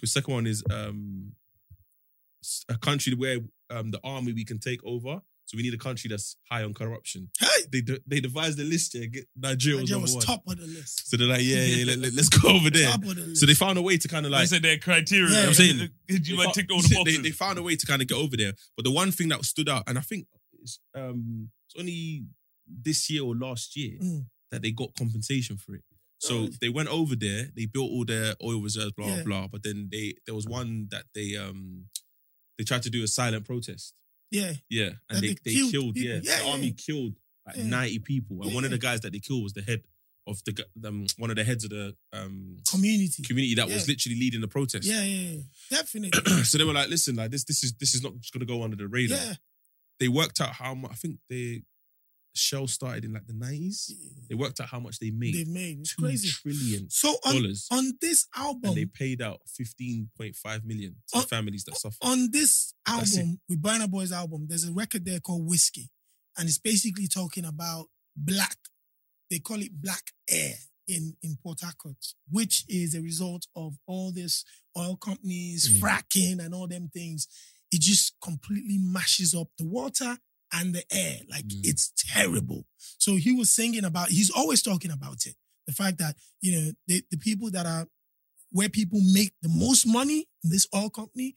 [0.00, 1.32] The second one is um,
[2.68, 3.38] a country where
[3.70, 5.20] um, the army we can take over.
[5.46, 7.30] So we need a country that's high on corruption.
[7.40, 9.06] Hey, They they devised the list, yeah.
[9.06, 10.22] Get Nigeria was Nigeria was one.
[10.22, 11.08] top of the list.
[11.10, 12.94] So they're like, yeah, yeah, let, us go over there.
[12.98, 13.34] The.
[13.34, 15.30] So they found a way to kind of Like, like said their criteria.
[15.32, 17.76] Yeah, I'm I'm saying you they might tick all the they, they found a way
[17.76, 18.52] to kind of get over there.
[18.76, 20.26] But the one thing that stood out, and I think
[20.62, 22.24] it's um it's only
[22.66, 24.26] this year or last year Mm.
[24.50, 25.82] That they got compensation for it.
[26.20, 26.48] So Oh.
[26.60, 29.22] they went over there, they built all their oil reserves, blah Yeah.
[29.22, 29.46] blah.
[29.48, 31.86] But then they there was one that they um
[32.58, 33.94] they tried to do a silent protest.
[34.30, 34.54] Yeah.
[34.68, 35.96] Yeah, and they, they killed killed.
[35.96, 37.14] yeah, Yeah, the yeah, army killed
[37.46, 37.64] like Yeah.
[37.64, 39.82] ninety people, and one of the guys that they killed was the head
[40.26, 43.22] of the um, one of the heads of the um Community.
[43.22, 44.86] community that was literally leading the protest.
[44.86, 45.40] Yeah, yeah, yeah.
[45.70, 46.42] Definitely.
[46.44, 48.62] so they were like, listen, like this, this is this is not just gonna go
[48.64, 49.16] under the radar.
[49.18, 49.34] yeah.
[50.00, 50.90] They worked out how much.
[50.92, 51.62] I think they
[52.38, 53.92] Shell started in like the nineties.
[54.28, 55.34] They worked out how much they made.
[55.34, 55.80] They've made.
[55.80, 56.28] It's Two crazy.
[56.28, 60.96] trillion So on, dollars, on this album, and they paid out fifteen point five million
[61.08, 61.96] to On- the families that suffer.
[62.02, 65.90] on this That's album, with Burna Boy's album, there's a record there called Whiskey.
[66.36, 67.86] And it's basically talking about
[68.16, 68.56] black,
[69.30, 70.54] they call it black air
[70.86, 71.96] in, in Port Harcourt,
[72.30, 74.44] which is a result of all this
[74.76, 75.80] oil companies, Mm.
[75.80, 77.26] fracking and all them things.
[77.72, 80.16] It just completely mashes up the water
[80.52, 81.18] and the air.
[81.30, 81.60] Like Mm.
[81.64, 82.66] it's terrible.
[82.98, 85.34] So he was singing about, he's always talking about it.
[85.66, 87.86] The fact that, you know, the, the people that are
[88.50, 91.34] where people make the most money in this oil company,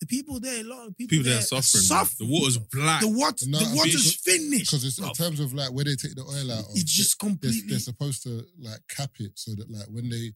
[0.00, 2.18] the people there, a lot of people, People there that are suffering.
[2.18, 3.00] The water's black.
[3.02, 4.70] The water, No, the water's finished.
[4.70, 6.70] Because it's in terms of like where they take the oil out of.
[6.74, 7.68] It's just they're, completely.
[7.68, 10.32] they're supposed to like cap it so that like when they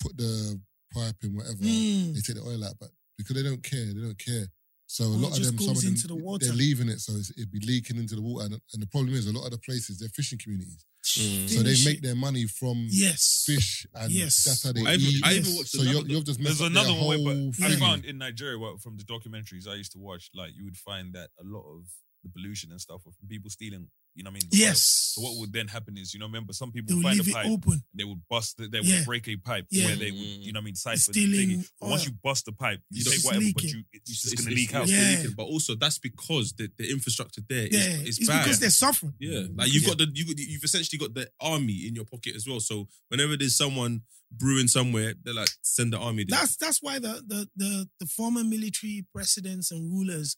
[0.00, 0.58] put the
[0.94, 2.14] pipe in whatever, Mm.
[2.14, 2.76] they take the oil out.
[2.80, 4.46] But because they don't care, they don't care.
[4.92, 6.44] So a Oh, lot of them, some of them, into the water.
[6.44, 8.44] they're leaving it, so it'd be leaking into the water.
[8.44, 10.84] And, and the problem is, a lot of the places they're fishing communities,
[11.18, 11.48] Mm.
[11.48, 13.42] so they make their money from yes.
[13.46, 14.44] fish, and Yes.
[14.44, 15.24] that's how they I even, eat.
[15.24, 17.52] I even watched so another you're, you've just messed There's up their another one, whole
[17.58, 20.64] but I found in Nigeria well, from the documentaries I used to watch, like you
[20.64, 21.86] would find that a lot of
[22.22, 23.88] the pollution and stuff were from people stealing.
[24.14, 24.48] You know what I mean?
[24.52, 25.12] Yes.
[25.14, 27.30] So what would then happen is, you know, remember some people will find leave a
[27.30, 27.82] it pipe, open.
[27.94, 29.04] they would bust, the, they would Yeah.
[29.04, 29.86] break a pipe Yeah.
[29.86, 30.98] where they would, you know, what I mean, siphon.
[31.14, 31.70] Stealing thingy.
[31.80, 34.22] But once you bust the pipe, you It's take just whatever, but you, it's, It's-
[34.22, 34.88] just it's- going to leak out.
[34.88, 35.16] Yeah.
[35.16, 37.96] leaking, But also that's because the, the infrastructure there is Yeah.
[38.02, 38.44] is it's bad.
[38.44, 39.14] because they're suffering.
[39.18, 42.46] Yeah, like you've got the you you've essentially got the army in your pocket as
[42.46, 42.60] well.
[42.60, 46.24] So whenever there's someone brewing somewhere, they're like send the army.
[46.24, 46.38] There.
[46.38, 50.36] That's that's why the the the the former military presidents and rulers,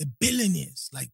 [0.00, 1.10] the billionaires, like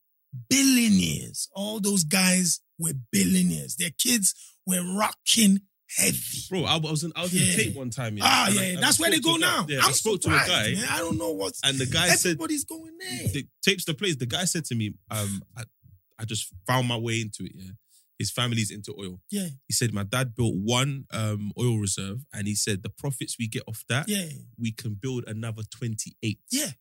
[0.49, 3.77] billionaires, all those guys were billionaires.
[3.77, 4.35] Their kids
[4.67, 5.61] were rocking
[5.97, 6.45] heavy.
[6.51, 7.51] Bro, I was in I was Yeah.
[7.53, 8.17] in Tate one time.
[8.19, 9.67] Yeah, Ah, I- yeah, I that's where they go now.
[9.69, 10.85] Yeah, I'm I spoke to a guy, man.
[10.89, 11.55] I don't know what.
[11.65, 13.29] and the guy said Everybody's going there.
[13.29, 14.17] the tapes the place.
[14.17, 15.65] The guy said to me, um, I,
[16.19, 17.53] I just found my way into it.
[17.55, 17.71] Yeah,
[18.19, 19.21] his family's into oil.
[19.31, 23.37] Yeah, He said my dad built one um oil reserve, and he said the profits
[23.39, 26.41] we get off that, yeah, we can build another twenty eight.
[26.51, 26.73] yeah.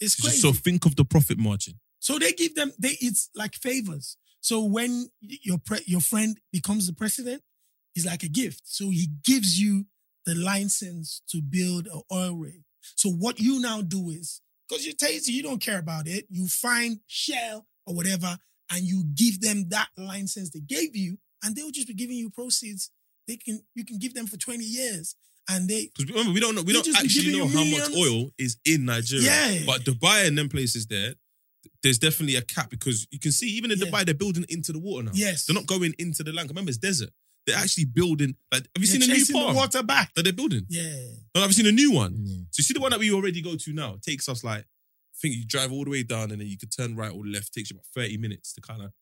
[0.00, 0.38] It's crazy.
[0.38, 1.80] so think of the profit margin.
[2.04, 4.18] So they give them they it's like favors.
[4.42, 7.42] So when your pre, your friend becomes the president,
[7.94, 8.60] it's like a gift.
[8.64, 9.86] So he gives you
[10.26, 12.60] the license to build an oil rig.
[12.94, 16.46] So what you now do is because you're taste you don't care about it, you
[16.46, 18.36] find Shell or whatever,
[18.70, 22.28] and you give them that license they gave you, and they'll just be giving you
[22.28, 22.90] proceeds.
[23.26, 25.16] They can you can give them for 20 years.
[25.48, 28.58] And they Because remember, we don't know, we don't actually know how much oil is
[28.66, 29.24] in Nigeria.
[29.24, 29.62] Yeah.
[29.64, 31.14] But Dubai and them places there,
[31.82, 33.86] there's definitely a cap because you can see even in Yeah.
[33.86, 35.12] Dubai they're building into the water now.
[35.14, 35.46] Yes.
[35.46, 36.48] they're not going into the land.
[36.48, 37.10] Remember, it's desert.
[37.46, 38.36] They're actually building.
[38.50, 40.14] Like, have you they're seen the new chasing the water back.
[40.14, 40.64] that they're building?
[40.68, 40.94] Yeah.
[41.34, 42.14] No, have you seen a new one?
[42.24, 42.32] No.
[42.50, 43.94] So you see the one that we already go to now.
[43.94, 46.56] It takes us like, I think you drive all the way down and then you
[46.56, 47.52] could turn right or left.
[47.52, 48.92] takes you about 30 minutes to kind of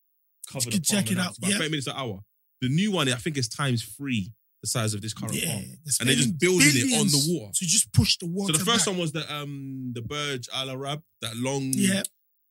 [0.50, 1.58] cover You the check it out, It's about yeah.
[1.58, 2.20] 30 minutes an hour.
[2.60, 5.46] The new one, I think, is times three the size of this current Yeah.
[5.54, 5.64] farm.
[6.00, 7.52] And they're just building it on the water.
[7.54, 8.52] To just push the water.
[8.54, 8.92] So the first back.
[8.92, 12.02] one was the um the Burj Al Arab, that long Yeah.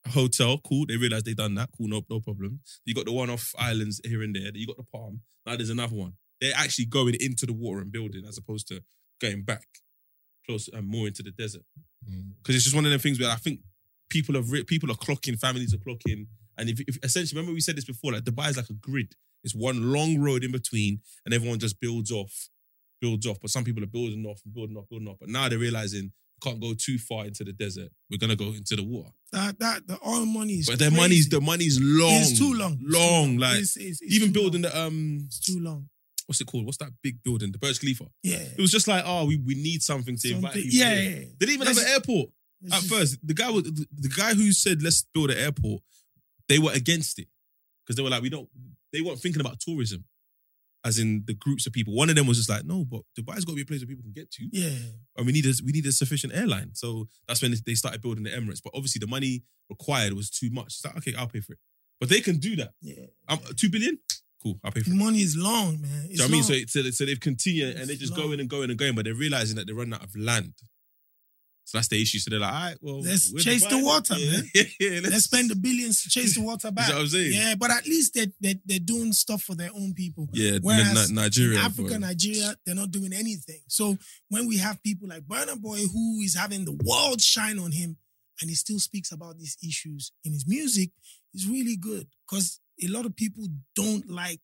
[0.10, 0.60] Hotel.
[0.60, 0.86] Cool.
[0.88, 1.70] They realized they done that.
[1.78, 2.60] Cool, no, no problem.
[2.86, 4.52] You got the one off islands here and there.
[4.54, 5.22] You got the palm.
[5.46, 6.14] Now there's another one.
[6.40, 8.82] They're actually going into the water and building as opposed to
[9.20, 9.68] going back
[10.46, 11.64] close and more into the desert.
[12.10, 12.34] Mm.
[12.38, 13.60] Because it's just one of them things where I think
[14.10, 16.28] people are re- people are clocking, families are clocking,
[16.58, 19.14] and if, if essentially remember we said this before, like Dubai is like a grid.
[19.44, 22.50] It's one long road in between, and everyone just builds off,
[23.00, 23.40] builds off.
[23.42, 25.18] But some people are building off and building off, building off.
[25.20, 26.12] But now they're realizing
[26.42, 27.90] can't go too far into the desert.
[28.10, 29.10] We're gonna go into the water.
[29.32, 31.02] That that the oil money is But their crazy.
[31.02, 32.14] money's the money's long.
[32.14, 32.80] It's too long.
[32.82, 33.38] Long.
[33.38, 34.72] Like It's- it's- it's even building long.
[34.72, 35.90] the um It's too long.
[36.28, 36.66] what's it called?
[36.66, 37.52] What's that big building?
[37.52, 38.06] The Burj Khalifa.
[38.24, 38.38] Yeah.
[38.38, 40.70] It was just like, oh, we, we need something to invite people.
[40.72, 41.16] yeah, yeah, yeah.
[41.40, 42.30] They didn't even have Let's- an airport
[42.66, 43.18] at just- first.
[43.28, 45.82] The guy was the, the guy who said let's build an airport.
[46.48, 47.28] They were against it
[47.86, 48.50] because they were like, we don't.
[48.94, 50.04] They weren't thinking about tourism,
[50.84, 51.94] as in the groups of people.
[51.94, 53.88] One of them was just like, no, but Dubai's got to be a place where
[53.88, 54.70] people can get to, Yeah.
[55.18, 56.72] and we need a we need a sufficient airline.
[56.74, 58.62] So that's when they started building the Emirates.
[58.64, 60.68] But obviously, the money required was too much.
[60.68, 61.60] It's like, okay, I'll pay for it.
[62.00, 62.72] But they can do that.
[62.82, 63.06] Yeah.
[63.28, 64.00] Um, two billion,
[64.42, 64.96] cool, I'll pay for it.
[64.96, 66.08] money is long, man.
[66.08, 66.68] Do It's you know what I mean?
[66.68, 68.28] So, so, so they've continued and It's they're just long.
[68.28, 70.54] going and going and going, but they're realizing that they're running out of land.
[71.72, 72.20] So that's the issue.
[72.20, 74.44] So they're like, all right, well, Let's chase the water, yeah, man.
[74.54, 76.92] Yeah, yeah, Let's spend the billions to chase the water back.
[76.94, 77.32] I'm saying?
[77.34, 80.28] Yeah, but at least they they they're doing stuff for their own people.
[80.34, 81.60] Yeah, Whereas Ni- Nigeria.
[81.60, 81.98] Africa.
[81.98, 83.62] Nigeria, they're not doing anything.
[83.68, 83.98] So
[84.28, 87.96] when we have people like Burna Boy who is having the world shine on him
[88.42, 90.90] and he still speaks about these issues in his music,
[91.34, 93.46] it's really good because a lot of people
[93.78, 94.42] don't like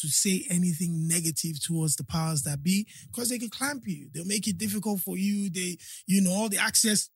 [0.00, 4.08] to say anything negative towards the powers that be because they can clamp you.
[4.12, 5.50] They'll make it difficult for you.
[5.50, 7.08] They, you know, all the access.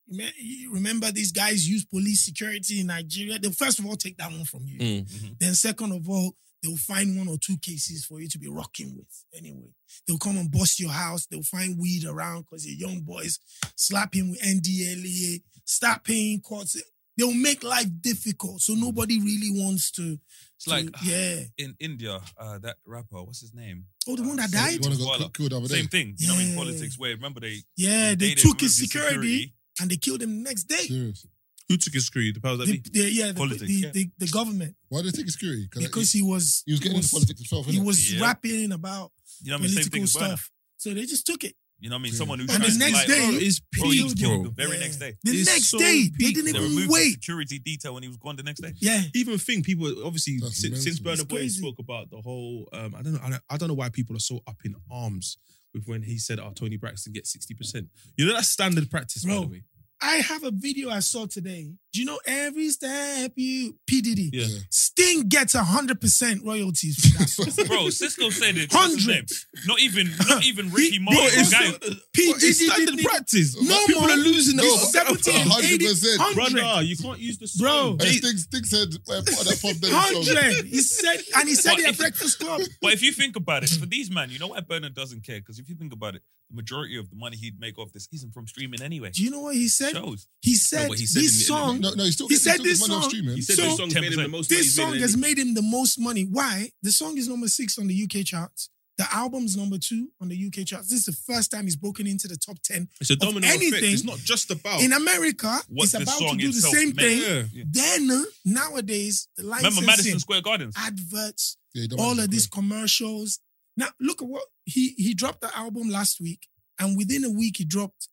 [0.71, 3.39] Remember, these guys use police security in Nigeria.
[3.39, 4.79] They'll first of all take that one from you.
[4.79, 5.39] Mm.
[5.39, 8.95] Then second of all, they'll find one or two cases for you to be rocking
[8.97, 9.25] with.
[9.37, 9.71] Anyway,
[10.07, 11.27] they'll come and bust your house.
[11.27, 13.39] They'll find weed around because you're young boys.
[13.77, 15.43] Slap him with NDLEA.
[15.65, 16.81] Start paying courts.
[17.17, 18.61] They'll make life difficult.
[18.61, 20.19] So nobody really wants to.
[20.57, 21.45] It's to- like yeah.
[21.59, 23.87] in India, uh, that rapper, what's his name?
[24.07, 24.75] Oh, the one that Uh, died.
[24.75, 25.19] You want to Voila.
[25.19, 25.69] go killed the other?
[25.69, 26.15] Same thing.
[26.19, 29.55] You know, in politics, where remember they Yeah, they they took his removed the security,
[29.81, 30.87] and they killed him the next day.
[30.87, 31.27] Serious.
[31.69, 32.33] Who took his screw?
[32.33, 32.91] The powers that The, be?
[33.01, 33.91] the- yeah, the, Politics, the, yeah.
[33.91, 35.69] the, the government Why did they take his security?
[35.75, 37.67] because he was he was getting into politics himself.
[37.67, 37.85] he innit?
[37.85, 38.21] was Yeah.
[38.23, 39.11] rapping about
[39.43, 39.73] You know what I mean?
[39.75, 40.51] Same thing political stuff.
[40.77, 41.57] So they just took it.
[41.79, 42.13] You know what I mean?
[42.13, 42.19] Yeah.
[42.19, 44.81] Someone who And the next like, day, is it's bro, peak, killed the very Yeah.
[44.81, 45.15] next day.
[45.23, 47.13] The It's next so day, they didn't They even the wait.
[47.13, 48.73] security detail when he was gone the next day.
[48.81, 51.27] Yeah, Even think people obviously That's since, since mental.
[51.27, 53.91] Boy spoke about the whole um, I don't know I don't, I don't know why
[53.91, 55.37] people are so up in arms
[55.75, 57.89] with when he said oh Toni Braxton gets sixty percent.
[58.17, 59.41] You know that's standard practice by Bro.
[59.43, 59.63] the way.
[60.07, 61.73] I have a video I saw today.
[61.93, 64.31] Do you know every step you P Diddy?
[64.33, 64.47] Yeah.
[64.71, 67.67] Sting gets hundred percent royalties for that song.
[67.67, 68.73] Bro, Cisco said it.
[68.73, 69.17] what's his name?
[69.17, 69.67] Hundred.
[69.67, 71.19] Not even, not even Ricky He- Martin.
[71.25, 71.65] bro, it's guy.
[71.65, 73.57] not- Bro, it's standard didn't- practice.
[73.61, 74.19] No, people man.
[74.19, 76.19] are losing No, their but- 70, a hundred percent.
[76.21, 76.61] 100.
[76.61, 77.71] Brother, you can't use the Bro.
[77.71, 77.99] song.
[77.99, 80.37] Hey, Jay- Sting, Sting said, uh, well, part of that Puff Daddy song.
[80.37, 80.67] Hundred.
[80.67, 82.61] He said, and he said But it at if- Breakfast Club.
[82.83, 85.41] But if you think about it, for these man, you know why Burna doesn't care?
[85.41, 88.07] Because if you think about it, the majority of the money he'd make off this
[88.13, 89.11] isn't from streaming anyway.
[89.11, 89.96] Do you know what he said?
[90.05, 90.27] Shows.
[90.43, 91.81] He said but he said in this the- song.
[91.81, 93.37] No, no, he still He said he still gets this money off song- streaming.
[93.37, 95.01] He said So- this song made him the most money This he's made song in
[95.03, 96.25] has made him the most money.
[96.25, 96.71] Why?
[96.83, 98.71] The song is number six on the UK charts.
[98.99, 100.89] The album's number two on the UK charts.
[100.89, 102.89] This is the first time he's broken into the top 10.
[102.99, 103.63] It's a domino effect.
[103.63, 106.57] anything It's not just about In America, What it's the about to song do the
[106.57, 107.23] itself same made.
[107.23, 107.51] thing.
[107.53, 107.65] yeah.
[107.69, 110.75] Then uh, nowadays, the Remember licensing, Madison Square Gardens?
[110.79, 113.41] adverts, Yeah, he don't all of his these commercials.
[113.77, 117.59] Now look at what he he dropped the album last week, and within a week
[117.59, 118.09] he dropped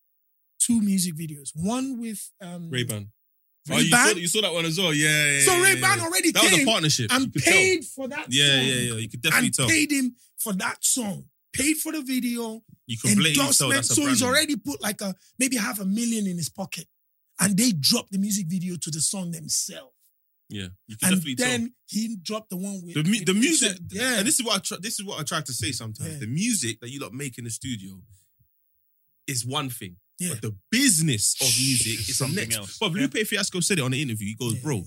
[0.66, 1.52] two music videos.
[1.56, 3.08] One with um, Ray Ban.
[3.72, 4.94] Oh, you saw, you saw that one as well.
[4.94, 5.40] Yeah, yeah.
[5.42, 6.04] So Ray Ban yeah.
[6.04, 7.12] already That was a partnership.
[7.12, 7.54] and could tell.
[7.54, 8.26] paid for that.
[8.30, 8.94] Yeah, song yeah, yeah.
[8.96, 9.68] You could definitely and tell.
[9.70, 11.26] paid him for that song.
[11.54, 13.86] Paid for the video, You can tell endorsement.
[13.86, 16.88] So he's already put like a maybe half a million in his pocket,
[17.40, 19.94] and they dropped the music video to the song themselves.
[20.50, 22.96] Yeah, you can And then he dropped the one with.
[22.96, 25.24] The, mu- the music, Yeah, and this is what I try, this is what I
[25.24, 26.14] try to say sometimes.
[26.14, 26.20] Yeah.
[26.20, 28.02] The music that you lot make in the studio
[29.26, 30.30] is one thing, Yeah.
[30.30, 32.58] but the business of music is Something next.
[32.58, 32.78] else.
[32.80, 34.28] But Lupe Fiasco said it on the interview.
[34.28, 34.62] He goes, Yeah.
[34.62, 34.86] "Bro,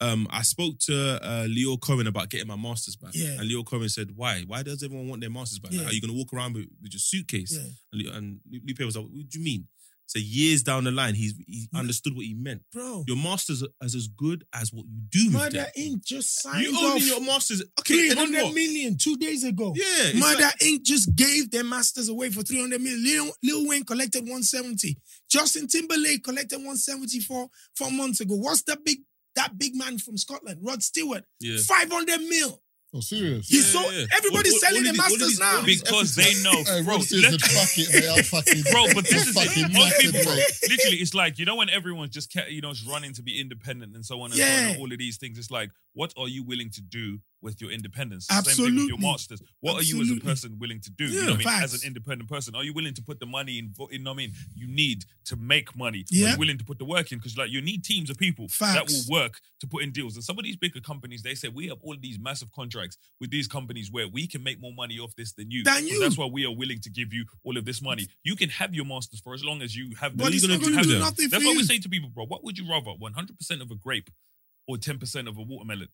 [0.00, 3.40] um, I spoke to uh, Lyor Cohen about getting my masters back, Yeah.
[3.40, 4.42] and Lyor Cohen said, "Why?
[4.46, 5.72] Why does everyone want their masters back?
[5.72, 5.86] Like, Yeah.
[5.88, 7.52] are you going to walk around with, with your suitcase?"
[7.92, 8.08] Yeah.
[8.10, 9.66] And, and Lupe was like, "What do you mean?"
[10.06, 11.78] So years down the line, he's he mm.
[11.78, 12.62] understood what he meant.
[12.72, 13.04] bro.
[13.06, 15.66] Your masters are as as good as what you do with Murder them.
[15.78, 16.04] Inc.
[16.04, 17.94] just signed You owning your masters, okay?
[17.94, 19.74] three hundred million two days ago.
[19.74, 20.82] Yeah, Murder like- Inc.
[20.84, 23.02] just gave their masters away for 300 million.
[23.02, 24.98] Lil, Lil Wayne collected 170.
[25.30, 28.34] Justin Timberlake collected 174 four months ago.
[28.36, 28.98] What's that big
[29.36, 30.60] that big man from Scotland?
[30.62, 31.24] Rod Stewart.
[31.40, 31.58] yeah.
[31.66, 32.60] 500 mil.
[32.96, 33.48] Oh, serious?
[33.48, 34.06] He Yeah, sold yeah.
[34.16, 35.62] everybody's All- all- selling all their of these- all of masters these- now.
[35.64, 36.94] Because they know, Hey, bro.
[36.94, 38.08] Rod let- said, fuck it, mate.
[38.08, 38.62] I'm fucking.
[38.70, 39.72] Bro, but this is fucking it.
[39.72, 40.34] Most people, bro,
[40.68, 43.96] literally, it's like you know when everyone's just you know just running to be independent
[43.96, 45.38] and so on and so on and all of these things.
[45.38, 48.26] It's like, what are you willing to do with your independence.
[48.26, 49.40] Same thing with your masters.
[49.60, 51.04] What are you as a person willing to do?
[51.04, 51.62] you know what I mean?
[51.62, 53.72] As an independent person, are you willing to put the money in?
[53.90, 54.32] You know what I mean?
[54.56, 56.04] You need to make money.
[56.10, 56.28] Yeah.
[56.28, 57.18] Are you willing to put the work in?
[57.18, 60.16] Because like you need teams of people that will work to put in deals.
[60.16, 63.30] And some of these bigger companies, they say we have all these massive contracts with
[63.30, 65.62] these companies where we can make more money off this than you.
[65.62, 66.00] Than So you.
[66.00, 68.08] that's why we are willing to give you all of this money.
[68.24, 70.16] You can have your masters for as long as you have.
[70.16, 71.00] But the- it's gonna not do going to have do them?
[71.00, 72.24] nothing that's what we say to people, bro.
[72.26, 74.08] What would you rather, 100% of a grape
[74.66, 75.88] or 10% of a watermelon?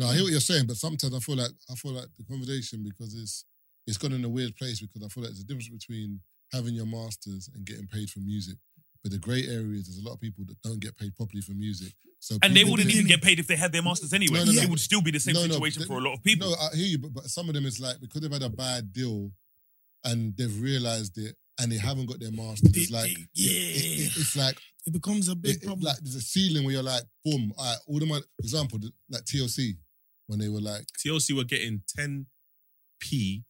[0.00, 0.32] No, I hear what mm.
[0.32, 3.44] you're saying, but sometimes I feel like I feel like the conversation because it's
[3.86, 6.20] it's gone in a weird place because I feel like there's a difference between
[6.52, 8.56] having your masters and getting paid for music.
[9.02, 11.42] But the grey area is there's a lot of people that don't get paid properly
[11.42, 11.92] for music.
[12.18, 14.38] So And they wouldn't even get paid if they had their masters anyway.
[14.40, 14.62] No, no, no.
[14.62, 16.50] It would still be the same situation but- for a lot of people.
[16.50, 18.50] No, I hear you, but, but some of them is like because they've had a
[18.50, 19.30] bad deal
[20.04, 22.72] and they've realized it and they haven't got their masters.
[22.74, 24.08] It's like they- it- it- yeah.
[24.16, 25.84] it's like It becomes a big it- problem.
[25.86, 28.24] like there's a ceiling where you're like, boom, all right, all the money.
[28.38, 28.78] Example,
[29.10, 29.76] like TLC
[30.30, 33.42] when they were like, TLC were getting 10p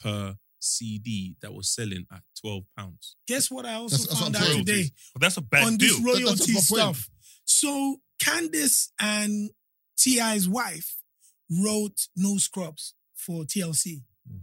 [0.00, 3.16] per CD that was selling at 12 pounds.
[3.26, 4.64] Guess what I also That's- that's found what out saying.
[4.66, 5.94] today But that's a bad on deal.
[5.94, 6.96] this royalty That- that's my point.
[6.96, 7.10] stuff.
[7.46, 9.50] So Candice and
[9.98, 10.98] T.I.'s wife
[11.50, 14.04] wrote No Scrubs for TLC.
[14.28, 14.38] Hmm.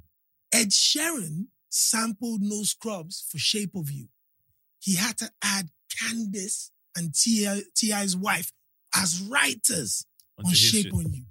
[0.52, 4.10] Ed Sheeran sampled No Scrubs for Shape of You.
[4.80, 7.64] He had to add Candice and T.I.
[7.76, 8.52] T.I.'s wife
[8.96, 10.06] as writers
[10.40, 10.94] onto on Shape shit.
[10.94, 11.26] on You.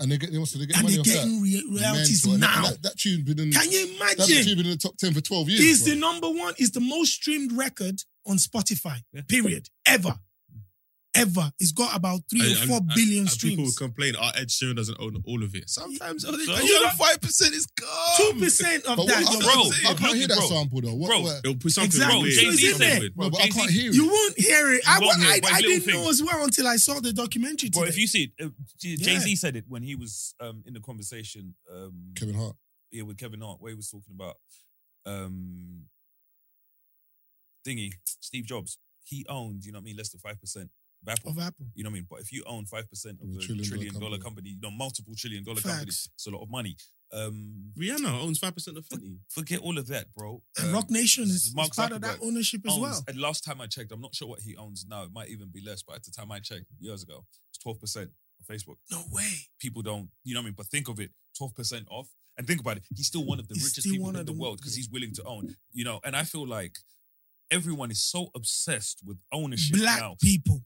[0.00, 1.14] And they get they also they get And money they're off that.
[1.14, 2.40] getting re- royalties Mental.
[2.48, 2.62] Now.
[2.70, 3.98] That, that tune been in, Can you imagine?
[3.98, 4.44] that imagine?
[4.44, 5.60] tune been in the top ten for twelve years.
[5.60, 5.94] Is bro.
[5.94, 9.22] the number one, is the most streamed record on Spotify, Yeah.
[9.28, 10.14] period, ever.
[11.12, 11.50] Ever.
[11.58, 13.78] It's got about three or And- four and- billion and People streams.
[13.78, 15.68] complain, our Ed Sheeran doesn't own all of it.
[15.68, 18.16] Sometimes only So- You know- 5% is gone.
[18.16, 19.24] Two percent of But that.
[19.24, 19.72] what, bro, I, wrong.
[19.72, 20.48] I can't look, hear that bro.
[20.48, 20.94] sample though.
[20.94, 22.22] What, Bro, what- They'll put something Exactly.
[22.22, 22.34] weird.
[22.34, 23.04] Jay-Z it's in said there.
[23.06, 23.14] it.
[23.16, 23.94] Bro, but I Jay-Z can't hear it.
[23.96, 24.82] You won't hear it.
[24.86, 27.12] I, You won't hear I, it, I didn't know as well until I saw the
[27.12, 27.88] documentary But today.
[27.90, 28.48] if you see it, uh,
[28.78, 29.18] Jay Yeah.
[29.20, 32.54] Z said it when he was um, in the conversation um, Kevin Hart.
[32.92, 34.36] yeah, with Kevin Hart, where he was talking about
[35.06, 35.86] um,
[37.66, 38.78] thingy, Steve Jobs.
[39.02, 40.68] He owned, you know what I mean, less than 5%
[41.02, 41.30] of Apple.
[41.30, 41.66] of Apple.
[41.74, 42.06] You know what I mean?
[42.10, 44.20] But if you own 5% of Of a a trillion trillion, dollar dollar company.
[44.22, 46.08] company, you know, multiple trillion dollar company, Facts.
[46.14, 46.76] it's a lot of money.
[47.12, 49.18] Um, Rihanna owns 5% of Fenty.
[49.28, 50.42] forget all of that, bro.
[50.58, 53.04] And Um, Roc Nation is, is Mark part of that ownership as owns- well.
[53.08, 55.02] And last time I checked, I'm not sure what he owns now.
[55.04, 58.02] It might even be less, but at the time I checked years ago, it's 12%
[58.40, 58.76] of Facebook.
[58.90, 59.28] No way.
[59.58, 60.54] People don't, you know what I mean?
[60.56, 62.08] But think of it, 12% off.
[62.38, 64.32] And think about it, he's still one of the He's richest people in the the-
[64.32, 66.00] world because he's willing to own, you know.
[66.04, 66.78] And I feel like
[67.50, 70.16] everyone is so obsessed with ownership Black now.
[70.20, 70.62] people.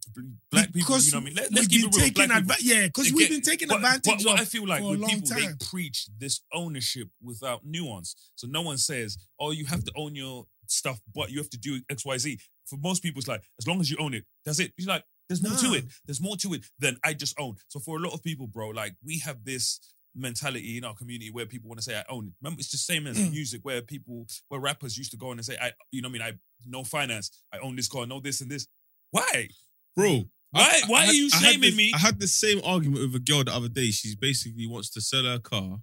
[0.50, 1.34] Black people, Because you know what I mean?
[1.34, 2.04] Let, we've us keep been it real.
[2.04, 4.82] taking adva- yeah, because we've been taking but- advantage But what of I feel like
[4.82, 8.14] with people, they preach this ownership without nuance.
[8.36, 11.58] So no one says, "Oh, you have to own your stuff, but you have to
[11.58, 14.24] do X, Y, Z." For most people, it's like as long as you own it,
[14.44, 14.72] that's it.
[14.78, 15.84] It's like there's more to it.
[16.06, 17.56] There's more to it than I just own.
[17.68, 19.80] So for a lot of people, bro, like we have this
[20.14, 22.32] mentality in our community where people want to say I own it.
[22.40, 23.32] Remember, it's the same as Mm.
[23.32, 26.20] music where people, where rappers used to go in and say, I, you know, what
[26.20, 28.66] I mean, I no finance, I own this car, I know this and this.
[29.10, 29.48] Why?
[29.96, 30.30] Bro.
[30.50, 31.92] Why- why are you I shaming this- me?
[31.94, 33.90] I had the same argument with a girl the other day.
[33.90, 35.82] She basically wants to sell her car,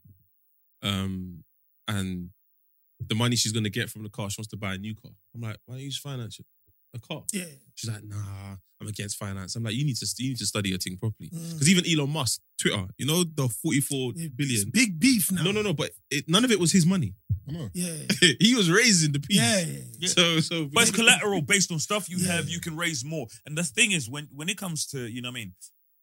[0.81, 1.43] um,
[1.87, 2.29] and
[3.05, 5.11] the money she's gonna get from the car, she wants to buy a new car.
[5.35, 6.45] I'm like, why don't you just finance it?
[6.93, 7.23] A car.
[7.31, 7.45] Yeah.
[7.75, 9.55] She's like, nah, I'm against finance.
[9.55, 11.29] I'm like, you need to you need to study your thing properly.
[11.29, 11.53] Mm.
[11.53, 14.69] Because even Elon Musk, Twitter, you know, the 44 It's billion.
[14.73, 15.43] big beef now.
[15.43, 17.13] No, no, no, but it, none of it was his money.
[17.47, 17.69] I know.
[17.73, 17.93] Yeah.
[18.39, 19.37] he was raising the piece.
[19.37, 19.59] Yeah.
[19.61, 20.07] yeah, yeah.
[20.09, 22.33] So, so, But it's collateral based on stuff you Yeah.
[22.33, 23.27] have, you can raise more.
[23.45, 25.53] And the thing is, when when it comes to, you know what I mean,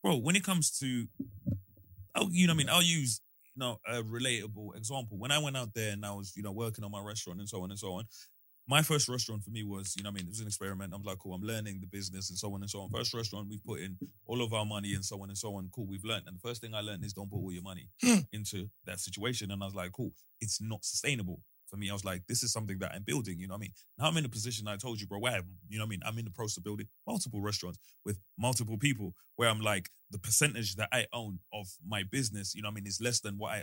[0.03, 1.07] bro, when it comes to,
[2.15, 3.21] oh, you know what I mean, I'll use,
[3.55, 5.19] you know, a relatable example.
[5.19, 7.49] When I went out there and I was, you know, working on my restaurant and
[7.49, 8.05] so on and so on,
[8.69, 10.93] my first restaurant for me was, you know what I mean, it was an experiment.
[10.95, 12.91] I'm like, cool, I'm learning the business and so on and so on.
[12.91, 13.97] First restaurant, we put in
[14.27, 15.69] all of our money and so on and so on.
[15.73, 16.25] Cool, we've learned.
[16.27, 18.19] And the first thing I learned is don't put all your money Hmm.
[18.33, 19.51] into that situation.
[19.51, 21.41] And I was like, cool, it's not sustainable.
[21.71, 23.61] For me, I was like, this is something that I'm building, you know what I
[23.61, 23.73] mean?
[23.99, 26.01] Now I'm in a position I told you, bro, where, you know what I mean?
[26.07, 30.19] I'm in the process of building multiple restaurants with multiple people where I'm like, the
[30.19, 33.37] percentage that I own of my business, you know what I mean, is less than
[33.37, 33.63] what I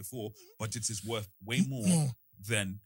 [0.00, 0.56] before, mm-hmm.
[0.58, 2.10] but it is worth way mm, more More.
[2.48, 2.80] than,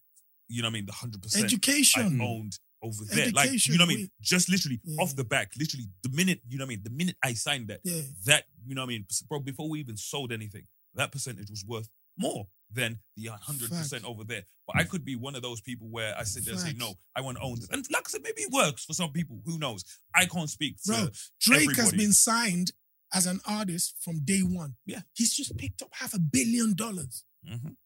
[0.49, 2.21] you know what I mean, the 100% Education.
[2.21, 3.31] I owned over there.
[3.33, 4.11] Like, you know what I mean?
[4.21, 5.03] Just literally Yeah.
[5.03, 6.83] off the back, literally the minute, you know what I mean?
[6.83, 8.03] The minute I signed that, Yeah.
[8.27, 9.07] that, you know what I mean?
[9.29, 14.05] Bro, before we even sold anything, that percentage was worth more than the 100% Facts.
[14.05, 14.45] over there.
[14.67, 14.89] But I mm.
[14.89, 17.39] could be one of those people where I sit there and say, no, I want
[17.39, 17.69] to own this.
[17.71, 19.41] And like I said, maybe it works for some people.
[19.45, 19.85] Who knows?
[20.15, 21.09] I can't speak Bro,
[21.41, 22.73] Drake has been signed
[23.15, 24.75] as an artist from day one.
[24.87, 25.01] Yeah.
[25.15, 27.25] He's just picked up half a billion dollars.
[27.49, 27.77] Mhm.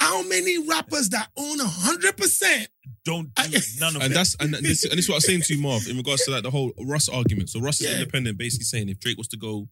[0.00, 2.68] How many rappers that own a hundred percent?
[3.04, 4.14] Don't do none of And that.
[4.16, 6.24] that's and this, and this is what I was saying to you, Marv, in regards
[6.24, 7.48] to like the whole Russ argument.
[7.50, 7.94] So Russ is Yeah.
[8.00, 9.68] independent, basically saying if Drake was to go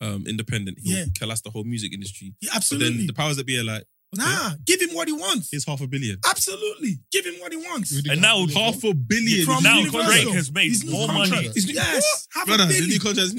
[0.00, 1.04] um, independent, he'll Yeah.
[1.16, 2.34] collapse the whole music industry.
[2.40, 2.96] Yeah, But absolutely.
[2.98, 5.48] then the powers that be are like, nah, give him what he wants.
[5.50, 6.18] here's half a billion.
[6.28, 7.92] Absolutely, give him what he wants.
[7.96, 9.44] And got now to do Half a billion.
[9.46, 10.10] From now Universal.
[10.10, 11.30] Drake has made His new more contract.
[11.30, 11.48] money.
[11.54, 12.02] His new- Yes,
[12.32, 12.36] What?
[12.38, 13.00] half Brother, a the new billion.
[13.00, 13.38] contract's I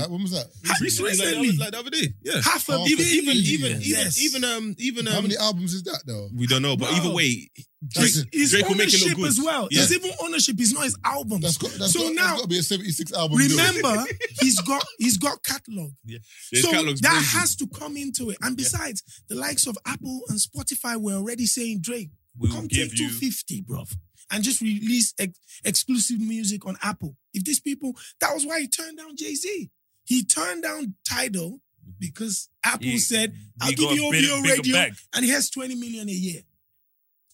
[0.00, 0.06] yeah.
[0.06, 0.46] When was that?
[0.80, 1.48] Recently, like, the Recently.
[1.48, 2.14] other- like the other day.
[2.24, 2.40] Yeah.
[2.42, 3.24] Half a Half a Even, billion.
[3.24, 4.18] even, even, even, Yes.
[4.22, 6.28] even, um, even, How um, many albums is that though?
[6.34, 6.96] we don't know, but Bro.
[6.98, 7.50] either way,
[7.86, 9.28] Drake, his Drake will make it ownership look good.
[9.28, 9.68] as well.
[9.70, 9.82] Yeah.
[9.82, 11.40] His even ownership is not his album.
[11.40, 13.38] That's got, that's so got, now, that's got to be a 76 album.
[13.38, 14.04] remember,
[14.40, 15.92] he's got he's got catalog.
[16.04, 16.18] Yeah,
[16.50, 17.38] his so that crazy.
[17.38, 18.38] has to come into it.
[18.42, 22.66] And besides, the likes of Apple and Spotify were already saying, Drake, We will come
[22.66, 23.96] give take you 250, bruv.
[24.30, 27.16] And just release ex- exclusive music on Apple.
[27.32, 29.70] If these people, that was why he turned down Jay Z.
[30.04, 31.60] He turned down Tidal
[31.98, 34.92] because Apple He- said, I'll we give you a OVO bit- radio, bag.
[35.14, 36.42] and he has 20 million a year.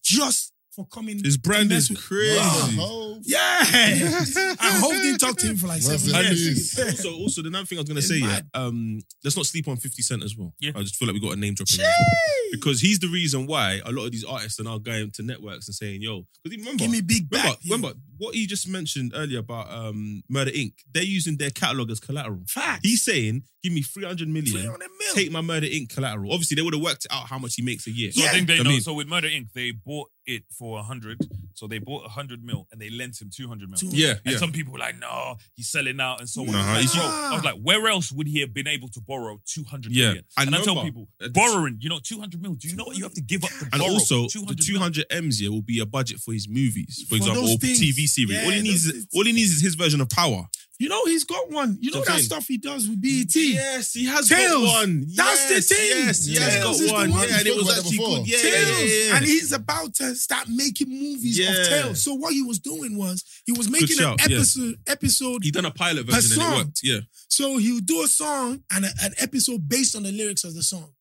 [0.04, 1.22] Just for coming.
[1.22, 2.36] His brand to is crazy.
[2.80, 4.36] Oh, Yes.
[4.60, 6.74] I hope they talked to him for like Rest seven years.
[6.74, 6.78] peace.
[7.06, 9.68] also, also the another thing I was gonna It's say, yeah, um, let's not sleep
[9.68, 10.52] on Fifty Cent as well.
[10.60, 10.72] Yeah.
[10.74, 12.50] I just feel like we got a name drop him as well.
[12.52, 15.68] because he's the reason why a lot of these artists are now going to networks
[15.68, 17.44] and saying, "Yo," because remember, Give me big back.
[17.44, 17.72] remember, yeah.
[17.76, 20.72] remember what he just mentioned earlier about um, Murder Inc.
[20.92, 22.42] They're using their catalog as collateral.
[22.48, 22.80] Facts.
[22.82, 25.14] He's saying, "Give me three hundred million, 300 mil.
[25.14, 25.88] take my Murder Inc.
[25.94, 28.12] collateral." Obviously, they would have worked out how much he makes a year.
[28.12, 28.70] So I think they I know.
[28.70, 31.18] mean- so with Murder Inc., they bought it for a hundred.
[31.52, 33.78] So they bought a hundred mil and they lent him two hundred mil.
[33.92, 34.38] Yeah, And yeah.
[34.38, 36.52] some people were like, no, he's selling out and so on.
[36.52, 39.00] Nah, Like, he's- bro, I was like, where else would he have been able to
[39.00, 40.06] borrow 200 Yeah.
[40.06, 40.24] million?
[40.38, 42.84] And And, I tell remember, people, uh, borrowing, you know, 200 mil, do you know
[42.84, 43.92] what you have to give up to And borrow?
[43.92, 44.66] also, the 200 mil?
[44.66, 47.58] 200 M's here will be a budget for his movies, for, For example, those or
[47.58, 47.80] things.
[47.80, 48.36] TV series.
[48.36, 50.46] Yeah, all he needs, is, all he needs is his version of Power.
[50.80, 51.78] You know, he's got one.
[51.80, 52.22] You know that saying.
[52.24, 53.32] stuff he does with BET?
[53.36, 54.50] Yes, he has Tales.
[54.50, 55.06] got one.
[55.14, 55.88] That's the thing.
[56.04, 57.10] Yes, he has got one.
[57.12, 57.28] one.
[57.28, 58.16] Yeah, and it was actually before.
[58.18, 58.26] good.
[58.28, 58.68] Yeah, Tales.
[58.68, 59.16] yeah, yeah, yeah.
[59.16, 61.52] And he's about to start making movies Yeah.
[61.52, 62.02] of Tales.
[62.02, 64.36] So what he was doing was he was making shout, an yeah.
[64.38, 66.80] episode episode He done a pilot version and it worked.
[66.82, 66.98] Yeah,
[67.28, 70.54] So he would do a song and a- an episode based on the lyrics of
[70.56, 70.92] the song.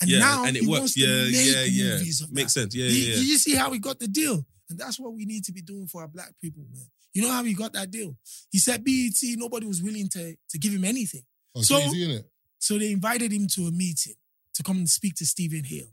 [0.00, 0.78] And yeah, now and it he works.
[0.80, 1.90] wants to Yeah, make yeah, yeah.
[1.98, 2.60] movies of Makes that.
[2.60, 2.74] sense.
[2.76, 3.20] Yeah, You- yeah, yeah.
[3.20, 4.46] You see how he got the deal.
[4.70, 6.86] And that's what we need to be doing for our black people, man.
[7.14, 8.16] You know how he got that deal?
[8.50, 11.22] He said BET, nobody was willing to, to give him anything.
[11.54, 12.20] oh So- Jay-Z.
[12.60, 14.14] So they invited him to a meeting
[14.54, 15.86] to come and speak to Stephen Hill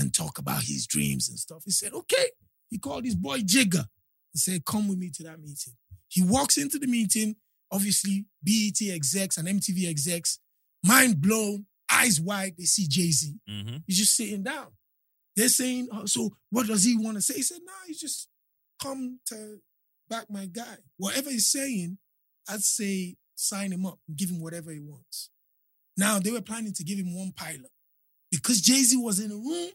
[0.00, 1.62] and talk about his dreams and stuff.
[1.64, 2.30] He said, okay.
[2.68, 3.76] He called his boy Jigga
[4.34, 5.74] and said, come with me to that meeting.
[6.08, 7.36] He walks into the meeting,
[7.70, 10.38] obviously, BET execs and MTV execs,
[10.84, 13.34] mind blown, eyes wide, they see Jay-Z.
[13.48, 13.82] Mhm.
[13.86, 14.68] He's just sitting down.
[15.36, 17.34] They're saying, oh, so what does he want to say?
[17.34, 18.28] He said, nah, he's just
[18.82, 19.58] come to
[20.08, 20.76] back my guy.
[20.98, 21.98] Whatever he's saying,
[22.48, 25.30] I'd say sign him up and give him whatever he wants.
[25.96, 27.70] Now they were planning to give him one pilot.
[28.30, 29.70] Because Jay-Z was in the room,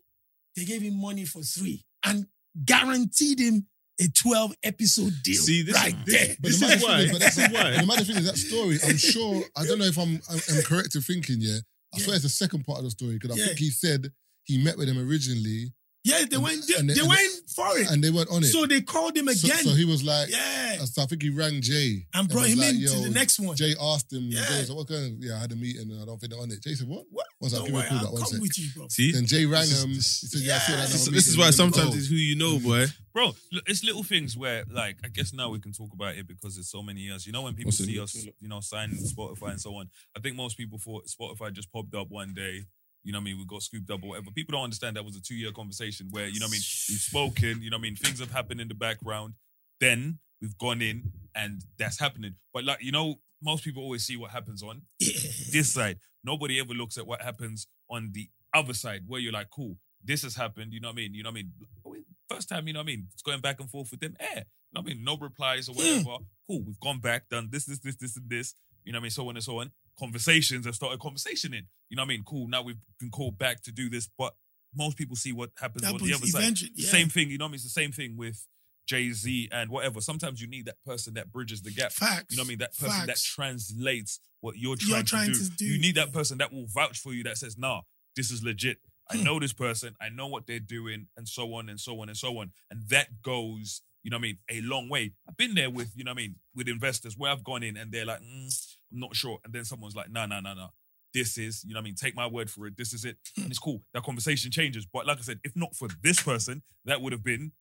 [0.55, 2.25] they gave him money for three and
[2.65, 3.67] guaranteed him
[3.99, 5.41] a 12 episode deal.
[5.41, 6.35] See, this- right this- there.
[6.39, 6.97] But This the is matter why.
[7.03, 7.71] thing but that's This is why.
[7.77, 8.77] The matter thing is that story.
[8.87, 9.43] I'm sure.
[9.55, 11.37] I don't know if I'm I'm, I'm correct in thinking.
[11.39, 11.57] Yeah,
[11.93, 12.03] I Yeah.
[12.03, 13.45] swear it's the second part of the story because I Yeah.
[13.47, 14.11] think he said
[14.47, 15.73] he met with him originally
[16.07, 17.91] yeah, they went, they, and they- they and went for it.
[17.91, 18.47] and they weren't on it.
[18.47, 19.57] So they called him again.
[19.57, 20.77] so he was like, yeah.
[20.85, 23.39] so I think he rang Jay And brought was him like, in to the next
[23.41, 23.57] one.
[23.57, 24.45] Jay asked him, Yeah.
[24.47, 26.31] Jay was like, what kind of, yeah, I had a meeting and I don't think
[26.31, 26.63] they're on it.
[26.63, 27.03] Jay said, what?
[27.11, 27.25] What?
[27.39, 28.41] One sec, Don't give me a call I'll back, one come sec.
[28.41, 28.87] with you, bro.
[28.89, 29.89] See, Then Jay rang This is- him.
[29.89, 30.71] He this- said, yeah, I saw that.
[30.71, 30.75] Yeah.
[30.77, 31.13] another this, meeting.
[31.15, 31.95] this is why sometimes go.
[31.97, 32.67] it's who you know, mm-hmm.
[32.67, 32.85] boy.
[33.13, 36.25] Bro, look, it's little things where, like, I guess now we can talk about it
[36.27, 37.25] because it's so many years.
[37.27, 37.85] You know, when people What's it?
[37.87, 41.51] see us, you know, signing Spotify and so on, I think most people thought Spotify
[41.51, 42.61] just popped up one day.
[43.07, 43.37] You know what I mean?
[43.37, 44.31] We got scooped up or whatever.
[44.31, 46.61] People don't understand that was a two year conversation where, you know what I mean?
[46.89, 47.95] We've spoken, you know what I mean?
[47.95, 49.35] Things have happened in the background.
[49.79, 52.35] Then we've gone in and that's happening.
[52.53, 55.99] But, like, you know, most people always see what happens on this side.
[56.25, 60.23] Nobody ever looks at what happens on the other side where you're like, cool, this
[60.23, 60.73] has happened.
[60.73, 61.13] You know what I mean?
[61.13, 61.39] You know what
[61.85, 62.03] I mean?
[62.29, 63.07] First time, you know what I mean?
[63.13, 64.17] It's going back and forth with them.
[64.19, 64.41] Eh, you
[64.73, 65.05] know what I mean?
[65.05, 66.17] No replies or whatever.
[66.45, 68.53] Cool, we've gone back, done this, this, this, this, and this.
[68.83, 69.11] You know what I mean?
[69.11, 69.71] So on and so on.
[69.99, 71.63] Conversations have started conversationing.
[71.89, 72.23] You know what I mean?
[72.25, 74.09] Cool, now we've been called back to do this.
[74.17, 74.33] But
[74.75, 76.57] most people see what happens on the other side.
[76.75, 76.89] yeah.
[76.89, 77.55] Same thing, you know what I mean?
[77.55, 78.45] It's the same thing with
[78.87, 80.01] Jay Z and whatever.
[80.01, 81.91] Sometimes you need that person that bridges the gap.
[81.91, 82.25] Facts.
[82.29, 82.57] You know what I mean?
[82.59, 85.45] That person that translates what you're You're trying, trying to, do.
[85.45, 85.65] to do.
[85.65, 87.81] You need that person that will vouch for you that says, nah,
[88.15, 88.77] this is legit.
[89.09, 89.95] I know this person.
[90.01, 92.51] I know what they're doing, and so on and so on and so on.
[92.69, 95.13] And that goes, you know, what I mean, a long way.
[95.27, 97.77] I've been there with, you know, what I mean, with investors where I've gone in
[97.77, 100.67] and they're like, mm, I'm not sure, and then someone's like, no, no, no, no.
[101.13, 102.77] This is, you know, what I mean, take my word for it.
[102.77, 103.81] This is it, and it's cool.
[103.93, 104.85] That conversation changes.
[104.85, 107.51] But like I said, if not for this person, that would have been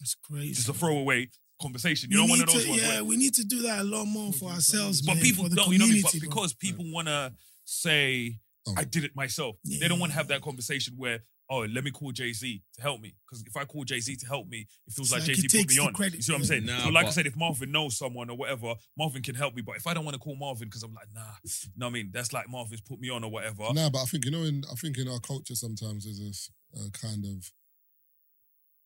[0.00, 0.54] It's crazy.
[0.54, 1.28] just a throwaway
[1.60, 2.10] conversation.
[2.10, 2.82] You we know, one of those to, ones.
[2.82, 5.02] yeah, where- we need to do that a lot more for ourselves.
[5.02, 6.02] but man, people don't, you know, what I mean?
[6.02, 7.32] but because people want to
[7.64, 8.74] say, Oh.
[8.76, 9.56] I did it myself.
[9.64, 12.80] They don't want to have that conversation where, oh, let me call Jay Z to
[12.82, 13.14] help me.
[13.26, 15.42] Because if I call Jay Z to help me, it feels It's like like Jay
[15.42, 15.92] he Z put me on.
[15.92, 16.64] credit, You see what I'm saying?
[16.66, 19.62] Nah, so, like I said, if Marvin knows someone or whatever, Marvin can help me.
[19.62, 21.90] But if I don't want to call Marvin because I'm like, nah, you know what
[21.90, 22.10] I mean?
[22.12, 23.64] That's like Marvin's put me on or whatever.
[23.74, 26.50] Nah, but I think you know, in I think in our culture sometimes there's this
[26.76, 27.50] uh, kind of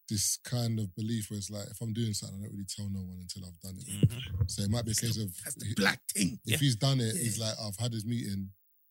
[0.08, 2.88] this kind of belief where it's like if I'm doing something, I don't really tell
[2.88, 4.08] no one until I've done it.
[4.08, 4.50] Mhm.
[4.50, 6.38] So it might be a case of That's the black thing.
[6.46, 8.50] if he's done it, he's like, I've had his meeting.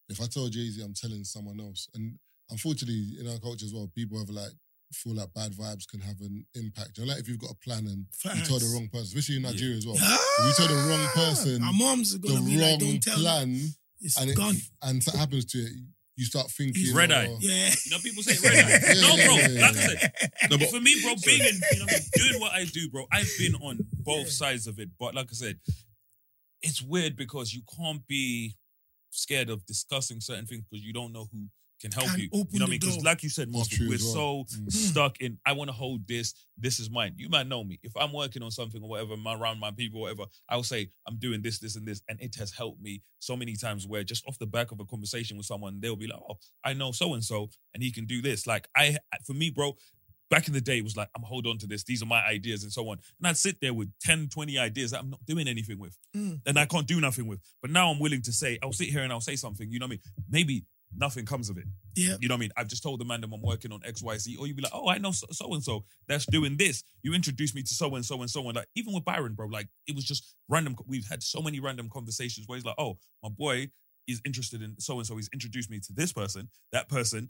[0.10, 1.88] If I tell Jay Z, I'm telling someone else.
[1.96, 2.20] And
[2.50, 4.52] unfortunately, in our culture as well, people have like
[4.94, 6.98] feel like bad vibes can have an impact.
[6.98, 8.06] You know, like if you've got a plan and
[8.36, 9.96] you tell the wrong person, especially in Nigeria as well.
[10.00, 12.92] Ah, If you tell the wrong person our moms are the gonna be like, wrong
[12.92, 13.60] "Don't tell." plan
[14.00, 14.56] It's and it, gone.
[14.84, 15.72] and something happens to it,
[16.16, 17.28] you start thinking Red eye.
[17.30, 17.70] oh, Yeah.
[17.86, 18.80] You know, people say red eye.
[18.96, 19.36] Yeah, no, bro.
[19.36, 20.12] yeah, yeah, like I said,
[20.52, 23.30] No, but for me, bro, being in, you know, doing what I do, bro, I've
[23.38, 24.90] been on both sides of it.
[24.98, 25.60] But like I said,
[26.62, 28.56] it's weird because you can't be
[29.10, 31.48] scared of discussing certain things because you don't know who
[31.90, 32.30] can help Can you.
[32.34, 32.80] open You know what I the mean?
[32.80, 33.04] Because door.
[33.06, 34.46] like you said, That's Marvin, true we're as well.
[34.50, 34.72] so Mm.
[34.72, 35.38] stuck in.
[35.46, 36.34] I want to hold this.
[36.58, 37.14] This is mine.
[37.18, 37.80] You might know me.
[37.84, 40.90] If I'm working on something or whatever, my, around my people, or whatever, I'll say
[41.08, 43.86] I'm doing this, this, and this, and it has helped me so many times.
[43.88, 46.74] Where just off the back of a conversation with someone, they'll be like, "Oh, I
[46.74, 49.78] know so and so, and he can do this." Like I, for me, bro.
[50.32, 51.84] Back in the day, it was like, I'm hold on to this.
[51.84, 52.98] These are my ideas and so on.
[53.20, 55.96] And I'd sit there with 10, 20 ideas that I'm not doing anything with.
[56.18, 56.42] Mm.
[56.48, 57.42] And I can't do nothing with.
[57.62, 59.72] But now I'm willing to say, I'll sit here and I'll say something.
[59.72, 60.00] You know what I mean?
[60.28, 61.66] Maybe nothing comes of it.
[61.96, 62.16] Yeah.
[62.20, 62.52] You know what I mean?
[62.58, 64.38] I've just told the man that I'm working on X, Y, Z.
[64.38, 66.84] Or you'd be like, oh, I know so and so that's doing this.
[67.04, 69.48] You introduced me to so and so and so and like even with Byron, bro,
[69.48, 70.76] like it was just random.
[70.88, 73.70] We've had so many random conversations where he's like, oh, my boy
[74.08, 75.16] is interested in so and so.
[75.16, 76.50] He's introduced me to this person.
[76.72, 77.30] That person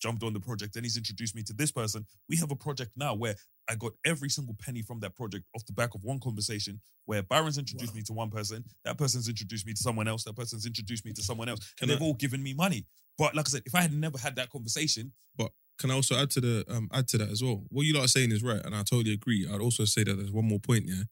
[0.00, 0.74] jumped on the project.
[0.74, 2.06] Then he's introduced me to this person.
[2.28, 3.36] We have a project now where
[3.68, 7.22] I got every single penny from that project off the back of one conversation where
[7.22, 10.66] Byron's introduced me to one person, that person's introduced me to someone else, that person's
[10.66, 12.86] introduced me to someone else, Can and they've all given me money.
[13.18, 16.16] But like I said, if I had never had that conversation, But can I also
[16.16, 17.64] add to the um add to that as well?
[17.68, 19.48] What you lot are saying is right, and I totally agree.
[19.50, 20.84] I'd also say that there's one more point.
[20.86, 21.04] Yeah,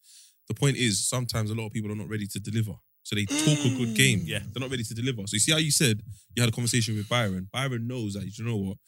[0.49, 3.25] the point is sometimes a lot of people are not ready to deliver, so they
[3.25, 4.21] talk a good game.
[4.21, 4.29] Mm.
[4.29, 4.39] Yeah.
[4.53, 5.23] they're not ready to deliver.
[5.27, 6.03] So you see how you said
[6.35, 7.49] you had a conversation with Byron.
[7.53, 8.79] Byron knows that you know what.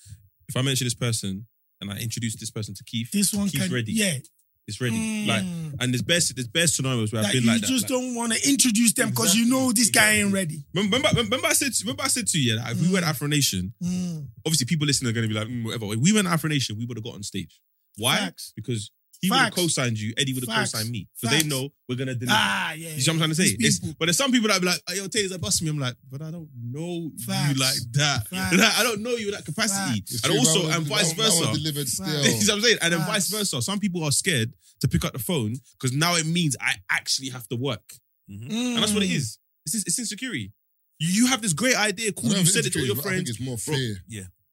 [0.48, 1.46] If I mention this person
[1.90, 3.92] and I introduce this person to Keith, This one Keith's can, ready.
[3.92, 4.18] yeah.
[4.66, 5.26] it's ready.
[5.26, 5.74] Like, Mm.
[5.80, 7.68] and there's best there's best scenarios where I've been like that.
[7.68, 10.64] You just like- don't want to introduce them because you know this guy ain't ready.
[10.72, 13.26] Remember, remember, I said, remember I said to you, yeah, that if we went Afro
[13.28, 14.26] Nation, Mm.
[14.46, 15.92] obviously people listening are going to be like, mm, whatever.
[15.92, 17.60] If we went Afro Nation, we would have got on stage.
[17.98, 18.16] Why?
[18.16, 18.52] Facts.
[18.56, 18.90] Because
[19.24, 19.56] he would have Facts.
[19.56, 20.72] co-signed you, Eddie would have Facts.
[20.72, 21.08] co-signed me.
[21.14, 21.48] Because they Facts.
[21.50, 22.36] know we're going to deliver.
[22.38, 22.94] Ah, yeah.
[22.94, 23.56] you see what I'm trying to say?
[23.56, 23.96] These It's, people.
[23.98, 25.70] but there's some people that be like, hey, yo, Taser, bust me.
[25.70, 27.48] I'm like, but I don't know Facts.
[27.54, 28.28] you like that.
[28.30, 28.56] Facts.
[28.56, 30.04] Like, I don't know you in that capacity.
[30.24, 31.58] And also, that and vice that one- that one versa.
[31.58, 32.06] delivered still.
[32.24, 32.78] You see what I'm saying?
[32.82, 33.10] And then Facts.
[33.30, 33.62] vice versa.
[33.62, 37.30] Some people are scared to pick up the phone because now it means I actually
[37.30, 37.82] have to work.
[38.28, 39.38] And that's what it Mm.
[39.66, 40.52] It's, it's insecurity.
[40.98, 42.30] You, you have this great idea, I cool.
[42.30, 43.30] don't You think said it it's to all your crazy, but I think friends.
[43.30, 43.96] it's more Bro, fear.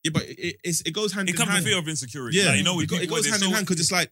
[0.04, 1.30] Yeah, but it, it's, it goes hand in hand.
[1.30, 1.64] it in comes hand.
[1.66, 2.38] with fear of insecurity.
[2.38, 3.68] Yeah, Like, you know, it, with go- it people goes hand they're in so- hand
[3.68, 4.10] because it's like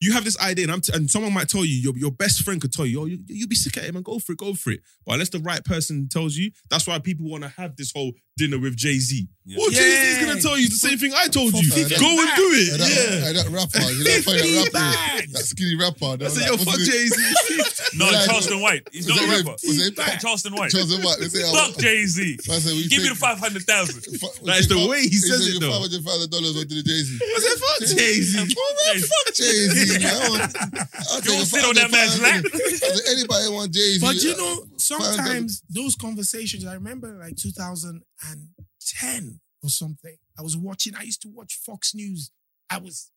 [0.00, 2.42] you have this idea, and I'm t- and someone might tell you, your, your best
[2.42, 4.38] friend could tell you, oh, you you be sick at him and go for it,
[4.38, 4.80] go for it.
[5.06, 8.12] But unless the right person tells you, that's why people want to have this whole
[8.36, 9.26] dinner with Jay Z.
[9.46, 9.56] Yeah.
[9.58, 11.70] Well, Jay Z is gonna tell you the same thing I told For you.
[11.70, 12.78] fifty Go and do Hey, it.
[12.78, 13.20] that, Yeah.
[13.26, 15.32] hey, that rapper, you know, funny, that rapper, bags.
[15.32, 16.04] that skinny rapper.
[16.04, 17.16] I they said, were yo, fuck Jay Z.
[17.96, 18.86] No, Yeah, Charleston White.
[18.92, 19.56] He's not a that rapper.
[19.64, 20.20] Was it Back.
[20.20, 20.70] Charleston White.
[20.70, 21.16] Charleston White.
[21.20, 22.36] They say, Fuck Jay Z.
[22.42, 24.02] said, we Give me the five hundred thousand.
[24.44, 25.70] That is the way he says it, though.
[25.72, 27.16] Five hundred thousand dollars on to the Jay Z.
[27.16, 28.36] I said, fuck Jay Z.
[28.52, 30.02] Fuck Jay Z, man.
[30.04, 30.56] I want-
[31.10, 32.44] I'll Don't sit on that man's lap.
[32.44, 34.00] I Anybody want Jay Z?
[34.00, 40.16] But you know, sometimes those conversations, I remember like 2010 or something.
[40.38, 42.30] I was watching, I used to watch Fox News.
[42.70, 43.10] I was,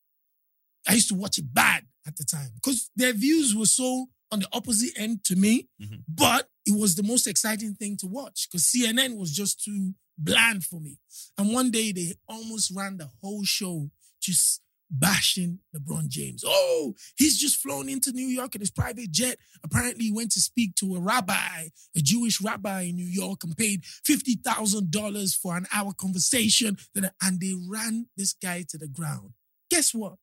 [0.87, 4.39] I used to watch it bad at the time because their views were so on
[4.39, 6.03] the opposite end to me, Mhm.
[6.07, 10.63] but it was the most exciting thing to watch because CNN was just too bland
[10.63, 10.97] for me.
[11.37, 13.89] And one day they almost ran the whole show
[14.21, 16.43] just bashing LeBron James.
[16.45, 19.37] Oh, he's just flown into New York in his private jet.
[19.63, 23.55] Apparently, he went to speak to a rabbi, a Jewish rabbi in New York, and
[23.55, 26.77] paid $50,000 for an hour conversation.
[27.21, 29.31] And they ran this guy to the ground.
[29.69, 30.15] Guess what?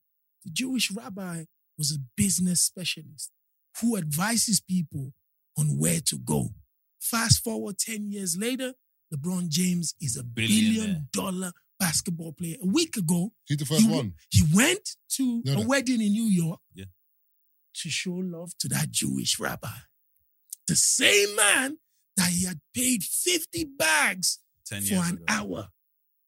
[0.44, 1.44] The Jewish rabbi
[1.78, 3.30] was a business specialist
[3.80, 5.12] who advises people
[5.59, 6.51] on where to go.
[7.01, 8.74] Fast forward 10 years later,
[9.14, 12.57] LeBron James is a billion dollar basketball player.
[12.62, 14.15] A week ago, He's the first he, one.
[14.31, 15.66] he went to No, a no.
[15.66, 16.86] wedding in New York Yeah.
[17.77, 19.69] to show love to that Jewish rabbi.
[20.66, 21.78] The same man
[22.16, 25.24] that he had paid 50 bags 10 for an ago.
[25.28, 25.69] hour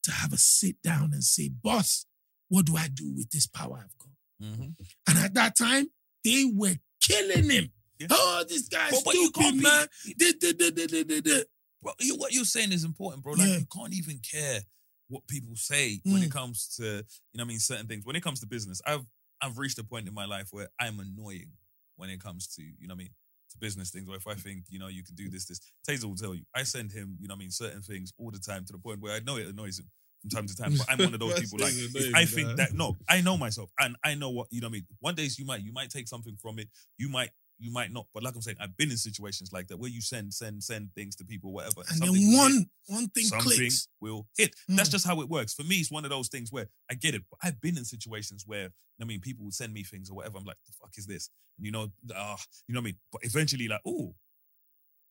[0.05, 2.07] to have a sit down and say, Boss,
[2.49, 4.09] what do I do with this power I've got?
[4.43, 4.75] Mhm.
[5.09, 5.89] And at that time,
[6.25, 7.73] they were killing him.
[7.99, 8.07] Yeah.
[8.11, 9.89] Oh, this guy's But- but stupid, be- man.
[10.17, 11.43] Da.
[11.83, 13.33] Bro, you, what you're saying is important, bro.
[13.35, 13.59] Like Yeah.
[13.59, 14.63] you can't even care
[15.09, 16.13] what people say Mm.
[16.13, 17.03] when it comes to, you know,
[17.35, 18.05] what I mean, certain things.
[18.05, 19.05] When it comes to business, I've
[19.41, 21.53] I've reached a point in my life where I'm annoying
[21.97, 23.11] when it comes to, you know, what I mean,
[23.53, 24.09] to business things.
[24.09, 25.61] Or if I think, you know, you can do this, this.
[25.89, 26.43] Taser will tell you.
[26.55, 28.79] I send him, you know, what I mean, certain things all the time to the
[28.79, 29.87] point where I know it annoys him
[30.21, 30.75] from time to time.
[30.77, 31.59] But I'm one of those people.
[31.61, 31.73] Like,
[32.15, 32.57] I think man.
[32.57, 34.67] that no, I know myself and I know what you know.
[34.67, 36.69] what I mean, one days you might you might take something from it.
[36.99, 37.31] You might.
[37.61, 40.01] You might not, but like I'm saying, I've been in situations like that where you
[40.01, 41.81] send, send, send things to people, whatever.
[41.89, 43.89] And something then one, one thing something clicks.
[44.01, 44.55] will hit.
[44.69, 44.93] That's Mm.
[44.93, 45.55] just how it works.
[45.55, 47.85] For me, it's one of those things where I get it, but I've been in
[47.85, 48.71] situations where
[49.01, 50.39] I mean, people would send me things or whatever.
[50.39, 51.31] I'm like, the fuck is this?
[51.57, 52.37] And you know, ah,
[52.67, 52.97] you know what I mean.
[53.13, 54.15] But eventually, like, oh,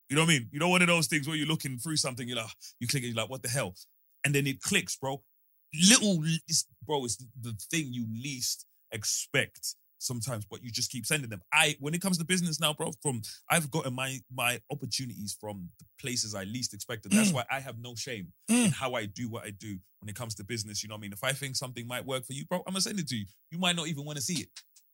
[0.10, 0.50] you know what I mean.
[0.52, 2.48] You know, one of those things where you're looking through something, you're like,
[2.80, 3.76] you click it, you're like, what the hell?
[4.26, 5.24] And then it clicks, bro.
[5.74, 6.24] Little,
[6.86, 11.42] bro, it's the thing you least expect sometimes, but you just keep sending them.
[11.54, 15.70] I, when it comes to business now, bro, from I've gotten my my opportunities from
[15.80, 17.12] the places I least expected.
[17.12, 17.34] That's Mm.
[17.34, 18.66] why I have no shame Mm.
[18.66, 20.84] in how I do what I do when it comes to business.
[20.84, 21.14] You know what I mean?
[21.14, 23.26] If I think something might work for you, bro, I'm gonna send it to you.
[23.52, 24.50] You might not even want to see it.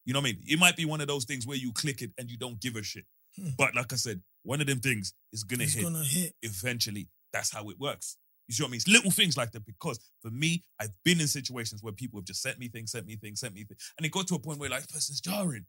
[0.05, 0.43] You know what I mean?
[0.47, 2.75] It might be one of those things where you click it and you don't give
[2.75, 3.05] a shit.
[3.35, 3.49] Hmm.
[3.57, 6.35] But like I said, one of them things is gonna It's hit gonna hit.
[6.41, 7.09] eventually.
[7.31, 8.17] That's how it works.
[8.47, 8.77] You see what I mean?
[8.77, 12.25] It's little things like that because for me, I've been in situations where people have
[12.25, 13.79] just sent me things, sent me things, sent me things.
[13.97, 15.65] And it got to a point where like, this person's jarring.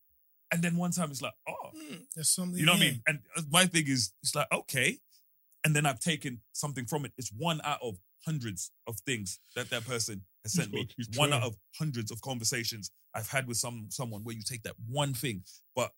[0.53, 2.59] And then one time it's like, oh, Mm, There's something.
[2.59, 3.03] you know what I mean?
[3.07, 4.99] And uh, my thing is, it's like, okay.
[5.65, 7.13] And then I've taken something from it.
[7.19, 10.89] It's one out of hundreds of things that that person has sent me.
[10.99, 14.63] It's one out of hundreds of conversations I've had with some someone where you take
[14.65, 15.43] that one thing.
[15.75, 15.91] But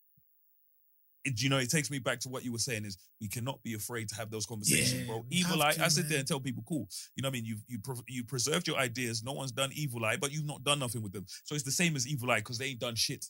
[1.27, 3.62] it, you know, it takes me back to what you were saying is we cannot
[3.62, 5.24] be afraid to have those conversations, Yeah, bro.
[5.31, 6.89] Evil eye, to, I sit there and tell people, cool.
[7.16, 7.44] You know what I mean?
[7.44, 9.23] You you pre- you preserved your ideas.
[9.23, 11.27] No one's done evil eye, but you've not done nothing with them.
[11.44, 13.27] So it's the same as evil eye because they ain't done shit.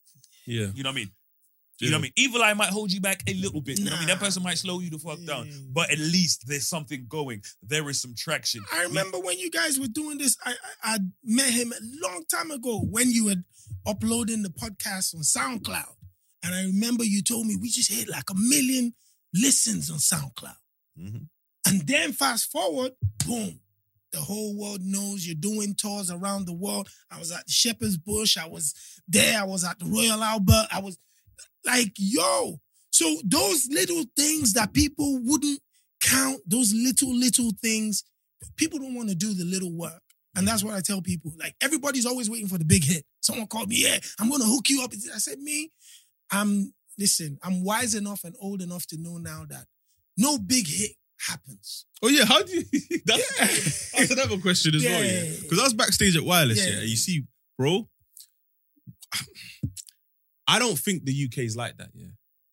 [0.46, 0.68] Yeah.
[0.74, 1.10] You know what I mean?
[1.78, 2.12] You know what I mean?
[2.16, 3.78] Evil eye might hold you back a little bit.
[3.78, 4.08] You know what I mean?
[4.08, 5.50] That person might slow you the fuck down.
[5.70, 7.42] But at least there's something going.
[7.62, 8.62] There is some traction.
[8.72, 10.36] I remember when you guys were doing this.
[10.44, 13.34] I, I I met him a long time ago when you were
[13.86, 15.95] uploading the podcast on SoundCloud,
[16.46, 18.94] and I remember you told me we just hit like a million
[19.34, 20.56] listens on SoundCloud.
[20.98, 21.28] Mhm.
[21.66, 22.92] And then fast forward,
[23.26, 23.60] boom,
[24.12, 26.88] the whole world knows you're doing tours around the world.
[27.10, 28.36] I was at the Shepherd's Bush.
[28.36, 28.72] I was
[29.08, 29.40] there.
[29.40, 30.68] I was at the Royal Albert.
[30.70, 30.96] I was
[31.64, 32.60] like, yo.
[32.90, 35.60] So those little things that people wouldn't
[36.00, 38.04] count, those little, little things,
[38.56, 40.02] people don't want to do the little work.
[40.36, 41.32] And that's what I tell people.
[41.38, 43.04] Like everybody's always waiting for the big hit.
[43.20, 44.92] Someone called me, yeah, I'm gonna hook you up.
[44.94, 45.72] I said, me,
[46.30, 49.66] I'm listen, I'm wise enough and old enough to know now that
[50.16, 50.92] no big hit
[51.28, 51.86] happens.
[52.02, 52.64] Oh yeah, how do you?
[53.06, 55.04] That's, that's another question as well.
[55.04, 55.32] Yeah, Yeah.
[55.42, 56.58] because I was backstage at Wireless.
[56.66, 56.74] Yeah.
[56.74, 56.80] Yeah.
[56.82, 57.24] you see,
[57.58, 57.88] bro.
[60.48, 61.88] I don't think the UK is like that.
[61.94, 62.08] Yeah,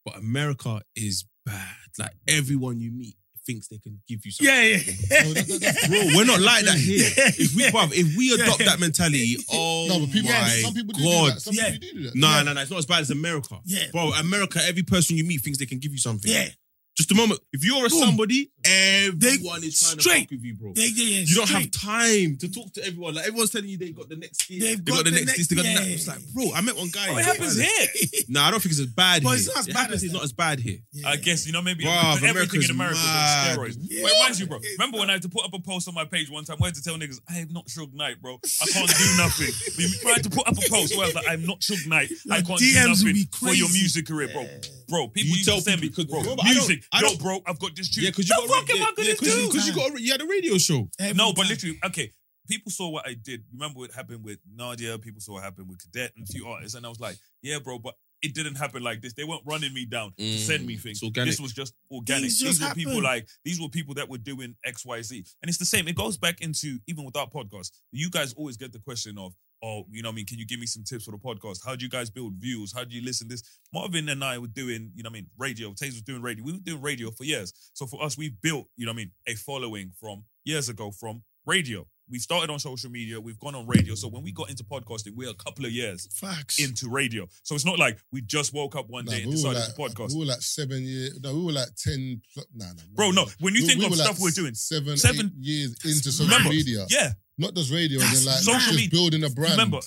[0.06, 1.76] but America is bad.
[2.00, 4.54] Like everyone you meet thinks they can give you something.
[4.54, 5.24] yeah.
[5.24, 7.10] No, that- that- that's- Bro, we're not like that here.
[7.16, 8.66] If we, bruv, if we adopt Yeah.
[8.68, 11.42] that mentality, oh no, but oh people, my some people do do god, that.
[11.42, 11.72] Some Yeah.
[11.72, 12.16] people do do that.
[12.16, 12.44] no, Yeah.
[12.44, 13.60] no, no, it's not as bad as America.
[13.66, 13.86] Yeah.
[13.92, 16.32] bro, America, every person you meet thinks they can give you something.
[16.32, 16.48] Yeah.
[16.96, 17.40] Just a moment.
[17.52, 18.00] If you're a Boom.
[18.00, 20.20] somebody, everyone is trying to straight.
[20.22, 20.74] fuck with you, bro.
[20.76, 21.24] Yeah, yeah, yeah.
[21.26, 23.16] You don't have time to talk to everyone.
[23.16, 25.26] Like everyone's telling you they got the next hit, They've they got, got the the
[25.26, 25.76] next next- they got the yeah.
[25.80, 25.90] next.
[25.90, 27.08] It's like, bro, I met one guy.
[27.10, 27.88] Oh, it happens here.
[28.30, 29.38] No, I don't think it's as bad But here.
[29.40, 29.96] it's not as it bad happens.
[29.98, 30.78] as It's not as bad here.
[30.94, 31.10] Yeah.
[31.10, 33.56] I guess, you know, maybe Bruv, everything America's in America mad.
[33.58, 33.78] goes steroids.
[33.82, 34.02] Yeah.
[34.04, 34.60] But it reminds you, bro.
[34.80, 36.58] Remember when I had to put up a post on my page one time?
[36.58, 38.40] Where I had to tell niggas, I am not Suge Knight, bro.
[38.62, 39.50] I can't do nothing.
[39.78, 42.10] We tried to put up a post where I was like, I'm not Suge Knight.
[42.32, 44.48] I Like, can't do nothing for your music career, bro.
[44.88, 46.83] Bro, people You used tell to send me, people- bro, 'cause- but I music.
[46.92, 48.04] I Yo, don't- bro, I've got this tune.
[48.06, 49.48] Yeah, because you the got fuck am I gonna yeah, do?
[49.48, 50.90] Because you got a, you had a radio show.
[51.00, 52.12] Every No, but literally, okay.
[52.48, 53.44] People saw what I did.
[53.54, 54.98] Remember what happened with Nadia?
[55.00, 57.60] People saw what happened with Cadet and a few artists, and I was like, "Yeah,
[57.60, 59.14] bro," but it didn't happen like this.
[59.14, 60.98] They weren't running me down to send me Mm, things.
[60.98, 61.32] it's organic.
[61.32, 62.24] This was just organic.
[62.24, 63.04] Things these just were people happen.
[63.06, 65.88] like these were people that were doing X, Y, Z, and it's the same.
[65.88, 67.72] It goes back into even with our podcast.
[67.94, 69.34] You guys always get the question of,
[69.64, 71.60] "Oh, you know, what I mean, can you give me some tips for the podcast?
[71.66, 72.74] How do you guys build views?
[72.74, 75.22] How do you listen to this?" Marvin and I were doing, you know, what I
[75.22, 75.70] mean, radio.
[75.72, 76.44] Taze was doing radio.
[76.44, 77.54] We were doing radio for years.
[77.74, 80.92] So for us, we've built, you know, what I mean, a following from years ago
[80.92, 81.88] from radio.
[82.10, 83.20] We've started on social media.
[83.20, 83.96] We've gone on radio.
[83.96, 86.60] So when we got into podcasting, we're a couple of years Facts.
[86.62, 87.26] into radio.
[87.44, 89.68] So it's not like we just woke up one Nah, day and we decided like,
[89.74, 90.14] to podcast.
[90.14, 91.18] We were like seven years.
[91.24, 92.22] No, we were like ten.
[92.54, 93.26] Nah, nah, Bro, no.
[93.40, 95.72] When you We- think we of were stuff like we're doing, seven, seven- eight years
[95.86, 96.86] into social remember, media.
[96.90, 97.14] yeah.
[97.38, 98.90] Not just radio, That's and then like social just media.
[98.90, 99.52] building a brand.
[99.54, 99.80] Remember,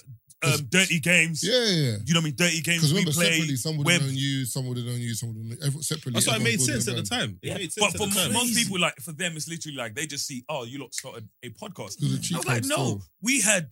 [0.43, 1.43] um, dirty games.
[1.43, 1.64] Yeah, yeah.
[1.64, 1.97] yeah.
[2.05, 2.35] You know what I mean?
[2.36, 2.78] Dirty games.
[2.82, 3.31] Because We remember, play.
[3.32, 5.47] separately, some would web- have known you, some would have known you, some would have
[5.47, 6.12] known everyone separately.
[6.12, 7.39] That's why it made sense at the time.
[7.43, 7.55] It Yeah.
[7.55, 8.32] made sense But for the mo- time.
[8.32, 11.28] most people, like for them, it's literally like they just see, oh, you lot started
[11.43, 11.98] a podcast.
[11.98, 13.02] Because the I cheat was like, no, still.
[13.23, 13.70] we had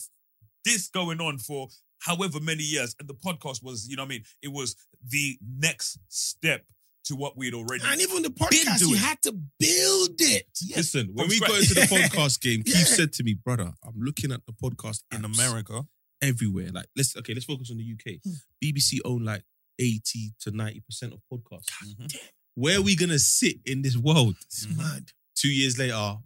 [0.65, 1.69] this going on for
[1.99, 4.75] however many years, and the podcast was, you know, what I mean, it was
[5.07, 6.65] the next step
[7.05, 7.85] to what we'd already.
[7.87, 8.93] And even the podcast, doing.
[8.93, 10.47] you had to build it.
[10.77, 13.95] Listen, when From we got into the podcast game, Keith said to me, brother, I'm
[14.01, 15.87] looking at the podcast in America.
[16.23, 16.71] everywhere.
[16.73, 18.19] Like, let's okay, let's focus on the UK.
[18.25, 18.33] Hmm.
[18.63, 19.43] BBC own like
[19.79, 21.67] 80 to 90% of podcasts.
[21.85, 22.17] Mhm.
[22.55, 24.37] Where are we gonna sit in this world?
[24.43, 24.77] It's Mhm.
[24.79, 25.13] mad.
[25.35, 26.17] Two years later,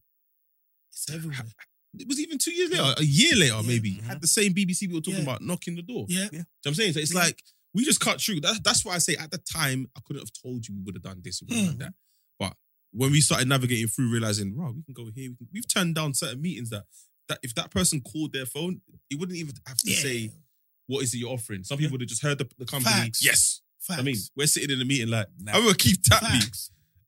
[0.93, 1.47] It's everywhere.
[1.99, 3.63] it was even two years later, a year later, Yeah.
[3.63, 4.03] maybe, Mhm.
[4.05, 5.23] had the same BBC we were talking Yeah.
[5.23, 6.07] about knocking the door.
[6.09, 6.29] Yeah.
[6.29, 6.93] Do you know what I'm saying?
[6.93, 7.21] So it's Yeah.
[7.21, 7.43] like
[7.79, 8.41] we just cut through.
[8.41, 10.95] That, that's why I say at the time I couldn't have told you we would
[10.97, 11.95] have done this, we would have done that.
[12.39, 12.55] But
[12.93, 15.31] when we started navigating through, realizing, wow, we can go here.
[15.31, 16.85] We can, we've turned down certain meetings that
[17.29, 18.81] that if that person called their phone,
[19.11, 19.99] it wouldn't even have to Yeah.
[20.01, 20.31] say
[20.87, 21.63] what is it you're offering.
[21.65, 22.91] Some people would have just heard the, the company.
[22.95, 23.23] Facts.
[23.25, 24.01] Yes, Facts.
[24.01, 25.53] I mean we're sitting in a meeting like Nah.
[25.53, 26.41] I remember Keith tapped me.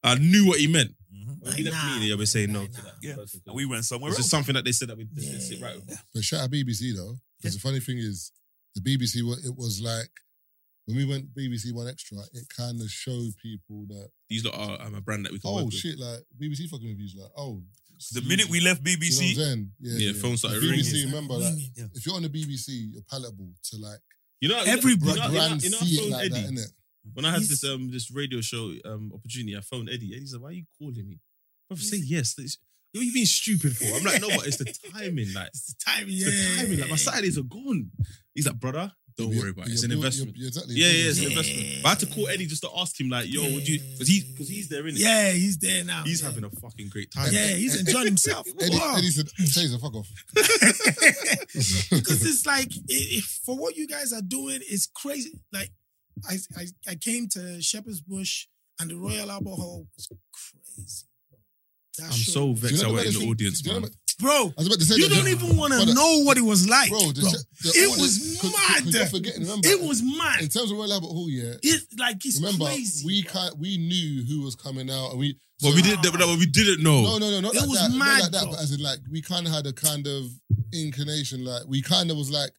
[0.05, 0.95] I knew what he meant.
[1.13, 1.41] Mhm.
[1.41, 2.95] When we left the Nah, meeting, yeah, we're saying no to that.
[3.03, 3.15] Yeah.
[3.17, 3.41] person.
[3.47, 4.25] And we went somewhere It's else.
[4.27, 5.33] just something that they said that we just Yeah.
[5.33, 5.99] didn't sit right with.
[6.15, 8.31] But shout out BBC though, because the funny thing is,
[8.75, 10.11] the BBC, it was like
[10.91, 14.87] when we went BBC One Extra, it kind of showed people that These lot are
[14.87, 15.75] um, a brand that we can work oh with.
[15.75, 17.63] shit, like BBC fucking reviews, like oh.
[18.13, 19.71] the minute we left you know what I'm BBC, saying?
[19.81, 21.07] Yeah, Yeah, phone started BBC, ringing.
[21.09, 21.91] remember, like, Ringing.
[21.95, 24.01] if you're on the BBC, you're palatable to like
[24.41, 26.31] You know, Everybody- you know, you know, brand you know, I see it phoned like
[26.31, 26.57] that, Eddie.
[26.57, 26.73] innit?
[27.15, 30.15] When I had He's- this um this radio show um opportunity, I phoned Eddie.
[30.17, 31.19] Eddie said, "Why are you calling me?"
[31.69, 32.39] Bro, say yes.
[32.39, 32.59] It's-
[32.93, 33.85] What are you being stupid for?
[33.85, 35.33] I'm like, no, but it's the timing.
[35.33, 36.15] Like, It's the timing.
[36.17, 36.31] it's Yeah.
[36.31, 36.81] the timing.
[36.81, 37.91] Like, my Saturdays are gone.
[38.35, 39.73] He's like, brother, don't worry about it.
[39.73, 40.37] It's an build- investment.
[40.37, 40.75] you're- exactly.
[40.77, 41.83] yeah, you're yeah, it's an investment.
[41.83, 43.79] But I had to call Eddie just to ask him, like, yo, would you?
[43.81, 45.01] Because he, because he's there in it.
[45.01, 46.03] Yeah, he's there now.
[46.05, 46.29] He's yeah.
[46.29, 47.29] having a fucking great time.
[47.33, 48.47] Yeah, he's enjoying himself.
[48.61, 48.95] Eddie, Wow.
[48.97, 50.09] Eddie said, Taser, fuck off.
[51.91, 55.33] because it's like i if for what you guys are doing, it's crazy.
[55.53, 55.71] Like
[56.29, 58.47] I I, I came to Shepherd's Bush
[58.81, 61.07] and the Royal Albert Hall was crazy.
[61.99, 63.61] That I'm show- so Do you vexed I know went the in the thing- audience,
[63.63, 63.91] do you know man.
[63.91, 64.47] what- bro.
[64.47, 66.37] I was about to say You that, don't the- even want to uh, know what
[66.39, 67.11] it was like, Bro, bro.
[67.13, 68.95] the, the, it was was 'cause- 'cause mad.
[68.95, 70.41] you're forgetting, remember, it was mad.
[70.43, 71.55] in terms of Royal Albert Hall, yeah.
[71.63, 73.07] It like it's remember, crazy.
[73.07, 75.37] we can't, we knew who was coming out, and we.
[75.63, 76.03] But so- we didn't.
[76.03, 77.03] But we didn't know.
[77.03, 77.91] No, no, no, not It like was that.
[77.97, 78.43] mad, not like that.
[78.45, 78.51] bro.
[78.53, 80.25] But as in, like, we kind of had a kind of
[80.73, 81.45] inclination.
[81.45, 82.51] Like, we kind of was like,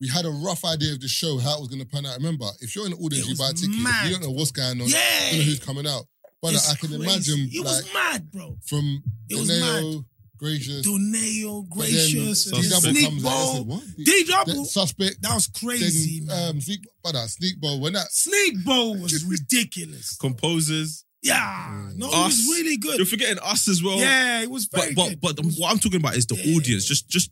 [0.00, 2.16] we had a rough idea of the show, how it was going to pan out.
[2.16, 4.30] Remember, if you're in the audience, you was buy a ticket, mad, you don't know
[4.32, 4.88] what's going on.
[4.88, 4.98] Yeah.
[5.26, 6.04] You don't know who's coming out.
[6.42, 7.04] But It's I can crazy.
[7.04, 8.58] imagine, It like, was mad, bro.
[8.66, 10.04] from It was Donae'o,
[10.42, 13.52] Gracious, Donae'o, but then gracious, D Double Sneak comes out.
[13.54, 13.82] Said, what?
[13.96, 14.64] D Double.
[14.64, 15.22] Suspect.
[15.22, 16.50] That was crazy, then, man.
[16.50, 20.16] um, Sneak, but that Sneakbo, when that, Sneakbo was ridiculous.
[20.20, 21.04] Composers.
[21.24, 22.96] Yeah, no, it was really good.
[22.96, 23.96] You're forgetting us as well.
[23.98, 25.20] yeah, it was very But but good.
[25.20, 26.56] but the, was- what I'm talking about is the Yeah.
[26.56, 26.84] audience.
[26.84, 27.30] Just just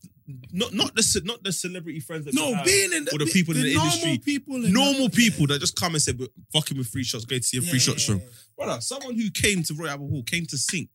[0.53, 3.27] not not the ce- not the celebrity friends that no, being in the, or the
[3.27, 4.19] people in the normal industry.
[4.19, 7.24] people, in normal the, people that just come and say, "We're fucking with free shots,
[7.24, 7.78] go to see a free Yeah.
[7.78, 8.20] shot show.
[8.57, 10.91] Brother, someone who came to Royal Albert Hall, came to Sink,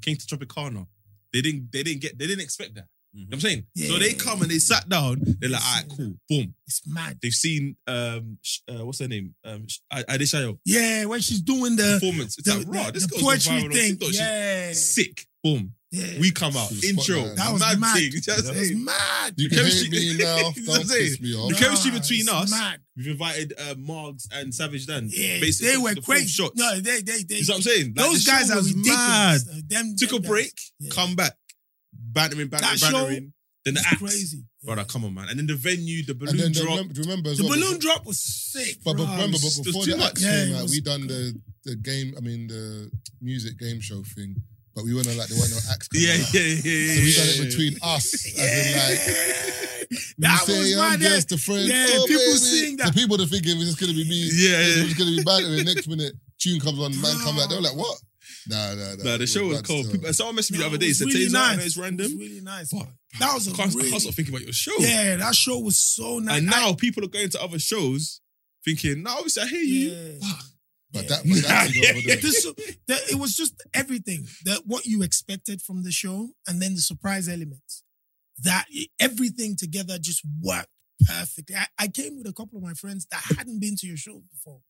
[0.00, 0.86] came to Tropicana.
[1.32, 2.86] They didn't they didn't get they didn't expect that.
[3.12, 3.66] You know what I'm saying?
[3.88, 6.54] So they come and they sat down, they're like, all right, cool, boom.
[6.68, 7.18] It's mad.
[7.20, 9.34] They've seen um sh- uh, what's her name?
[9.44, 12.38] Um Adeshayo Yeah, when she's doing the performance.
[12.38, 13.96] It's the, like, raw, this the girl's viral on thing.
[13.96, 14.08] TikTok.
[14.10, 15.26] She's Sick.
[15.42, 15.74] Boom.
[15.90, 16.18] Yeah.
[16.20, 16.68] We come out.
[16.68, 17.16] She's Intro.
[17.16, 17.36] spotlight.
[17.36, 17.96] that was mad mad.
[17.96, 18.10] thing.
[18.12, 18.84] Just That was saying.
[18.84, 19.34] mad.
[19.36, 21.48] you The can chemistry- hate me now, That's don't piss me off.
[21.50, 22.50] The chemistry Nah, between us.
[22.50, 22.80] mad.
[22.96, 25.08] We've invited uh, Margs and Savage Dan.
[25.10, 26.28] Yeah, Basically, they were the full crazy.
[26.28, 26.56] Shots.
[26.56, 27.36] No, they, they, they.
[27.36, 27.86] You know what I'm saying?
[27.96, 28.86] Like, those guys are ridiculous.
[28.86, 29.40] mad.
[29.50, 30.52] Uh, Them, Took a break.
[30.78, 30.90] Yeah.
[30.92, 31.32] come back,
[31.92, 33.32] bantering, bantering, That show bantering.
[33.64, 33.98] Then the It's act.
[34.00, 34.44] crazy.
[34.62, 35.28] Brother, come on, man.
[35.28, 36.68] And then the venue, the And balloon then drop.
[36.70, 38.78] remember, do you remember as The well, balloon before- drop was sick.
[38.84, 39.12] But, but bro.
[39.12, 41.34] remember, but It's- it's before too the act Yeah, came out, we done the
[41.64, 42.14] the game.
[42.16, 42.90] I mean, the
[43.20, 44.34] music game show thing.
[44.74, 45.88] But we went on like the one no acts.
[45.92, 46.94] yeah, yeah, yeah, yeah.
[46.94, 49.00] So we yeah, done it between us, as in like.
[50.18, 51.66] That you say was I'm mad, just friend.
[51.66, 52.38] Yeah, oh, people baby.
[52.38, 52.94] seeing that.
[52.94, 54.30] The people that thinking it's just gonna be me.
[54.32, 54.84] Yeah, yeah.
[54.86, 55.64] It's gonna be bantering.
[55.64, 57.50] Next minute, tune comes on, man comes out.
[57.50, 57.98] They're like, what?
[58.48, 59.02] Nah, nah, nah.
[59.02, 59.90] Nah, the show was mad cold.
[59.90, 60.92] People, someone messaged me the No, other day.
[60.92, 61.66] Said, really "Taser, know nice.
[61.66, 62.70] it's It random." was really nice.
[62.72, 62.86] But.
[63.18, 64.72] That was I a can't, I really, can't stop thinking about your show.
[64.78, 66.38] Yeah, that show was so nice.
[66.38, 68.20] And now people are going to other shows
[68.64, 70.28] thinking, "No, obviously I hear you." Yeah.
[70.92, 72.16] But that, but that thing over there.
[72.16, 72.44] This,
[72.86, 76.80] the, it was just everything that what you expected from the show, and then the
[76.80, 77.82] surprise elements.
[78.42, 78.66] That
[78.98, 80.68] everything together just worked
[81.06, 81.56] perfectly.
[81.56, 84.22] I, I came with a couple of my friends that hadn't been to your show
[84.30, 84.60] before,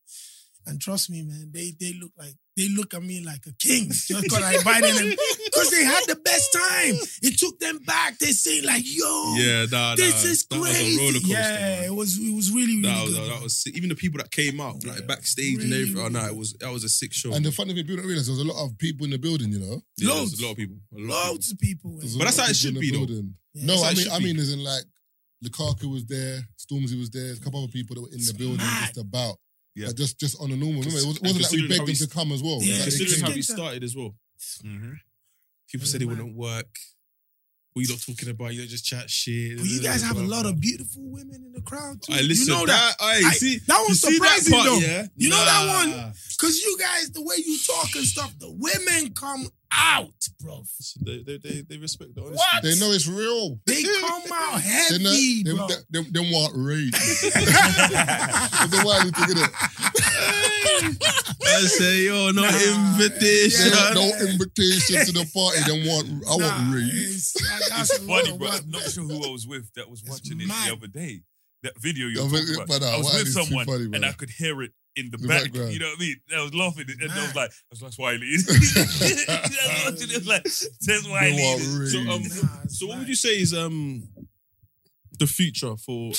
[0.67, 3.89] And trust me, man, they they look like they look at me like a king
[3.91, 5.15] just because I invited them
[5.45, 6.95] because they had the best time.
[7.23, 8.19] It took them back.
[8.19, 11.27] They say like, "Yo, Yeah, nah, this nah, is that was a crazy." roller coaster,
[11.27, 11.83] yeah, man.
[11.85, 13.31] it was it was really really That was, good.
[13.31, 13.75] that was sick.
[13.75, 15.97] even the people that came out like backstage and everything.
[15.97, 17.33] Oh no, it was that was a sick show.
[17.33, 19.17] And the funny thing, people don't realize there was a lot of people in the
[19.19, 19.51] building.
[19.51, 20.41] You know, Yeah, there was Loads.
[20.41, 20.77] a lot of people.
[20.95, 21.97] A lot of Loads of people.
[21.97, 23.07] There's But that's how it should be, though.
[23.53, 24.25] Yeah, no, I mean, should I be.
[24.25, 24.83] mean, as in like
[25.43, 28.57] Lukaku was there, Stormzy was there, a couple other people that were in the building
[28.57, 28.93] mad.
[28.93, 29.37] just about.
[29.75, 29.87] Yeah.
[29.87, 30.81] Like, just just on a normal.
[30.81, 32.59] Remember, it was- it and wasn't like we begged how them to come as well.
[32.61, 34.15] Yeah, like they Considering how we started as well.
[34.65, 34.93] Mm-hmm.
[35.71, 36.67] People said it wouldn't work.
[37.73, 38.53] What you lot talking about?
[38.53, 39.55] You don't just chat shit.
[39.57, 42.11] But you guys have a lot of beautiful women in the crowd too.
[42.11, 42.47] I listen.
[42.53, 43.05] you know that, that.
[43.05, 44.79] aye, I- see, that was you see surprising part, though.
[44.79, 45.05] Yeah?
[45.15, 46.13] You know that one?
[46.37, 50.63] Cause you guys, the way you talk and stuff, the women come out, bro.
[51.01, 52.37] They, they, they, they respect the honesty.
[52.37, 52.63] What?
[52.63, 53.59] They know it's real.
[53.65, 55.67] They come out They heavy, know, bro.
[55.67, 56.91] them, them, them want rape.
[56.91, 57.21] That's
[58.69, 59.51] the wild thing, innit?
[61.43, 62.47] I say, yo, no Nah.
[62.47, 63.69] invitation.
[63.69, 63.83] They Yeah.
[63.83, 65.59] want no invitation to the party.
[65.67, 66.89] They want, I Nah, want rape.
[66.93, 67.33] it's,
[67.69, 68.47] that's It's funny, bro.
[68.49, 70.69] I'm not sure who I was with that was watching it mad.
[70.69, 71.21] the other day.
[71.63, 72.81] That video you're Yeah, but- talking about.
[72.81, 74.05] uh, I was with is it too someone funny, and?
[74.05, 75.43] I could hear it in the, The back.
[75.43, 75.73] background.
[75.73, 76.15] You know what I mean?
[76.35, 78.27] I was laughing and I was like, "That's was like, Wiley.
[78.27, 81.41] I was watching it, it like, says They Wiley.
[81.41, 84.03] want So, um, Nah, it's so what would you say is um
[85.19, 86.11] the future for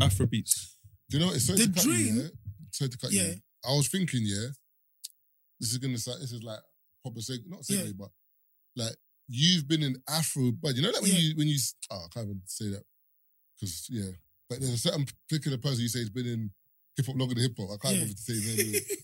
[0.00, 0.74] Afrobeats?
[1.10, 2.28] Do you know, it's sorry The to cut you, dream- yeah?
[2.70, 3.22] Sorry to cut Yeah.
[3.28, 3.34] you.
[3.64, 4.48] I was thinking, yeah,
[5.60, 6.60] this is gonna sound, this is like
[7.02, 7.92] proper seg, not segue, Yeah.
[7.98, 8.10] but
[8.76, 8.96] like
[9.28, 11.18] you've been in Afro, but you know that when Yeah.
[11.18, 11.58] you when you
[11.90, 12.84] oh, I can't even say that
[13.58, 14.10] because yeah,
[14.48, 16.50] but there's a certain particular person you say has been in
[16.96, 17.70] hip hop longer than hip hop.
[17.70, 18.04] I can't Yeah.
[18.04, 18.82] even say his name.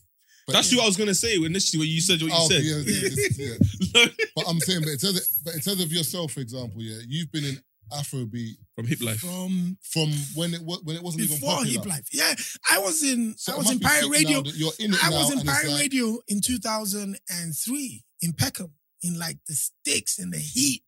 [0.47, 2.62] But That's what I was gonna say initially when you said what you Oh, said.
[2.65, 3.55] yeah, yeah,
[3.95, 4.07] yeah.
[4.35, 6.99] But I'm saying, but in terms of, but in terms of yourself, for example, yeah,
[7.07, 7.59] you've been in
[7.93, 9.21] Afrobeat From Hip Life.
[9.21, 11.73] From from when it wa- when it wasn't even before popular.
[11.83, 12.09] Hip Life.
[12.12, 12.35] Yeah,
[12.71, 14.43] I was in So I was in Pirate Radio.
[14.45, 18.73] You're in it I now, was in Pirate like- Radio in 2003 in Peckham,
[19.03, 20.83] in like the sticks and the heat.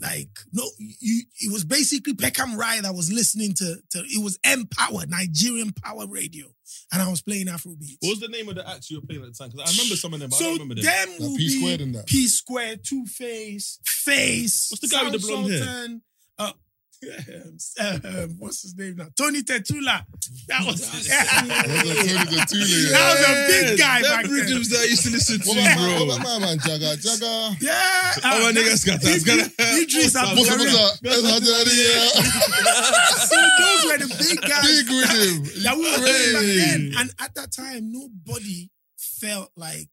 [0.00, 4.38] Like, no, you it was basically Peckham Rye that was listening to, to it was
[4.44, 6.46] Empower, Nigerian Power Radio.
[6.92, 7.98] And I was playing Afrobeats.
[8.00, 9.50] What was the name of the acts you were playing at the time?
[9.50, 10.84] Because I remember some of them, but I don't remember them.
[10.84, 12.06] them Like will P squared and that.
[12.06, 14.68] P squared, Two Face, Face.
[14.70, 16.00] What's the guy with the Sound blonde hair?
[17.58, 19.08] Sultan, um, what's his name now?
[19.18, 20.04] Tony Tetuila.
[20.48, 22.90] That was Tony Tetuila, yeah.
[22.92, 24.32] That was a big guy Them back then.
[24.32, 26.06] rhythms that I used to listen to, What bro.
[26.06, 26.96] what about my man, Jagga?
[27.02, 27.60] Jagga.
[27.60, 28.12] Yeah.
[28.24, 29.50] Oh, my that- nigga, scatter, scatter.
[29.82, 30.36] Idris What's?
[30.36, 31.00] What's up, what's up?
[31.02, 32.12] That's how I did it,
[33.26, 35.62] So those were the big guys Big rhythm.
[35.64, 36.92] that we were back then.
[36.98, 39.88] And at that time, nobody felt like,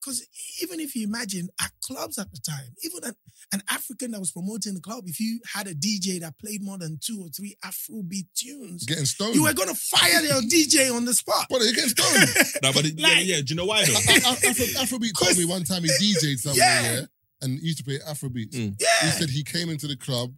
[0.00, 0.26] because
[0.62, 3.14] even if you imagine at clubs at the time, even an,
[3.52, 6.76] an African that was promoting the club, if you had a DJ that played more
[6.78, 9.34] than two or three Afrobeat tunes, Getting stoned.
[9.34, 11.48] you were going to fire your DJ on the spot.
[11.48, 12.28] Brother, you're getting stoned.
[12.62, 13.36] No, but it, yeah, Like- yeah.
[13.36, 13.92] Do you know why though?
[13.94, 16.92] Afro, Afrobeat told me one time he DJ'd somewhere, Yeah.
[16.94, 17.00] yeah,
[17.42, 18.50] and he used to play Afrobeats.
[18.54, 18.74] Mm.
[18.80, 20.32] He said he came into the club,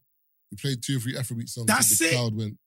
[0.50, 2.16] he played two or three Afrobeat songs, That's and the it.
[2.16, 2.58] crowd went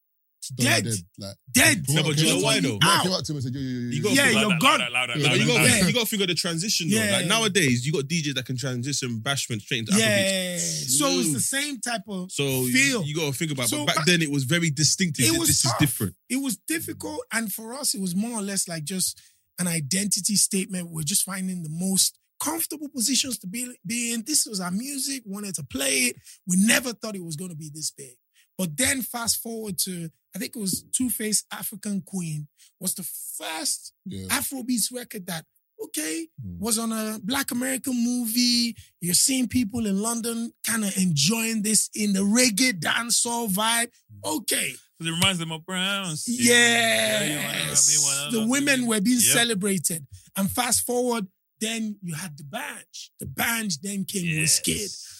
[0.44, 0.84] stone Dead.
[0.84, 0.94] dead.
[1.18, 1.86] Like, Dead.
[1.90, 2.78] No, but do you know why though?
[2.78, 3.02] Bro Ow.
[3.04, 3.90] came up to him and said, yo, yo, yo, yo.
[3.92, 4.80] You got Yeah, louder, you're louder, gone.
[4.80, 5.78] louder, louder, Yeah, but you louder, got louder.
[5.78, 5.88] Yeah.
[5.88, 6.96] you got to figure the transition though.
[6.98, 7.12] Yeah.
[7.18, 10.00] Like nowadays, you got DJs that can transition bashment straight into Afrobeats.
[10.00, 10.58] Yeah.
[10.58, 11.34] So it's Mm.
[11.34, 13.04] the same type of So you, feel.
[13.04, 13.70] you got to think about.
[13.70, 15.26] So but back back- then, it was very distinctive.
[15.26, 15.74] It that was this tough.
[15.82, 16.16] is different.
[16.30, 17.22] it was difficult.
[17.32, 19.20] And for us, it was more or less like just
[19.60, 20.90] an identity statement.
[20.90, 24.24] We're just finding the most comfortable positions to be, be in.
[24.26, 26.18] This was our music, wanted to play it.
[26.46, 28.16] We never thought it was going to be this big.
[28.58, 32.48] But then fast forward to, I think it was Two Face African Queen,
[32.80, 34.26] was the first Yeah.
[34.28, 35.46] Afrobeats record that,
[35.84, 36.58] okay, Mm.
[36.60, 38.76] was on a Black American movie.
[39.02, 43.92] You're seeing people in London kind of enjoying this in the reggae dancehall vibe.
[44.26, 44.74] Okay.
[44.98, 46.16] Because it reminds them of Brown.
[46.18, 46.36] skin.
[46.40, 47.30] Yes.
[47.30, 48.88] you wanna love me, wanna the women me.
[48.88, 49.34] were being Yep.
[49.34, 50.08] celebrated.
[50.36, 51.28] And fast forward,
[51.60, 52.86] then you had the band.
[53.20, 54.60] The band then came Yes.
[54.60, 55.13] Wizkid.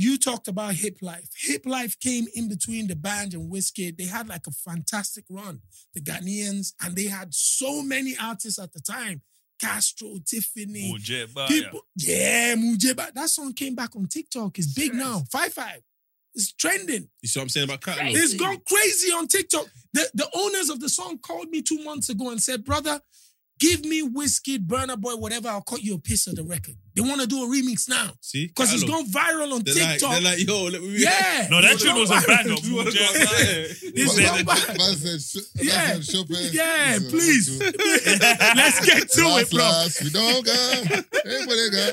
[0.00, 1.28] You talked about Hip Life.
[1.42, 3.98] Hip Life came in between the band and Wizkid.
[3.98, 5.60] They had like a fantastic run.
[5.92, 9.20] The Ghanaians, and they had so many artists at the time.
[9.60, 11.48] Castro, Tiffany, Mujib Baya.
[11.48, 11.82] people.
[11.96, 13.12] Yeah, Mujeba.
[13.12, 14.58] That song came back on TikTok.
[14.58, 15.22] It's big now.
[15.30, 15.82] Five five.
[16.34, 17.10] It's trending.
[17.20, 18.14] You see what I'm saying about catalog?
[18.14, 19.66] It's gone crazy on TikTok.
[19.92, 23.02] The, the owners of the song called me two months ago and said, brother,
[23.60, 25.48] give me Wizkid, Burna Boy, whatever.
[25.48, 26.74] I'll cut you a piece of the record.
[26.96, 29.12] They want to do a remix now See, because it's catalog.
[29.12, 30.10] gone viral on They're like, TikTok.
[30.12, 30.88] they're like, yo, let me.
[30.98, 31.46] yeah.
[31.50, 32.26] No, that It's tune was a viral.
[32.26, 32.54] banger.
[32.64, 33.36] We wanna go Mujib outside.
[33.36, 33.66] Baya.
[33.82, 34.78] It's Man- gone man- viral.
[34.78, 36.92] man said, sh- man Yeah.
[36.92, 37.60] Yeah, please.
[38.56, 39.58] Let's get to Last, it, bro.
[39.64, 40.52] last, we don't go.
[41.24, 41.90] Everybody go.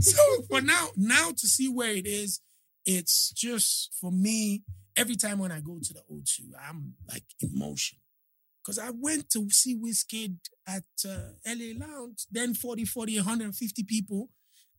[0.00, 2.40] so for now, now to see where it is,
[2.86, 4.62] it's just for me.
[4.96, 7.98] Every time when I go to the O2, I'm like emotion.
[8.62, 10.36] Because I went to see Wizkid
[10.66, 14.30] at uh, LA Lounge, then 40, 40, 150 people.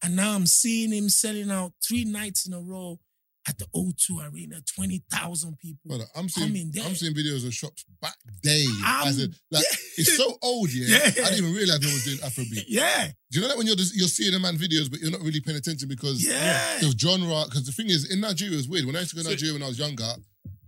[0.04, 3.00] And now I'm seeing him selling out three nights in a row
[3.48, 5.80] at the O2 Arena, 20,000 people.
[5.86, 6.86] Brother, I'm Coming seeing.
[6.86, 8.66] I'm seeing videos of shops back day.
[8.86, 9.64] As in, like
[9.98, 10.98] it's so old, yeah.
[10.98, 11.26] Yeah.
[11.26, 12.66] I didn't even realize no one was doing Afrobeat.
[12.68, 15.12] Yeah, Do you know that when you're just, you're seeing a man videos, but you're
[15.12, 16.78] not really paying attention because yeah.
[16.80, 17.46] the genre?
[17.46, 18.86] Because the thing is, in Nigeria, it's weird.
[18.86, 20.12] When I used to go to Nigeria when I was younger,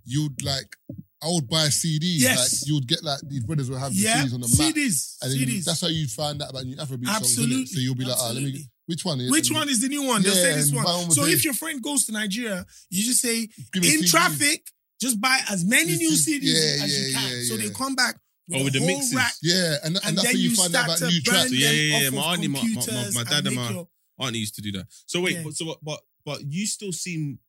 [0.03, 0.75] you'd like
[1.23, 2.19] I would buy CDs.
[2.19, 2.37] Yes.
[2.63, 4.75] Like you would get like these brothers would have the Yeah, CDs on the map.
[4.75, 5.65] CDs, And then you- CDs.
[5.65, 7.55] that's how you find out about new Afrobeat Absolutely.
[7.57, 7.69] songs.
[7.71, 7.73] innit?
[7.75, 8.65] So you'll be like, ah, let me.
[8.87, 9.31] Which one is?
[9.31, 10.21] Which and one is the new one?
[10.23, 10.83] They'll say this one.
[10.83, 11.35] one So this.
[11.35, 14.09] if your friend goes to Nigeria, you just say, in CDs.
[14.09, 14.65] traffic,
[14.99, 17.37] just buy as many new CDs yeah, as you yeah, can.
[17.37, 18.17] yeah, so they come back
[18.47, 19.13] with Oh, with the whole mixes.
[19.15, 21.43] rack, Yeah, and, and, and that's how you you find start out about new tracks.
[21.51, 22.09] them Yeah, yeah, yeah.
[22.09, 23.87] My auntie, my- my- my- computers and dad and my- your-
[24.19, 24.87] Auntie used to do that.
[25.05, 25.43] So wait, Yeah.
[25.43, 25.79] but so what?
[25.83, 27.39] But but you still seem.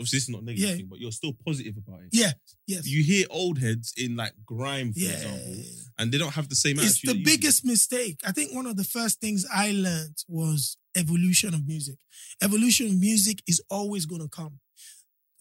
[0.00, 0.76] Obviously, this is not negative Yeah.
[0.76, 2.08] thing, but you're still positive about it.
[2.12, 2.32] Yeah,
[2.66, 2.86] yes.
[2.86, 5.10] You hear old heads in like grime, for yeah.
[5.10, 5.62] example,
[5.98, 7.08] and they don't have the same It's attitude.
[7.08, 7.30] the that you do.
[7.30, 8.20] biggest mistake.
[8.24, 11.96] I think one of the first things I learned was evolution of music.
[12.42, 14.58] Evolution of music is always going to come.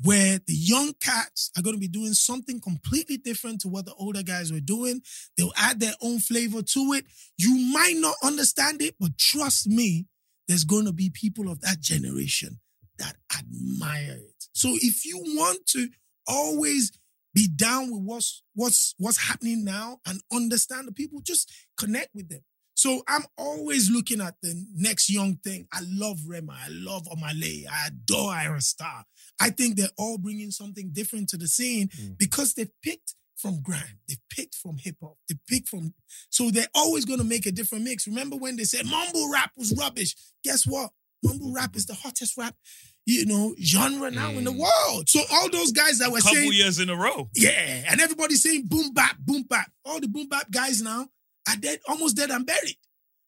[0.04, 3.94] Where the young cats are going to be doing something completely different to what the
[3.96, 5.02] older guys were doing.
[5.38, 7.06] They'll add their own flavor to it.
[7.38, 10.06] You might not understand it, but trust me,
[10.48, 12.60] there's going to be people of that generation
[12.98, 14.29] that admire it.
[14.54, 15.90] So if you want to
[16.28, 16.92] always
[17.34, 22.30] be down with what's what's what's happening now and understand the people, just connect with
[22.30, 22.42] them.
[22.80, 25.68] So I'm always looking at the next young thing.
[25.74, 26.54] I love Rema.
[26.54, 27.66] I love Omah Lay.
[27.70, 29.04] I adore Ayra Starr.
[29.38, 32.14] I think they're all bringing something different to the scene hmm.
[32.18, 34.00] because they've picked from grime.
[34.08, 35.18] They've picked from hip hop.
[35.28, 35.94] They picked from,
[36.30, 38.08] so they're always going to make a different mix.
[38.08, 40.16] Remember when they said mumble rap was rubbish?
[40.44, 40.92] Guess what?
[41.24, 42.56] Mumble rap is the hottest rap,
[43.10, 44.60] you know, genre now in the mm.
[44.60, 45.10] world.
[45.10, 47.30] So all those guys that were couple saying, years in a row.
[47.36, 49.72] yeah, and everybody's saying boom bap, boom bap.
[49.84, 51.08] All the boom bap guys now
[51.50, 52.78] are dead, almost dead and buried.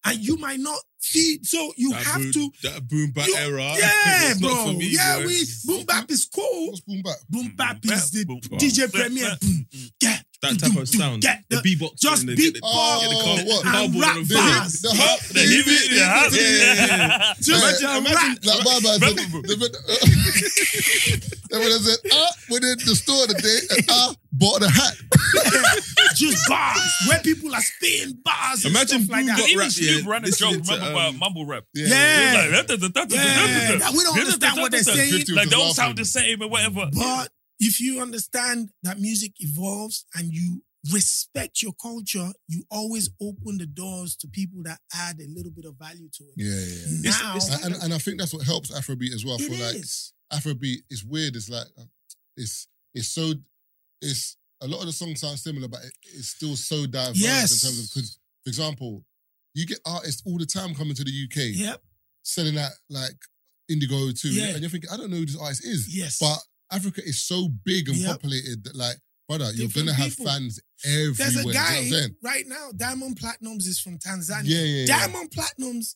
[0.03, 1.39] And you might not see.
[1.43, 2.51] so you That have boom, to.
[2.63, 3.73] that boom bap you- era.
[3.77, 4.49] Yeah, bro.
[4.49, 5.25] not for me, yeah, boy.
[5.27, 6.67] we boom bap is cool.
[6.67, 7.17] What's boom back?
[7.29, 8.59] Boom bap bap, is the boom bap.
[8.59, 9.35] DJ Premier.
[9.41, 9.91] Boom, mm.
[10.01, 11.23] yeah, That type of sound.
[11.23, 11.99] Yeah, the beatbox.
[11.99, 13.63] just and the, beat get the, Oh, the what?
[13.63, 14.81] car- and rap on the bars.
[14.81, 16.31] The hot, The hip, the hot.
[16.33, 17.33] yeah, yeah, yeah.
[17.37, 18.37] Just Yeah, a imagine, rap.
[18.41, 20.61] like my man said, the-
[21.49, 24.95] Then when I said, ah, went in the store today and ah, bought a hat.
[26.15, 28.65] just bars where people are spitting bars.
[28.65, 29.45] And Imagine stuff like boom that.
[29.49, 31.63] Even rap, Snoop yeah, ran a joke, remember um, about mumble rap.
[31.73, 31.85] Yeah.
[31.87, 35.11] Yeah, that we don't understand what they're saying.
[35.13, 35.75] Fifty Like, was they all laughing.
[35.75, 36.89] sound the same or whatever.
[36.93, 37.29] But
[37.61, 43.67] if you understand that music evolves and you respect your culture, you always open the
[43.67, 46.33] doors to people that add a little bit of value to it.
[46.35, 47.55] Yeah, yeah, Now, yeah.
[47.63, 49.35] And, and, and I think that's what helps Afrobeat as well.
[49.35, 50.11] it For like is.
[50.33, 51.35] Afrobeat, it's weird.
[51.35, 51.83] It's like uh,
[52.35, 53.33] it's it's so
[54.01, 57.51] it's a lot of the songs sound similar, but it, it's still so diverse Yes.
[57.63, 59.03] in terms of because, for example,
[59.53, 61.81] you get artists all the time coming to the UK Yep.
[62.23, 63.13] selling that like
[63.69, 64.47] Indigo too, Yeah.
[64.53, 66.17] and you're thinking, I don't know who this artist is, Yes.
[66.19, 66.39] but
[66.71, 68.11] Africa is so big and Yep.
[68.11, 70.25] populated that like, brother, you're Different gonna have people.
[70.25, 71.13] fans everywhere.
[71.13, 74.43] There's a Do you know guy right now, Diamond Platnumz is from Tanzania.
[74.45, 74.85] Yeah, yeah, yeah.
[74.85, 75.95] Diamond Platnumz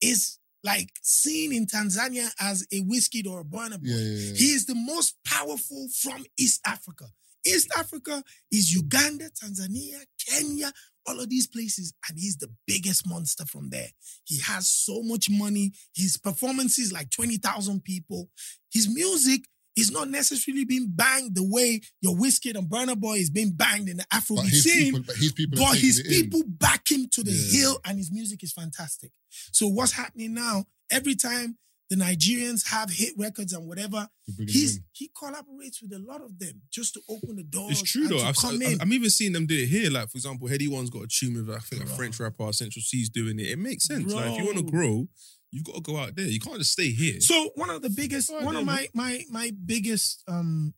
[0.00, 3.88] is like seen in Tanzania as a Wizkid or a Burna Boy.
[4.36, 7.06] He is the most powerful from East Africa.
[7.44, 8.22] East Africa
[8.52, 10.72] is Uganda, Tanzania, Kenya,
[11.04, 13.88] all of these places, and he's the biggest monster from there.
[14.22, 15.72] He has so much money.
[15.96, 18.30] His performances like 20,000 people.
[18.72, 23.30] His music is not necessarily being banged the way your Wizkid and Burna Boy is
[23.30, 24.92] being banged in the But Afrobeat his scene.
[24.92, 27.60] people, but his people, But his people back him to the Yeah.
[27.60, 29.12] hill, and his music is fantastic.
[29.52, 30.66] So what's happening now?
[30.90, 31.56] Every time
[31.88, 34.08] the Nigerians have hit records and whatever,
[34.38, 37.70] to he's he collaborates with a lot of them just to open the door.
[37.70, 38.22] It's true though.
[38.22, 38.80] I've, come I've, in.
[38.80, 39.90] I'm even seeing them do it here.
[39.90, 42.82] Like for example, Headie One's got a tune with I think a French rapper, Central
[42.82, 43.46] Cee's doing it.
[43.48, 44.10] It makes sense.
[44.12, 45.08] Like if you want to grow,
[45.52, 46.26] you've got to go out there.
[46.26, 47.20] You can't just stay here.
[47.20, 50.74] So one of the biggest, Oh, I one of my my my biggest, um,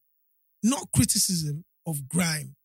[0.63, 2.57] not criticism of grime,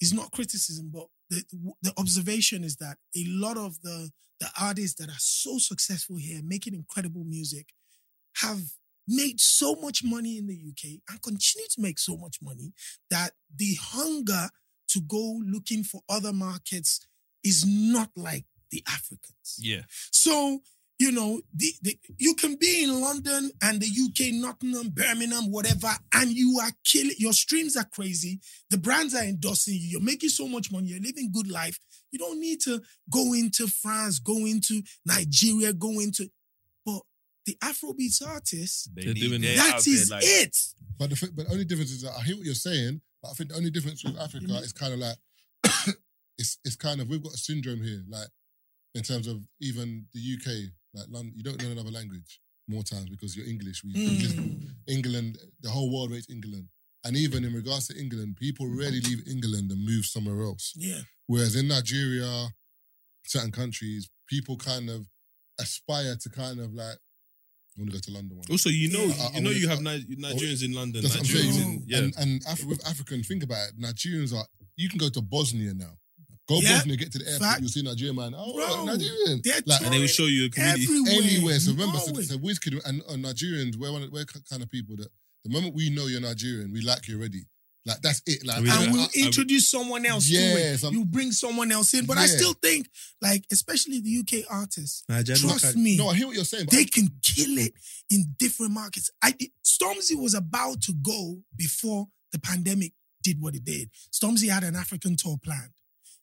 [0.00, 1.44] is not criticism, but the
[1.80, 4.10] the observation is that a lot of the
[4.40, 7.68] the artists that are so successful here, making incredible music,
[8.38, 8.60] have
[9.06, 12.72] made so much money in the UK and continue to make so much money
[13.10, 14.48] that the hunger
[14.88, 17.06] to go looking for other markets
[17.44, 19.58] is not like the Africans.
[19.58, 19.82] Yeah.
[20.10, 20.60] So,
[20.98, 25.90] you know, the, the you can be in London and the UK, Nottingham, Birmingham, whatever,
[26.12, 28.40] and you are killing your streams are crazy.
[28.70, 31.78] The brands are endorsing you, you're making so much money, you're living good life.
[32.12, 32.80] You don't need to
[33.10, 36.30] go into France, go into Nigeria, go into
[36.86, 37.00] but
[37.44, 39.56] the Afrobeats artists, They They're need- doing they're it.
[39.56, 40.56] that out there, is like- it.
[40.96, 43.34] But the, but the only difference is that I hear what you're saying, but I
[43.34, 44.62] think the only difference with Africa mm-hmm.
[44.62, 45.16] is kind of like
[46.38, 48.28] it's it's kind of we've got a syndrome here, like
[48.94, 53.10] in terms of even the UK, like London, you don't learn another language more times
[53.10, 53.82] because you're English.
[53.84, 54.70] We Mm.
[54.88, 56.68] England, the whole world rates England,
[57.04, 60.72] and even in regards to England, people rarely leave England and move somewhere else.
[60.76, 61.02] Yeah.
[61.26, 62.54] Whereas in Nigeria,
[63.26, 65.06] certain countries, people kind of
[65.60, 68.46] aspire to kind of like, I want to go to London one.
[68.50, 71.02] Also, you know, I- I you know, you have Ni- Nigerians in London.
[71.02, 71.72] That's what I'm Nigerians saying.
[71.74, 71.98] in yeah.
[71.98, 73.78] And, and Af- with African, think about it.
[73.78, 74.46] Nigerians are,
[74.76, 75.98] you can go to Bosnia now.
[76.48, 76.76] Go Yeah.
[76.78, 77.60] Bosnia, get to the airport, Fact.
[77.62, 78.34] you'll see Nigerian man.
[78.36, 79.40] Oh, Bro, Nigerian.
[79.42, 80.82] they're Like, and they will show you a community.
[80.84, 81.12] Everywhere.
[81.22, 81.60] anywhere.
[81.60, 82.28] So remember, so, Always.
[82.28, 85.08] so Wizkid and uh, Nigerians, we're, one of, we're kind of people that
[85.44, 87.44] the moment we know you're Nigerian, we like you already.
[87.86, 88.46] Like, that's it.
[88.46, 90.82] Like, I mean, and I- we'll I- introduce someone else to it.
[90.92, 92.06] You bring someone else in.
[92.06, 92.88] But I still think,
[93.20, 96.64] like, especially the UK artists, Nigeria, trust look me, no, I hear what you're saying.
[96.66, 97.74] But they can kill it
[98.10, 99.10] in different markets.
[99.22, 102.92] I did- Stormzy was about to go before the pandemic
[103.22, 103.90] did what it did.
[104.12, 105.70] Stormzy had an African tour planned.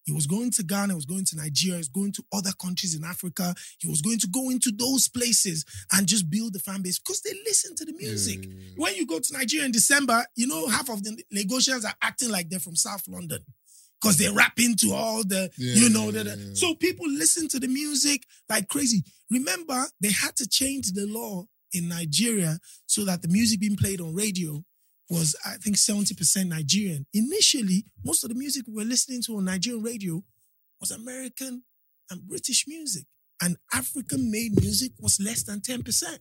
[0.04, 2.52] He was going to Ghana, he was going to Nigeria, he was going to other
[2.60, 3.54] countries in Africa.
[3.80, 5.64] He was going to go into those places
[5.94, 8.44] and just build the fan base because they listen to the music.
[8.46, 8.54] Yeah.
[8.78, 12.30] When you go to Nigeria in December, you know, half of the Lagosians are acting
[12.30, 13.40] like they're from South London
[14.02, 16.54] because they rap into all the, Yeah, you know, the, yeah, the- yeah.
[16.56, 19.04] so people listen to the music like crazy.
[19.30, 24.02] Remember, they had to change the law in Nigeria so that the music being played
[24.02, 24.64] on radio
[25.12, 27.06] was, I think, 70% Nigerian.
[27.14, 30.24] Initially, most of the music we were listening to on Nigerian radio
[30.80, 31.64] was American
[32.10, 33.06] and British music.
[33.42, 36.20] And African made music was less than 10%.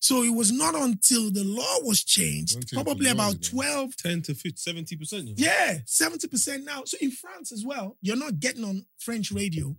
[0.00, 4.34] So it was not until the law was changed, probably about you 12, 10 to
[4.34, 5.28] 50, 70 percent.
[5.36, 6.82] yeah, 70% now.
[6.86, 9.76] So in France as well, you're not getting on French radio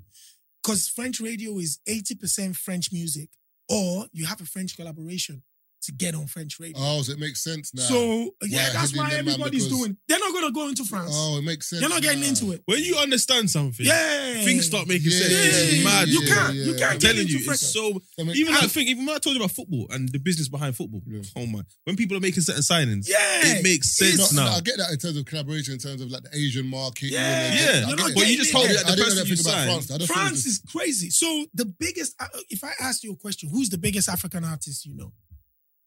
[0.64, 3.30] because French radio is 80% French music,
[3.68, 5.44] or you have a French collaboration
[5.84, 6.76] to get on French radio.
[6.80, 7.84] Oh, so it makes sense now.
[7.84, 9.98] so yeah, Why, that's why everybody's because- doing.
[10.08, 11.12] They're not gonna go into France.
[11.14, 11.80] Oh, it makes sense.
[11.82, 12.28] They're not getting now.
[12.28, 12.62] into it.
[12.66, 15.32] When you understand something, Yeah, things start making Yeah, sense.
[15.32, 16.08] yeah, It's yeah, mad.
[16.08, 16.56] You can't.
[16.56, 17.62] yeah, You can't I'm get telling into you, France.
[17.64, 18.02] it's so.
[18.20, 20.20] I mean, Even I, that thing, even when I told you about football and the
[20.20, 21.22] business behind football, Yeah.
[21.36, 23.18] oh my, when people are making certain signings, Yeah.
[23.58, 24.54] it makes sense It's- No, now.
[24.54, 27.12] I get that in terms of collaboration, in terms of like the Asian market.
[27.12, 27.20] Yeah.
[27.20, 28.84] I yeah, get You're but you just in told me there.
[28.84, 29.70] that I the didn't know person you anything about signed.
[29.72, 29.92] France.
[29.92, 31.10] I just thought it France is crazy.
[31.10, 34.86] So the biggest, uh, if I ask you a question, who's the biggest African artist
[34.86, 35.14] you know?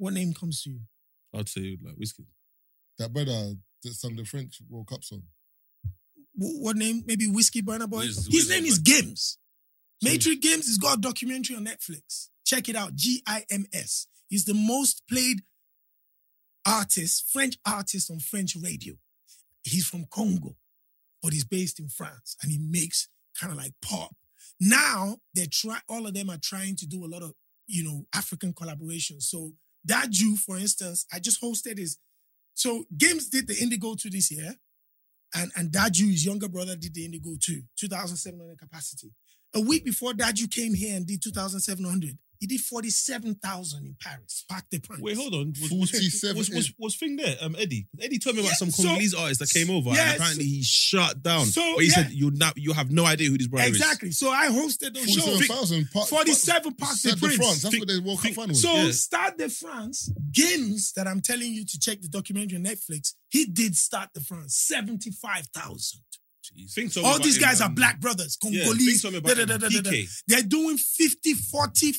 [0.00, 0.80] What name comes to you?
[1.34, 2.24] I'd say like Wizkid.
[2.98, 5.22] that brother that sung the French World Cup song.
[6.34, 7.02] Wh- What name?
[7.06, 7.98] Maybe Wizkid Burna Boy.
[7.98, 9.36] Wiz- His Wiz- name is Gims.
[10.02, 12.28] Maître Gims has got a documentary on Netflix.
[12.46, 12.94] Check it out.
[12.94, 14.06] G I M S.
[14.28, 15.42] He's the most played
[16.66, 18.94] artist, French artist on French radio.
[19.62, 20.56] He's from Congo,
[21.22, 23.08] but he's based in France and he makes
[23.38, 24.16] kind of like pop.
[24.58, 27.34] Now they're try all of them are trying to do a lot of,
[27.66, 29.24] you know, African collaborations.
[29.24, 29.52] So
[29.86, 31.98] Dadju, for instance, I just hosted his
[32.54, 34.54] so Gims did the Indigo 2 this year.
[35.34, 39.12] And and Dadju, his younger brother, did the Indigo too, 2,700 capacity.
[39.54, 44.44] A week before Dadju came here and did 2,700, he did 47,000 in Paris.
[44.48, 45.02] Parc des Princes.
[45.04, 45.48] Wait, hold on.
[45.60, 47.36] Was, was, 47 was, was, was thing there?
[47.42, 47.86] Um, Eddie.
[48.00, 50.44] Eddie told me about Yeah, some so- Congolese artist that came over, Yeah, and apparently
[50.46, 51.44] he shut down.
[51.46, 51.94] So, but he yeah.
[51.94, 53.76] said you not you have no idea who this brother is.
[53.76, 54.10] Exactly.
[54.10, 55.24] So I hosted those shows.
[55.46, 55.90] 47,000.
[55.92, 57.62] Park- 47 Parc des de France.
[57.62, 58.54] That's Think- what the World Cup think- final.
[58.54, 58.90] So Yeah.
[58.92, 63.44] Stade de France, Gims that I'm telling you to check the documentary on Netflix, he
[63.44, 66.00] did Stade de France, 75,000.
[66.74, 69.00] Think something All these him, guys are black brothers, Congolese.
[69.02, 70.04] think something da, da, da, da, da.
[70.26, 71.96] They're doing 50, 40 f-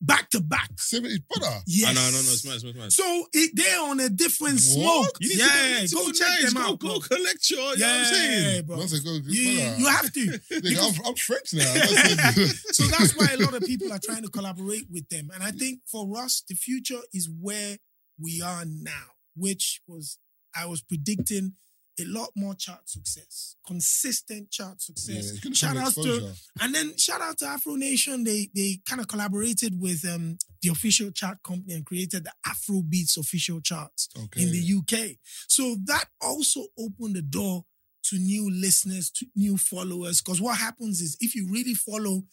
[0.00, 0.70] back to back.
[0.78, 1.56] 70, brother.
[1.66, 1.90] Yes.
[1.90, 2.92] I know, no, no, it's mad, it's mad, it's mad.
[2.92, 4.62] So it, they're on a different What?
[4.62, 5.16] smoke.
[5.20, 6.78] You need yeah, to go, you need to go, go check nice, them go, out.
[6.78, 6.98] Go bro.
[7.00, 8.66] collect your, you know what I'm Yeah, saying?
[8.66, 8.76] bro.
[8.78, 9.42] Once go, You,
[9.76, 10.20] you have to.
[10.52, 11.74] Nigga, I'm, I'm French now.
[12.72, 15.28] so that's why a lot of people are trying to collaborate with them.
[15.34, 17.76] And I think for us, the future is where
[18.20, 20.18] we are now, which was
[20.56, 21.54] I was predicting
[22.00, 25.32] a lot more chart success, consistent chart success.
[25.40, 28.24] gonna shout out to and then shout out to Afro Nation.
[28.24, 32.82] They they kind of collaborated with um the official chart company and created the Afro
[32.82, 34.42] Beats official charts Okay.
[34.42, 35.16] in the UK.
[35.48, 37.64] So that also opened the door
[38.04, 40.20] to new listeners, to new followers.
[40.22, 42.24] Because what happens is if you really follow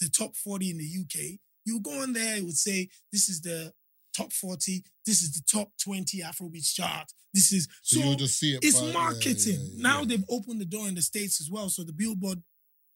[0.00, 3.40] the top 40 in the UK, you go on there, it would say, this is
[3.42, 3.72] the
[4.16, 7.10] top 40, this is the top 20 Afrobeats chart.
[7.32, 8.60] This is So, you'll just see it.
[8.62, 9.58] it's by- marketing.
[9.60, 10.06] yeah, yeah, now yeah.
[10.06, 11.68] they've opened the door in the States as well.
[11.68, 12.42] So the Billboard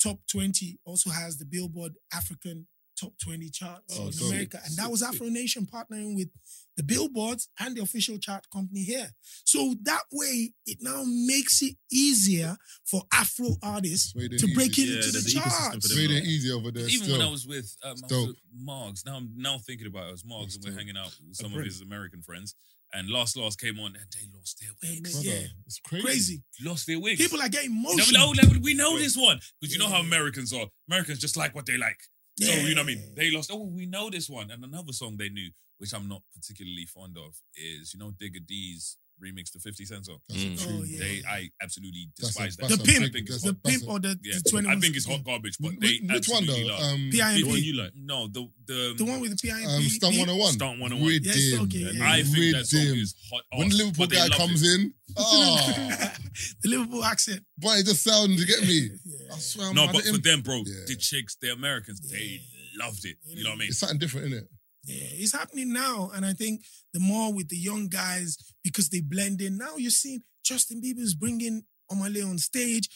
[0.01, 2.69] Top 20 also has the Billboard African
[3.01, 4.29] top 20 charts Oh, in dope.
[4.31, 4.61] America.
[4.65, 5.03] And that was.
[5.03, 6.29] Afro Nation partnering with
[6.77, 9.09] the billboards and the official chart company here.
[9.45, 14.79] So that way, it now makes it easier for Afro artists Way they to break
[14.79, 14.83] easy.
[14.83, 15.69] it Yeah, into the ecosystem charts.
[15.70, 15.99] for It's them.
[15.99, 16.89] made it easy over there.
[16.89, 17.19] Even still.
[17.19, 18.37] when I was with um, was dope.
[18.65, 21.55] Margs, now I'm now thinking about it as Margs, and we're hanging out with some
[21.55, 22.55] of his American friends.
[22.93, 25.12] And Last Last came on, and they lost their Yeah, wigs.
[25.12, 25.47] Brother, yeah.
[25.66, 26.05] it's crazy.
[26.07, 26.43] Crazy.
[26.62, 27.20] Lost their wigs.
[27.20, 28.35] People are getting You know, we emotional.
[28.35, 30.66] know, we know this one because you know how Americans are.
[30.89, 31.99] Americans just like what they like.
[32.40, 33.02] So you know what I mean.
[33.16, 33.51] They lost.
[33.52, 34.51] Oh, we know this one.
[34.51, 38.47] And another song they knew, which I'm not particularly fond of, is you know Digga
[38.47, 40.19] D's remix the 50 Cent song.
[40.28, 40.66] That's a Mm.
[40.69, 40.99] Oh, yeah.
[41.01, 42.69] They, I absolutely That's a- despise that.
[42.69, 44.51] The a pimp, big- think it's that's a- the that's pimp or the, Yeah, the
[44.51, 44.77] 21.
[44.77, 46.69] I think it's hot garbage, but Wh- they Which one absolutely though?
[46.69, 46.82] love.
[46.82, 47.36] Um, PIMP.
[47.36, 47.93] The one you like.
[47.97, 49.66] no, the the The one with the PIMP.
[49.69, 50.53] um, Stunt 101.
[50.53, 51.20] Stunt 101.
[51.23, 51.61] Yes, Redeem.
[51.62, 52.11] okay, yeah.
[52.12, 53.03] I think that song Redeem.
[53.03, 53.43] is hot.
[53.57, 54.81] When the Liverpool guy comes it.
[54.81, 56.12] in, oh,
[56.62, 57.43] the Liverpool accent.
[57.59, 58.90] boy, it just sounds, you get me?
[59.05, 59.35] Yeah.
[59.35, 62.40] I swear I'm No, but for them, bro, the chicks, the Americans, they
[62.78, 63.16] loved it.
[63.27, 63.69] You know what I mean?
[63.69, 64.49] It's something different, isn't it?
[64.89, 66.10] Yeah, it's happening now.
[66.15, 66.62] And I think
[66.94, 69.59] the more with the young guys, because they blend in.
[69.59, 72.89] Now you're seeing Justin Bieber's bringing Omah Lay on stage.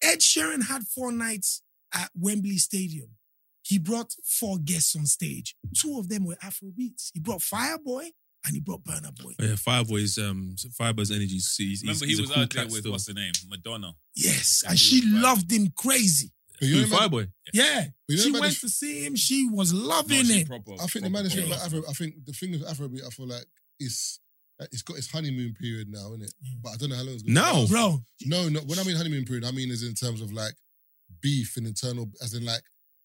[0.00, 1.62] Ed Sheeran had four nights
[1.92, 3.10] at Wembley Stadium.
[3.62, 5.56] He brought four guests on stage.
[5.76, 7.10] Two of them were Afro beats.
[7.12, 8.06] He brought Fireboy
[8.46, 9.32] and he brought Burna Boy.
[9.40, 11.34] Oh, yeah, Fireboy's um Fireboy's energy.
[11.34, 12.92] He's, he's, Remember, he's he a was cool out there with still.
[12.92, 13.92] what's the name, Madonna.
[14.14, 16.30] Yes, And and she loved him crazy.
[16.60, 17.28] But you Who, know, man, Fireboy?
[17.52, 19.16] Yeah, But you she know, man, went the- to see him.
[19.16, 20.46] She was No, loving she it.
[20.48, 21.60] proper, I think the proper maddest thing proper.
[21.62, 23.44] about Afro, I think the thing with Afrobeat, I feel like
[23.80, 24.20] it's
[24.72, 26.34] it's got its honeymoon period now, isn't it?
[26.60, 27.66] But I don't know how long it's going No.
[27.68, 28.60] Bro, No, no.
[28.62, 30.54] When I mean honeymoon period, I mean is in terms of like
[31.22, 32.62] beef and internal, as in like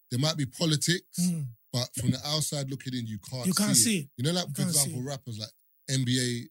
[0.09, 3.45] there might be politics, mm, but from the outside looking in, you can't.
[3.45, 4.01] you can't see, see it.
[4.01, 4.09] it.
[4.17, 5.49] You know, like for can't see example, rappers like
[5.91, 6.47] NBA,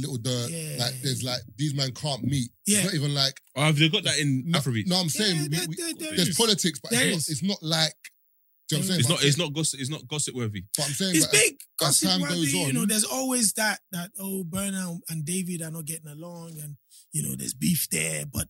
[0.00, 0.84] Lil Durk, Yeah.
[0.84, 2.50] like there's like these men can't meet.
[2.66, 2.78] Yeah.
[2.78, 4.86] It's not even like Oh, have they got that in no, Afrobeat?
[4.86, 6.36] no I'm saying Yeah, we- there- we- there- there there's is.
[6.36, 7.94] politics, but There it's not, it's not like.
[8.68, 8.88] Do you know what I'm mm.
[8.88, 9.00] saying?
[9.00, 9.24] It's But not.
[9.24, 9.80] It's not gossip.
[9.80, 10.64] It's not gossip worthy.
[10.76, 11.52] But I'm saying It's but big.
[11.54, 15.62] as Gossip time worthy, goes you know, there's always that that oh Burna and David
[15.62, 16.76] are not getting along, and
[17.12, 18.26] you know there's beef there.
[18.26, 18.48] But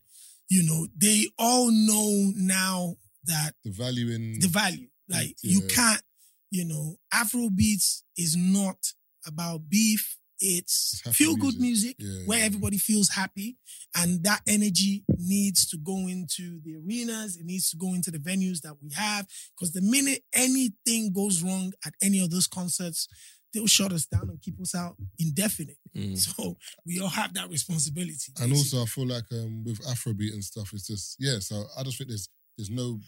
[0.49, 4.89] you know they all know now that the value in the value.
[5.09, 6.03] Like you can't,
[6.51, 8.93] you know, Afro beats is not
[9.25, 10.16] about beef.
[10.40, 12.20] It's, It's feel good music, music.
[12.20, 12.44] Yeah, where yeah.
[12.47, 13.59] everybody feels happy,
[13.97, 17.36] and that energy needs to go into the arenas.
[17.36, 19.27] It needs to go into the venues that we have.
[19.56, 23.09] Because the minute anything goes wrong at any of those concerts,
[23.52, 25.78] they'll shut us down and keep us out indefinite.
[25.97, 26.19] Mm.
[26.39, 26.56] So
[26.86, 28.32] we all have that responsibility.
[28.40, 28.78] And basically.
[28.78, 31.39] also, I feel like um, with Afrobeat and stuff, it's just yeah.
[31.40, 33.01] So I just think there's there's no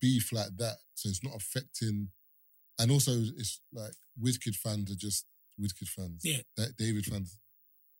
[0.00, 2.08] beef like that, so it's not affecting.
[2.78, 3.92] And also, it's like
[4.22, 5.26] Wizkid fans are just
[5.60, 6.22] Wizkid fans.
[6.24, 6.38] Yeah.
[6.56, 7.38] Da- David fans.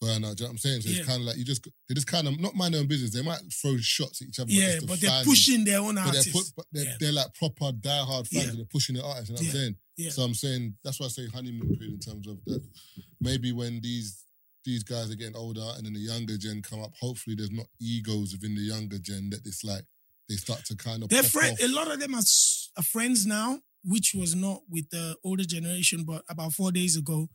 [0.03, 0.81] Burnout, do you know what I'm saying?
[0.83, 0.99] So Yeah.
[0.99, 3.13] it's kind of like you just they just kind of not mind their own business.
[3.13, 4.51] They might throw shots at each other.
[4.53, 6.25] yeah, the but they're pushing their own But artists.
[6.33, 6.97] they're, put, but they're, Yeah.
[7.01, 8.49] they're like proper diehard fans Yeah.
[8.51, 9.31] and they're pushing the artists.
[9.31, 9.47] You know what.
[9.47, 9.77] I'm saying?
[9.97, 10.11] Yeah.
[10.11, 12.63] So I'm saying that's why I say honeymoon period in terms of that.
[13.21, 14.21] Maybe when these
[14.65, 17.67] these guys are getting older and then the younger gen come up, hopefully there's not
[17.81, 19.85] egos within the younger gen that it's like
[20.29, 21.09] they start to kind of.
[21.11, 21.53] They're pop friend.
[21.53, 21.65] off.
[21.69, 22.23] A lot of them are,
[22.79, 26.05] are friends now, which was not with the older generation.
[26.05, 27.29] But about four days ago,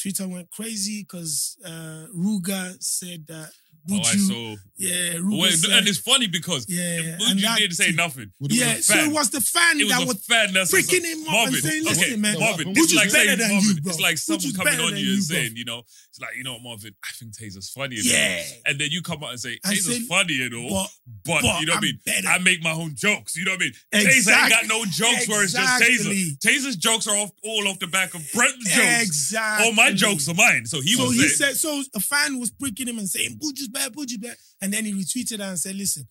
[0.00, 3.50] Twitter went crazy because uh, Ruger said that.
[3.90, 4.56] Oh, Would I saw.
[4.76, 8.30] Yeah, Ruger Wait, said, and it's funny because yeah, Buju that- didn't say nothing.
[8.40, 11.32] Yeah, so it was the fan It that a was fan that's freaking him up
[11.32, 13.80] Marvin, and saying, okay, "Listen, man, Marvin, Buju's it's like better saying than Marvin, you,
[13.82, 13.90] bro.
[13.90, 15.34] it's like someone Buju's coming on you you, and bro.
[15.34, 15.78] saying, you know,
[16.10, 17.96] it's like, you know what, Marvin, I think Taser's funny.
[17.96, 18.42] and Yeah.
[18.44, 18.60] all.
[18.66, 20.90] And then you come out and say, Taser's said, funny and all, but-
[21.24, 21.98] but, but you know what I mean?
[22.04, 22.28] better.
[22.28, 23.34] I make my own jokes.
[23.36, 23.72] You know what I mean?
[23.92, 26.36] Taser ain't got no jokes where it's just Taser.
[26.38, 29.02] Taser's jokes are all off the back of Brent's jokes.
[29.02, 29.66] Exactly.
[29.66, 30.66] All my jokes are mine.
[30.66, 33.68] So he so was he said, so a fan was pricking him and saying, Buju's
[33.68, 34.36] bad, Buju's bad.
[34.60, 36.06] And then he retweeted and said, listen,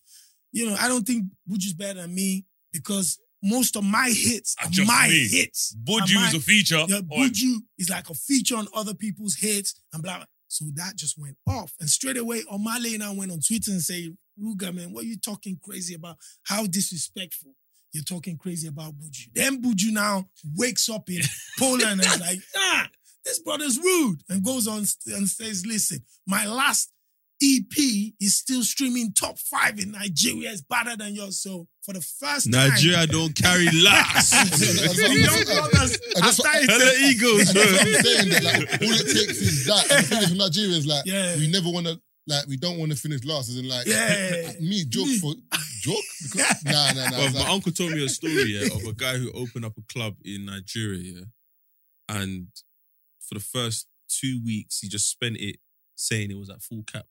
[0.52, 4.68] you know, I don't think Buju's better than me because most of my hits Are
[4.68, 5.28] are just my me.
[5.28, 5.76] hits.
[5.84, 6.84] Buju is a feature.
[6.88, 10.26] Yeah, on- Buju is like a feature on other people's hits and blah, blah.
[10.48, 11.74] So that just went off.
[11.80, 14.12] And straight away, Omah Lay now went on Twitter and say,
[14.42, 16.18] Ruger, man, what are you talking crazy about?
[16.44, 17.52] How disrespectful.
[17.92, 19.28] You're talking crazy about Buju.
[19.34, 20.26] Then Buju now
[20.56, 21.22] wakes up in
[21.60, 22.84] Poland and is like, nah,
[23.26, 24.22] this brother's rude.
[24.30, 26.92] And goes on and says, listen, my last
[27.42, 27.78] EP
[28.20, 30.52] is still streaming top five in Nigeria.
[30.52, 31.42] It's better than yours.
[31.42, 34.32] So for the first time, Nigeria don't carry last.
[34.32, 37.64] the young brothers And are that's what- starting to Hella egos, bro.
[37.64, 38.30] that's what I'm saying.
[38.30, 39.90] That like, all it takes is that.
[39.90, 41.38] And the thing is, with Nigerians, like, Yeah.
[41.38, 43.48] we never want to, like, we don't want to finish last.
[43.50, 44.52] As in, like, Yeah.
[44.60, 45.20] me joke Me.
[45.20, 45.34] for
[45.82, 45.96] joke.
[46.24, 47.18] Because, nah, nah, nah.
[47.20, 49.78] Well, my like- uncle told me a story yeah, of a guy who opened up
[49.78, 51.22] a club in Nigeria, yeah,
[52.10, 52.48] and
[53.30, 55.58] for the first two weeks he just spent it
[55.96, 57.06] saying it was at full cap,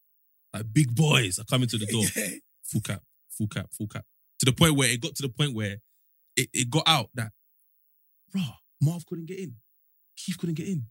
[0.52, 2.04] like big boys are coming to the door,
[2.64, 4.04] full cap, full cap, full cap,
[4.40, 5.76] to the point where it got to the point where
[6.36, 7.32] it, it got out that
[8.32, 8.42] bro,
[8.82, 9.54] Marv couldn't get in.
[10.16, 10.84] Keith couldn't get in.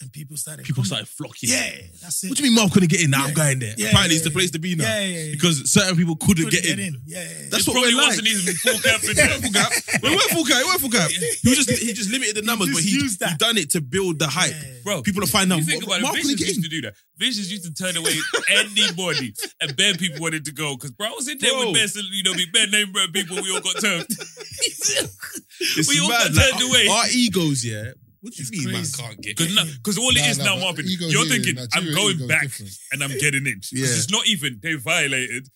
[0.00, 0.64] And people started.
[0.64, 0.86] People coming.
[0.86, 1.50] started flocking.
[1.50, 1.70] Yeah,
[2.00, 2.28] that's it.
[2.30, 3.10] What do you mean Marv couldn't get in?
[3.10, 3.74] Now I'm going there.
[3.76, 4.84] Yeah, Apparently, yeah, it's the place to be now.
[4.84, 5.32] Yeah, yeah, yeah.
[5.32, 6.96] Because certain people couldn't, Couldn't get, in.
[7.04, 7.46] Yeah, yeah, yeah.
[7.50, 8.16] That's It what probably we're like.
[8.16, 9.28] wasn't even full cap in It there.
[9.28, 9.72] weren't full cap.
[10.02, 10.56] We weren't full cap.
[10.56, 11.10] It weren't full cap.
[11.10, 13.30] He just he just limited the numbers, just but he, used that.
[13.32, 14.52] he done it to build the hype.
[14.56, 14.80] Yeah.
[14.84, 15.60] Bro, People are finding out.
[15.60, 16.94] You think about Marv it, couldn't Vicious get used to do that.
[17.18, 18.16] Vicious used to turn away
[18.48, 20.76] anybody, and bad people wanted to go.
[20.80, 21.72] Because bro, I was in there Bro.
[21.72, 23.36] with best, you know, me bad name brand people.
[23.36, 24.06] We all got turned.
[25.88, 26.88] We all got turned away.
[26.88, 27.92] Our egos, yeah.
[28.20, 29.02] What do you mean, crazy.
[29.02, 29.08] man?
[29.10, 29.74] Can't get Because in?
[29.76, 31.94] because all it Nah, is nah, now, but Marvin, ego you're here, thinking I'm ego
[31.94, 32.72] going is back different.
[32.92, 33.60] and I'm getting in.
[33.60, 33.86] 'Cause Yeah.
[33.86, 35.48] It's not even they violated.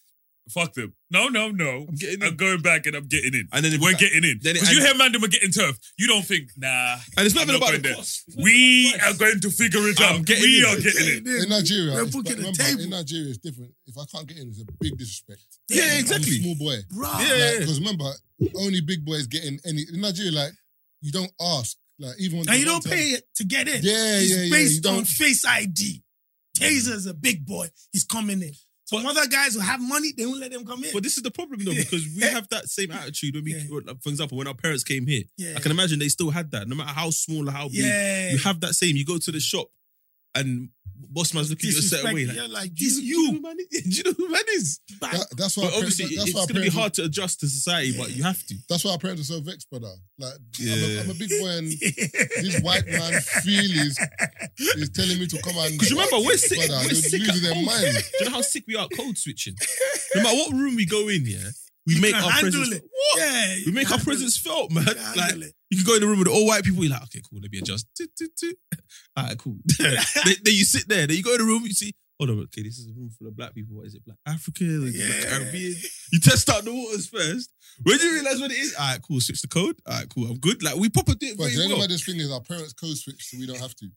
[0.51, 0.93] Fuck them.
[1.11, 1.87] No, no, no.
[1.89, 3.49] I'm getting I'm going back and I'm getting in.
[3.51, 4.41] And then it we're beca- getting in.
[4.43, 5.79] then it- Because you and- hear man them are getting turf.
[5.97, 6.99] You don't think, nah.
[7.17, 7.95] And it's not I'm even about going the there.
[7.97, 8.25] cost.
[8.37, 10.27] We are going to figure it I'm out.
[10.27, 10.65] getting we in.
[10.67, 11.43] are getting in.
[11.45, 12.81] In Nigeria, We're it's- booking but a remember, table.
[12.83, 13.73] in Nigeria, it's different.
[13.87, 15.41] If I can't get in, it's a big disrespect.
[15.71, 16.37] Yeah, I'm exactly.
[16.39, 16.79] a small boy.
[16.91, 17.09] Bro.
[17.21, 17.59] Yeah, yeah.
[17.61, 18.13] Because remember,
[18.57, 19.87] only big boys getting any.
[19.93, 20.53] In Nigeria, like
[21.01, 21.77] you don't ask.
[21.99, 23.83] Like even when And you don't time- pay to get in.
[23.83, 24.51] Yeah, it's yeah, yeah.
[24.51, 26.03] based You on face ID.
[26.57, 27.69] Taser's a big boy.
[27.93, 28.53] He's coming in.
[28.87, 30.91] Some other guys who have money, they won't let them come in.
[30.93, 33.63] But this is the problem though, because we have that same attitude when we, Yeah.
[33.87, 35.23] like, for example, when our parents came here.
[35.39, 35.55] Yeah.
[35.57, 37.79] I can imagine they still had that, no matter how small or how big.
[37.79, 38.33] Yeah.
[38.33, 38.95] You have that same.
[38.97, 39.69] You go to the shop,
[40.35, 40.69] and
[41.15, 42.27] boss man's looking at you a certain way.
[42.27, 43.37] Like, You're like, do you, this do you know you.
[43.37, 43.83] who man is?
[43.83, 44.81] Do you know who man is?
[45.01, 45.65] That, that's why.
[45.65, 48.23] But obviously, parents, that's it's going to be hard to adjust to society, but you
[48.25, 48.55] have to.
[48.69, 49.93] That's why our parents are so vexed, brother.
[50.19, 51.01] Like, I'm, a, Yeah.
[51.03, 53.99] I'm a big boy, and this white man feel is
[54.77, 55.73] is telling me to come and.
[55.73, 56.59] Because remember, we're sick.
[56.67, 57.95] Brother, we're sick losing their mind.
[58.19, 59.55] Do you know how sick we are at code switching?
[60.15, 61.49] No matter what room we go in, yeah,
[61.87, 62.77] we make can our handle presence.
[62.77, 62.83] it.
[62.85, 63.19] What?
[63.21, 64.89] Yeah, we make our handle presence felt, man.
[64.89, 64.97] it.
[64.97, 65.55] Handle Like it.
[65.71, 66.83] you can go in the room with all white people.
[66.83, 67.41] You're like, okay, cool.
[67.43, 67.87] Let me adjust.
[69.17, 69.57] All right, cool.
[69.79, 71.07] then, then you sit there.
[71.07, 71.63] Then you go in the room.
[71.65, 71.93] You see.
[72.21, 73.75] Hold on, okay, this is a room full of black people.
[73.77, 74.05] What is it?
[74.05, 74.63] Black Africa?
[74.63, 75.05] Yeah.
[75.09, 75.75] Black Caribbean?
[76.13, 77.51] You test out the waters first.
[77.83, 79.21] When you realize what it is, all right, cool.
[79.21, 79.75] Switch the code.
[79.85, 80.31] All right, cool.
[80.31, 80.63] I'm good.
[80.63, 81.89] Like we proper do it But very you know well.
[81.89, 82.31] this thing is?
[82.31, 83.89] Our parents code switch, so we don't have to.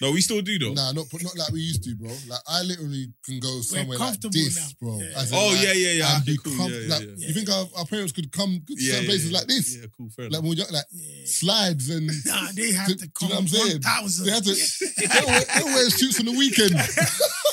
[0.00, 0.72] No, we still do though.
[0.74, 2.10] Nah, not not like we used to, bro.
[2.28, 4.68] Like I literally can go somewhere like comfortable this, now.
[4.80, 4.98] bro.
[5.00, 5.18] Yeah.
[5.20, 6.14] As in, Oh like, yeah, yeah, yeah.
[6.16, 6.56] and Okay, cool.
[6.56, 7.26] com- yeah, yeah, like, yeah.
[7.28, 9.38] You think our, our parents could come to Yeah, certain yeah, places yeah.
[9.38, 9.76] like this?
[9.76, 10.10] Yeah, cool.
[10.10, 10.42] Fair Like enough.
[10.48, 11.26] when you like Yeah.
[11.26, 13.72] slides and Nah, they have Do- to do come you know what I'm saying?
[13.72, 14.26] one thousand.
[14.26, 14.54] they had to
[14.98, 16.74] they wear, they wear suits on the weekend.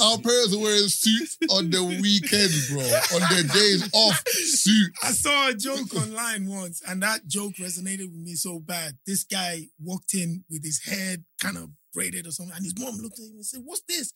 [0.00, 2.80] Our parents are wearing suits on the weekend, bro.
[3.14, 4.92] On their days off, suit.
[5.02, 8.96] I saw a joke online once, and that joke resonated with me so bad.
[9.06, 12.96] This guy walked in with his head kind of braided or something, and his mom
[12.96, 14.14] looked at him and said, "What's this?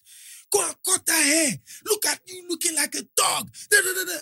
[0.51, 1.59] Go and cut that hair.
[1.86, 3.51] Look at you looking like a dog."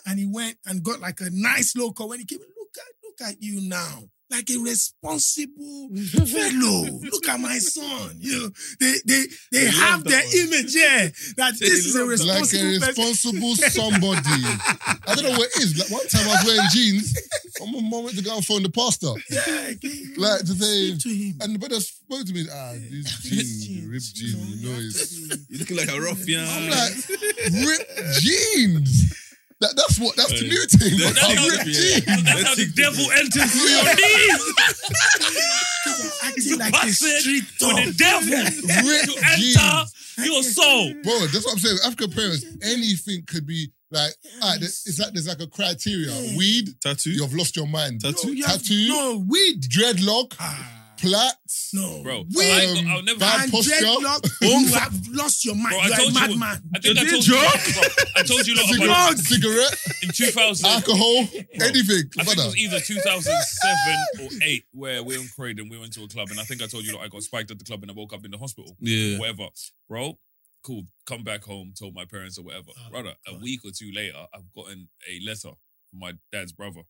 [0.06, 2.08] And he went and got like a nice local.
[2.08, 4.04] When he came, look at look at you now.
[4.30, 5.90] Like a responsible
[6.26, 6.86] fellow.
[7.02, 8.16] Look at my son.
[8.18, 8.48] You know,
[8.80, 10.36] they they they, have their that one.
[10.54, 11.08] image, yeah.
[11.36, 12.24] That They this is a love that.
[12.24, 13.70] Like a responsible person.
[13.70, 14.22] somebody.
[15.06, 15.76] I don't know what it is.
[15.78, 17.12] Like one time I was wearing jeans.
[17.60, 19.12] I'm mom went to go and phone the pastor.
[19.28, 19.76] Yeah,
[20.16, 21.34] Like to say, to him.
[21.42, 22.46] and the brother spoke to me.
[22.50, 25.12] Ah, this jean, ripped jean, you know, it's.
[25.50, 26.42] You looking like a ruffian.
[26.48, 26.94] I'm like,
[27.68, 29.21] ripped jeans.
[29.62, 30.16] That, that's what.
[30.16, 30.98] That's the new thing.
[30.98, 31.30] That's bro.
[31.38, 32.02] how- ripped yeah.
[32.26, 34.42] That's how the devil enters through your knees.
[36.22, 37.84] acting like a Passing street for dog.
[37.86, 38.28] the devil
[38.90, 40.16] Ripped to enter jeans.
[40.26, 40.92] your soul.
[41.02, 41.78] Bro, that's what I'm saying.
[41.86, 44.12] African parents, anything could be like,
[44.42, 46.10] alright, there's- it's like there's like a criteria.
[46.36, 47.10] Weed, Tattoo.
[47.10, 48.00] you've lost your mind.
[48.00, 48.32] Tattoo.
[48.34, 49.62] you have- Tattoo, No, weed.
[49.62, 52.02] dreadlock, Ah, plaits, no.
[52.02, 52.86] Bro, Weed.
[52.86, 53.18] I, I'll never.
[53.18, 53.72] bad and posture.
[53.84, 55.68] dreadlock, you have lost your mind.
[55.70, 56.20] Bro, I You're a told you.
[56.38, 56.62] madman.
[56.74, 57.34] I think I You told did you.
[57.34, 57.74] joke?
[57.74, 57.82] Bro,
[58.16, 58.74] I told you a lot
[59.10, 60.66] about cigarette, cigarette, in 2000.
[60.66, 61.16] alcohol,
[61.60, 62.04] anything.
[62.18, 65.92] I think it was either 2007 or 8 where we were in Croydon, we went
[65.94, 67.64] to a club, and I think I told you like, I got spiked at the
[67.64, 68.76] club and I woke up in the hospital.
[68.80, 69.18] Yeah.
[69.18, 69.48] Whatever.
[69.88, 70.18] Bro,
[70.62, 70.84] cool.
[71.06, 72.70] Come back home, told my parents or whatever.
[72.78, 75.50] Oh, Brother, a week or two later, I've gotten a letter
[75.90, 76.82] from my dad's brother.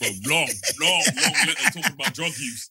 [0.00, 0.48] Bro, long,
[0.80, 2.70] long, long letter talking about drug use.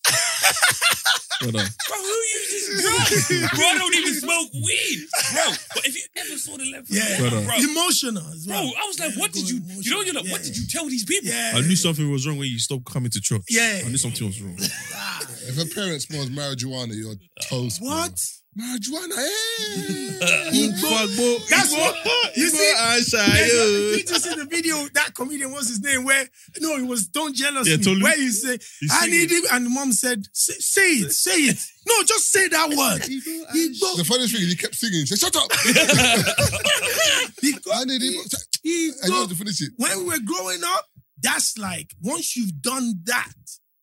[1.41, 1.65] Brother.
[1.90, 3.28] Bro, who uses drugs?
[3.57, 4.99] Bro, I don't even smoke weed.
[5.34, 5.44] Bro,
[5.76, 8.56] but if you ever saw the letter, Yeah, bro, bro, emotional as bro.
[8.56, 10.32] I was like, Yeah, what did go you, you know, you're like, emotional.
[10.32, 11.30] what did you tell these people?
[11.30, 11.53] Yeah.
[11.56, 13.41] I knew something was wrong when you stopped coming to church.
[13.49, 13.82] Yeah.
[13.86, 14.57] I knew something was wrong.
[15.45, 17.82] If a parent smells marijuana, you're toast.
[17.82, 18.06] bro.
[18.58, 20.20] Marijuana, eh?
[21.50, 21.96] That's what
[22.38, 22.74] you see.
[22.78, 24.88] Ansha, You just see the video.
[24.94, 26.04] That comedian, what's his name?
[26.06, 26.28] Where
[26.60, 28.04] no, it was "Don't Jealous Yeah, Me." totally.
[28.04, 28.58] Where you say,
[28.92, 32.70] "I need it," and mom said, "Say, say it, say it." No, just say that
[32.70, 33.02] word.
[33.02, 35.02] Igbo, The funniest thing is he kept singing.
[35.02, 35.50] He said, "Shut up."
[37.44, 38.24] Igbo, I need you
[39.14, 39.74] have to finish it.
[39.78, 40.86] When we were growing up,
[41.22, 43.34] that's like once you've done that,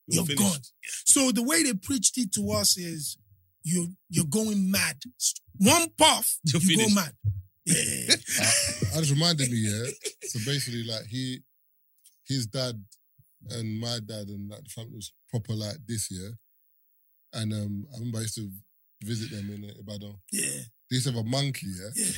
[0.07, 0.61] You're you're gone.
[1.05, 3.19] So the way they preached it to us is
[3.63, 4.97] you you're going mad.
[5.59, 6.95] One puff, You're you finished.
[6.95, 7.13] go mad.
[7.67, 8.15] Yeah.
[8.95, 9.85] I just reminded me, yeah.
[10.23, 11.41] So basically, like he,
[12.27, 12.83] his dad
[13.51, 16.33] and my dad and like the family was proper like this year.
[17.33, 18.51] And um, I remember I used to
[19.05, 20.15] visit them in uh, Ibadan.
[20.33, 20.43] Yeah.
[20.91, 21.91] They used to have a monkey, yeah.
[21.95, 22.13] Yeah.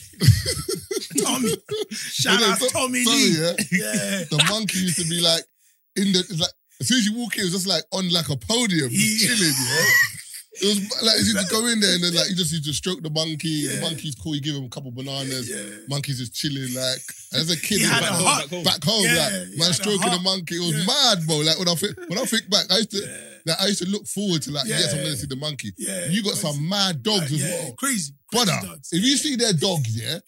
[1.24, 1.52] Tommy.
[1.90, 3.36] Shout No, no, out so- Tommy sorry, Lee.
[3.38, 3.52] yeah.
[3.72, 4.24] Yeah.
[4.30, 5.42] The monkey used to be like
[5.96, 6.50] in the it's like
[6.80, 9.22] as soon as you walk in, it was just like on like a podium, just
[9.22, 9.34] Yeah.
[9.34, 9.84] chilling, yeah.
[10.60, 12.64] It was like you used to go in there and then like you just used
[12.66, 13.68] to stroke the monkey.
[13.68, 14.34] The monkey's cool.
[14.34, 15.48] You give him a couple bananas.
[15.48, 15.86] Yeah.
[15.88, 17.00] Monkey's just chilling like
[17.32, 17.78] as a kid.
[17.78, 19.70] He had back, a home, hot- back home, back home, Yeah, like he man had
[19.70, 20.56] a stroking the monkey.
[20.56, 20.84] It was Yeah.
[20.92, 21.36] mad, bro.
[21.38, 23.00] Like when I think when I think back, I used to
[23.46, 25.72] like I used to look forward to like yes, I'm gonna see the monkey.
[25.78, 26.06] Yeah.
[26.12, 27.48] You got some mad dogs as yeah.
[27.48, 28.12] well, Crazy.
[28.28, 28.66] Crazy brother.
[28.66, 28.88] dogs.
[28.92, 30.18] If you see their dogs, yeah,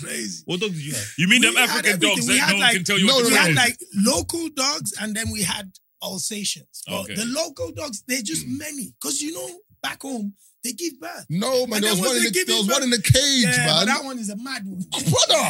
[0.00, 0.42] Crazy.
[0.46, 1.12] What dogs did you have?
[1.18, 3.24] You mean We them African dogs that had no one can tell you No, what
[3.24, 5.70] no, we had like local dogs and then we had
[6.02, 6.82] Alsatians.
[6.90, 7.14] Okay.
[7.14, 8.94] the local dogs, they're just many.
[9.00, 9.48] Because you know,
[9.82, 10.34] back home,
[10.64, 11.26] they give birth.
[11.28, 11.80] no man.
[11.82, 13.86] There was one in the there was one in the cage, yeah, but man.
[13.86, 14.82] that one is a mad one.
[14.90, 15.48] brother.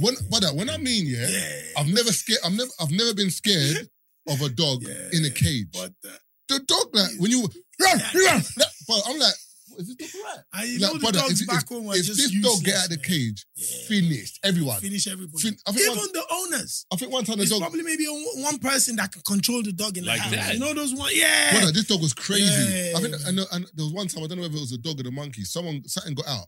[0.00, 1.60] When, brother, when I mean, yeah, Yeah.
[1.78, 2.40] I've never scared.
[2.44, 3.88] I've never, I've never been scared
[4.28, 5.08] of a dog Yeah.
[5.12, 5.68] in a cage.
[5.72, 6.10] But uh,
[6.48, 7.40] the dog, like when you,
[7.80, 8.42] run,
[8.88, 9.34] but I'm like,
[9.78, 10.38] is this dog right?
[10.54, 12.42] and you Like, know the brother, dogs if, back if, home are if just this
[12.42, 13.66] dog get out of the cage, Yeah.
[13.88, 14.80] finished everyone.
[14.80, 15.42] Finish everybody.
[15.42, 16.86] Fin- I think Even one- the owners.
[16.92, 19.72] I think one time the It's dog, probably maybe one person that can control the
[19.72, 20.32] dog in Like the house.
[20.46, 20.54] that.
[20.54, 21.10] You know those one?
[21.14, 21.52] Yeah.
[21.52, 22.44] brother, this dog was crazy.
[22.44, 22.92] Yeah.
[22.96, 24.78] I think, and, and there was one time I don't know whether it was a
[24.78, 25.44] dog or the monkey.
[25.44, 26.46] Someone, something got out,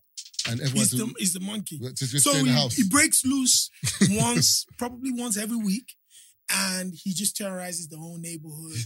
[0.48, 1.78] and everyone He's to, the, he's the monkey.
[1.78, 2.74] to just So he, the house.
[2.74, 3.70] he breaks loose
[4.10, 5.94] once, probably once every week,
[6.52, 8.76] and he just terrorizes the whole neighborhood.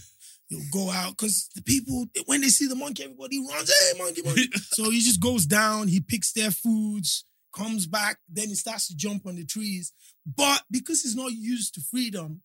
[0.54, 4.22] He'll go out because the people, when they see the monkey, everybody runs, hey, monkey,
[4.22, 4.48] monkey.
[4.72, 7.24] so he just goes down, he picks their foods,
[7.54, 9.92] comes back, then he starts to jump on the trees.
[10.26, 12.42] But because he's not used to freedom,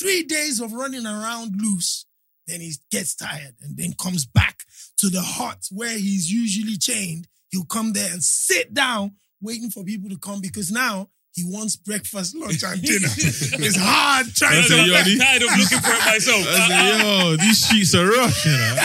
[0.00, 2.06] three days of running around loose,
[2.46, 4.60] then he gets tired and then comes back
[4.98, 7.28] to the hut where he's usually chained.
[7.50, 11.76] He'll come there and sit down, waiting for people to come because now he wants
[11.76, 13.08] breakfast, lunch, and dinner.
[13.16, 14.74] it's hard trying to.
[14.76, 16.44] I'm tired of looking for it myself.
[16.46, 18.76] I said, Uh, uh, yo, these streets are rough, you know.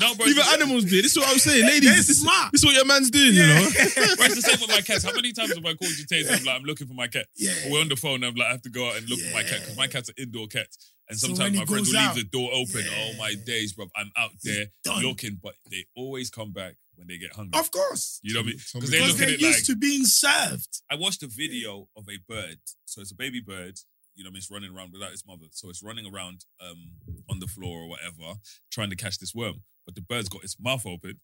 [0.00, 0.26] No, bro.
[0.26, 1.00] Even animals do.
[1.02, 1.88] This is what I'm saying, ladies.
[1.88, 2.52] They're This, smart.
[2.52, 3.54] this is what your man's doing, you know.
[4.16, 5.04] Bro, it's the same with my cats.
[5.04, 6.38] How many times have I called you, Taser?
[6.38, 7.26] I'm like, I'm looking for my cat.
[7.36, 7.52] Yeah.
[7.66, 8.22] Or we're on the phone.
[8.24, 10.10] I'm like, I have to go out and look for my cat because my cat's
[10.10, 10.92] are indoor cats.
[11.08, 12.82] And So sometimes when my friends goes will leave the door open.
[12.84, 12.98] Yeah.
[12.98, 13.86] Oh my days, bro!
[13.96, 14.66] I'm out there
[15.02, 17.58] looking, but they always come back when they get hungry.
[17.60, 18.18] Of course.
[18.22, 18.56] You know what I mean?
[18.74, 20.82] Because they Because look they're at it like used to being served.
[20.90, 22.58] I watched a video of a bird.
[22.86, 23.78] So it's a baby bird.
[24.16, 24.38] You know, I mean?
[24.38, 25.46] it's running around without its mother.
[25.52, 26.90] So it's running around um,
[27.30, 28.40] on the floor or whatever,
[28.72, 29.62] trying to catch this worm.
[29.84, 31.20] But the bird's got its mouth open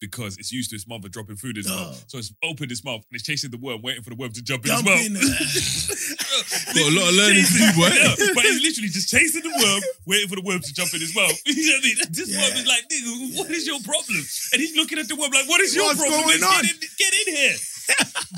[0.00, 2.04] because it's used to its mother dropping food in its mouth.
[2.08, 4.42] So it's opened its mouth and it's chasing the worm, waiting for the worm to
[4.42, 5.12] jump in Jump its in.
[5.14, 5.22] mouth.
[5.24, 7.90] uh, Got a lot of learning to do, boy.
[7.90, 11.00] Yeah, but he's literally just chasing the worm, waiting for the worm to jump in
[11.00, 11.34] his mouth.
[11.46, 11.96] you know what I mean?
[12.14, 12.38] This Yeah.
[12.46, 14.22] worm is like, nigga, what is your problem?
[14.54, 16.20] And he's looking at the worm like, what is your What's problem?
[16.22, 16.64] going Get on?
[16.64, 17.56] in, get in here.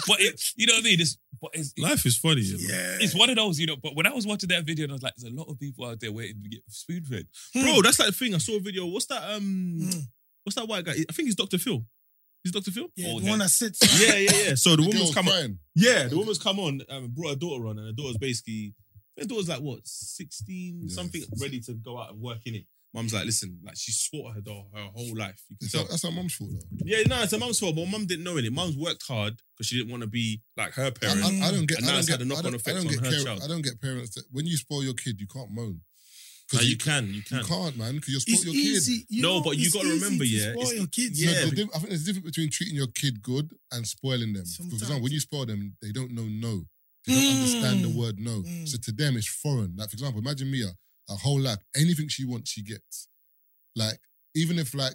[0.08, 1.00] but it, you know what I mean?
[1.00, 2.74] It's, but it's, Life is funny, you know.
[2.74, 2.96] yeah.
[3.00, 3.76] it's one of those, you know.
[3.76, 5.58] But when I was watching that video, and I was like, "There's a lot of
[5.58, 8.34] people out there waiting to get spoon fed." Bro, that's like the thing.
[8.34, 8.86] I saw a video.
[8.86, 9.22] What's that?
[9.34, 10.02] Um, Mm.
[10.44, 10.92] what's that white guy?
[10.92, 11.58] I think he's Dr.
[11.58, 11.84] Phil.
[12.42, 12.70] He's Dr.
[12.70, 12.88] Phil.
[12.96, 13.30] Yeah, Old the head.
[13.30, 13.80] one that sits.
[14.08, 14.54] Yeah, yeah, yeah.
[14.54, 15.58] So the The woman's girl's come on.
[15.74, 18.74] Yeah, the woman's come on um, and brought her daughter on, and her daughter's basically,
[19.18, 20.94] her daughter's like what, sixteen, Yeah.
[20.94, 22.64] something, ready to go out and work in it.
[22.92, 25.40] Mum's like, listen, like she swore her daughter her whole life.
[25.48, 25.82] You can It's tell.
[25.82, 26.78] her- that's her mum's fault though.
[26.84, 28.52] Yeah, no, it's her mum's fault, but mum didn't know it.
[28.52, 31.22] Mum's worked hard because she didn't want to be like her I, parent.
[31.24, 31.78] I, I don't get.
[31.78, 32.18] And I now don't it's get.
[32.18, 33.04] had a I knock-on don't, I effect don't on get.
[33.04, 33.40] her care- child.
[33.44, 35.80] I don't get parents that when you spoil your kid, you can't moan.
[36.52, 37.38] No, 'Cause you can, you can.
[37.38, 39.06] You can't, man, because you're It's spoiled your kid.
[39.08, 41.22] You No, know, but you it's gotta easy remember, to yeah, spoil it's- your kids.
[41.22, 43.86] yeah, No, the diff- I think there's a difference between treating your kid good and
[43.86, 44.42] spoiling them.
[44.44, 44.82] For Sometimes.
[44.82, 46.66] example, when you spoil them, they don't know no.
[47.06, 47.94] They don't understand the Mm.
[47.94, 48.42] word no.
[48.42, 48.68] Mm.
[48.68, 49.76] So to them, it's foreign.
[49.76, 50.76] Like, for example, imagine Mia,
[51.10, 53.08] her whole life, anything she wants, she gets.
[53.76, 53.98] Like,
[54.34, 54.94] even if like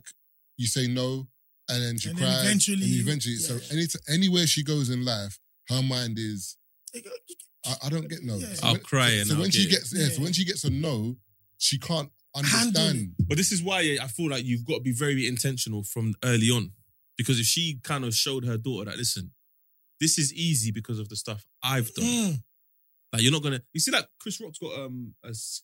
[0.57, 1.27] you say no
[1.69, 3.61] and then she And then cries, eventually and you- eventually, so yeah.
[3.77, 5.37] any anywhere she goes in life,
[5.69, 6.57] her mind is,
[7.65, 8.35] I, I don't get no.
[8.37, 8.53] Yeah.
[8.53, 9.71] So I'll when- cry So, and so I'll when she it.
[9.71, 11.17] gets, yeah, so when she gets a no,
[11.57, 13.13] she can't Handle understand.
[13.27, 16.49] But this is why I feel like you've got to be very intentional from early
[16.49, 16.71] on.
[17.17, 19.31] Because if she kind of showed her daughter that, listen,
[20.01, 22.05] this is easy because of the stuff I've done.
[22.05, 22.43] Mm.
[23.13, 23.61] Like you're not gonna.
[23.71, 25.61] You see, like Chris Rock's got um a, s-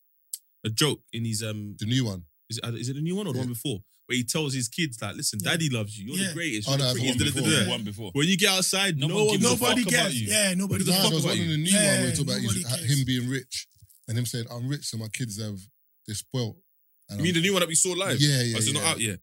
[0.66, 1.76] a joke in his um.
[1.80, 2.24] The new one.
[2.50, 3.46] Is it, is it the new one or the Yeah.
[3.46, 3.80] one before?
[4.08, 5.52] Where he tells his kids like, listen, Yeah.
[5.52, 6.08] daddy loves you.
[6.08, 6.28] You're Yeah.
[6.30, 6.68] the greatest.
[6.68, 7.50] Oh, no, the one da, da, before.
[7.50, 7.70] da, da.
[7.70, 8.12] One before.
[8.14, 10.02] When you get outside, No no, one one gives a gives a Nobody fuck about
[10.04, 10.22] cares.
[10.22, 10.28] you.
[10.28, 11.78] Yeah, nobody Who gives a Nah, fuck there was about one in the new Yeah,
[11.80, 13.68] one where he talked about his, him being rich
[14.10, 15.60] and him saying, I'm rich, so my kids have,
[16.06, 16.58] they're spoilt.
[17.10, 18.20] And You mean I'm- the new one that we saw live?
[18.20, 18.74] Yeah, yeah, Oh, it's yeah.
[18.74, 19.20] not out yet.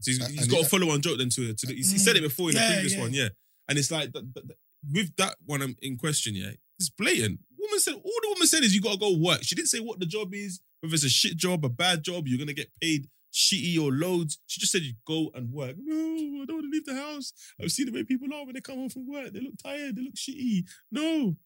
[0.00, 1.98] So he's, Uh, he's and got a follow-on joke then to, to the, he Mm.
[1.98, 3.28] said it before in the previous one, yeah.
[3.68, 4.58] And it's like th- th- th-
[4.90, 7.40] with that one um, in question, yeah, it's blatant.
[7.62, 9.42] Woman said all the woman said is you gotta go work.
[9.42, 12.26] She didn't say what the job is, whether it's a shit job, a bad job,
[12.26, 14.38] you're gonna get paid shitty or loads.
[14.46, 15.76] She just said you go and work.
[15.78, 15.94] No,
[16.42, 17.32] I don't want to leave the house.
[17.60, 19.32] I've seen the way people are when they come home from work.
[19.32, 19.96] They look tired.
[19.96, 20.64] They look shitty.
[20.90, 21.36] No,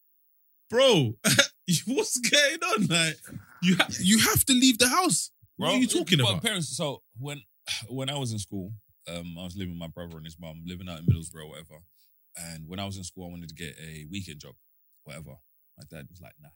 [0.68, 1.14] bro.
[1.86, 2.86] What's going on?
[2.86, 3.16] Like
[3.62, 5.30] you, ha- you have to leave the house.
[5.56, 6.42] What are you talking about?
[6.42, 6.76] Parents.
[6.76, 7.42] So when
[7.88, 8.72] when I was in school,
[9.08, 11.82] um, I was living with my brother and his mum, living out in Middlesbrough, whatever.
[12.36, 14.54] And when I was in school, I wanted to get a weekend job,
[15.04, 15.36] whatever.
[15.78, 16.48] My dad was like, "Nah,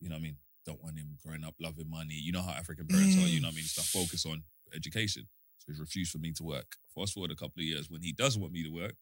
[0.00, 0.36] you know what I mean.
[0.66, 2.14] Don't want him growing up loving money.
[2.14, 3.28] You know how African parents are.
[3.28, 3.64] You know what I mean.
[3.64, 4.00] Stuff mm.
[4.02, 4.42] focus on
[4.74, 5.26] education.
[5.58, 6.76] So he's refused for me to work.
[6.94, 8.94] Fast forward a couple of years, when he does want me to work,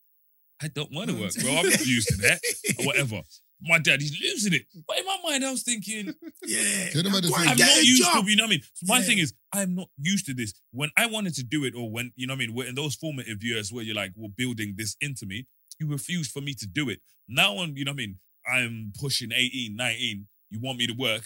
[0.60, 1.50] I don't want to work, bro.
[1.56, 2.40] I'm not used to that,
[2.78, 3.22] or whatever.
[3.60, 4.66] My dad, he's losing it.
[4.86, 6.14] But in my mind, I was thinking,
[6.46, 6.90] Yeah.
[6.90, 7.50] Tell them about the Go thing.
[7.50, 8.24] and I'm not used job.
[8.24, 8.62] to, you know what I mean?
[8.74, 9.04] So my Yeah.
[9.04, 10.54] thing is, I'm not used to this.
[10.72, 12.74] When I wanted to do it, or when, you know what I mean, we're in
[12.76, 15.46] those formative years where you're like, we're building this into me,
[15.80, 17.00] you refused for me to do it.
[17.28, 18.18] Now, I'm, you know what I mean?
[18.50, 20.26] I'm pushing 18, 19.
[20.50, 21.24] You want me to work?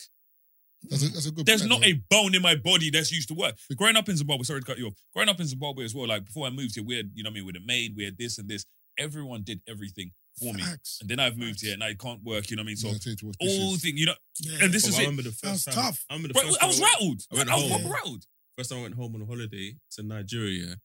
[0.88, 1.86] That's a, that's a good There's point, not though.
[1.86, 3.54] a bone in my body that's used to work.
[3.76, 4.94] Growing up in Zimbabwe, sorry to cut you off.
[5.14, 7.30] Growing up in Zimbabwe as well, like before I moved here, we had, you know
[7.30, 8.64] what I mean, with a maid, we had this and this.
[8.98, 10.62] Everyone did everything for me.
[10.62, 10.98] Facts.
[11.00, 12.76] And then I've moved here and I can't work, you know what I mean?
[12.76, 13.32] So Yeah, I tell you to all
[13.70, 13.82] dishes.
[13.82, 14.58] thing, you know, Yeah.
[14.64, 15.04] and this But is I it.
[15.04, 15.74] remember the first That was time.
[15.74, 16.04] tough.
[16.10, 17.22] I remember the first I was went- rattled.
[17.30, 17.80] I went I was home.
[17.82, 18.24] proper rattled.
[18.58, 20.76] First time I went home on a holiday to Nigeria,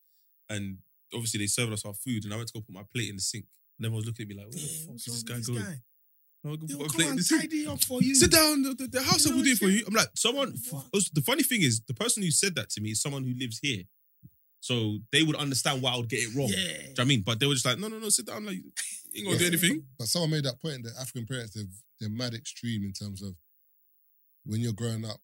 [0.49, 0.77] and
[1.13, 3.15] obviously they served us our food, and I went to go put my plate in
[3.15, 3.45] the sink,
[3.79, 5.47] and everyone was looking at me like, "Where the fuck what's is this guy with
[5.47, 5.81] going?" guy?
[6.45, 7.41] I go Yo, put my come plate in on, the sink.
[7.41, 8.15] tidy up for you.
[8.15, 8.61] Sit down.
[8.63, 9.83] The, the, the house You will know do it for what you.
[9.87, 10.53] I'm like, someone.
[10.69, 10.85] What?
[11.13, 13.59] The funny thing is, the person who said that to me is someone who lives
[13.61, 13.83] here,
[14.59, 16.47] so they would understand why I would get it wrong.
[16.49, 16.55] Yeah.
[16.55, 17.21] Do you know what I mean?
[17.21, 18.45] But they were just like, no, no, no, sit down.
[18.45, 18.63] Like, you
[19.15, 19.83] ain't gonna do anything.
[19.97, 21.65] But someone made that point that African parents they're,
[21.99, 23.33] they're mad extreme in terms of
[24.45, 25.17] when you're growing up,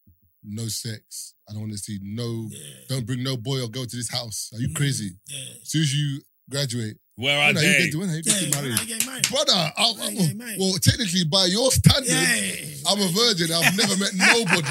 [0.43, 1.35] no sex.
[1.49, 2.47] I don't want to see no.
[2.51, 2.59] Yeah.
[2.89, 4.49] Don't bring no boy or girl to this house.
[4.53, 4.75] Are you Mm.
[4.75, 5.11] crazy?
[5.29, 5.39] Yeah.
[5.61, 6.21] As soon as you
[6.53, 7.83] graduate, Where when are are you they?
[7.83, 8.79] get to when are you get Yeah, married?
[8.79, 9.27] I get married.
[9.29, 10.59] Brother, I'm, When I I'm- get married.
[10.59, 12.89] well, technically by your standards, Yeah.
[12.89, 13.51] I'm a virgin.
[13.51, 14.67] I've never met nobody.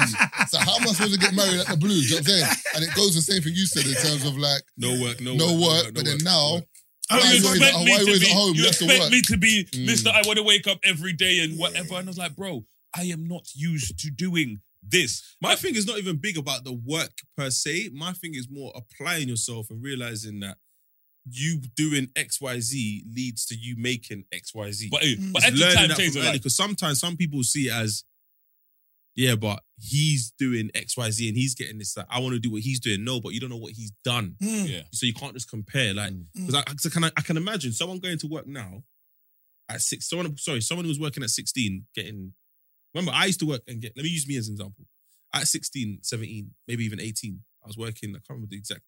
[0.49, 1.89] So how am I supposed to get married at the blue?
[1.89, 2.47] Do you know what I'm saying?
[2.75, 5.33] And it goes the same thing you said in terms of like No work, no,
[5.35, 6.61] no work, work, but then now
[7.11, 8.53] Oh, Why you you expect me to be, at home?
[8.55, 9.87] you You have to expect me to be Mm.
[9.89, 10.07] Mr.
[10.07, 11.95] I want to wake up every day and whatever.
[11.99, 12.65] And I was like, bro,
[12.95, 15.21] I am not used to doing this.
[15.41, 17.89] My thing is not even big about the work per se.
[17.93, 20.57] My thing is more applying yourself and realizing that
[21.29, 24.89] you doing X Y Z leads to you making X Y Z.
[24.91, 27.15] But, eh, but It's at the learning time, that from early like, because sometimes some
[27.17, 28.03] people see it as,
[29.15, 31.95] yeah, but he's doing X Y Z and he's getting this.
[31.95, 33.03] Like, I want to do what he's doing.
[33.03, 34.67] No, but you don't know what he's done, Mm.
[34.69, 34.81] yeah.
[34.91, 35.93] so you can't just compare.
[35.93, 38.83] Like, because I, 'cause I can I can imagine someone going to work now
[39.69, 40.09] at six.
[40.09, 42.33] Someone sorry, someone who was working at sixteen getting.
[42.95, 43.93] Remember, I used to work and get.
[43.95, 44.85] Let me use me as an example.
[45.35, 48.81] At 16, 17, maybe even 18, I was working, I can't remember the exact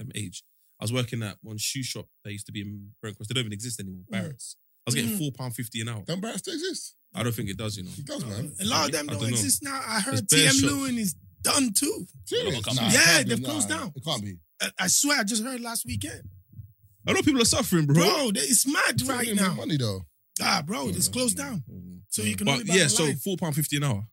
[0.00, 0.42] um, age.
[0.82, 3.28] I was working at one shoe shop that used to be in Brent Cross.
[3.28, 4.56] They don't even exist anymore, Barratt's.
[4.84, 5.30] I was getting Mm.
[5.36, 6.02] £4.50 an hour.
[6.04, 6.96] Don't Barrett still exist.
[7.14, 7.90] I don't think it does, you know.
[7.96, 8.52] It does, man.
[8.60, 9.36] A lot of them I don't, don't know.
[9.36, 9.80] exist now.
[9.86, 10.72] I heard There's TM shops.
[10.72, 12.06] Lewin is done too.
[12.24, 12.66] Serious?
[12.66, 13.28] Nah, Nah, Yeah, can't be.
[13.30, 13.92] they've Nah, closed down.
[13.94, 14.38] It can't be.
[14.60, 16.22] I, I swear, I just heard last weekend.
[17.06, 17.94] A lot of people are suffering, bro.
[17.94, 19.54] Bro, they- it's mad It's right even now.
[19.54, 20.04] money though.
[20.40, 21.62] Ah, bro, it's closed down.
[22.08, 24.04] So you can only But buy yeah, so four pound fifty an hour.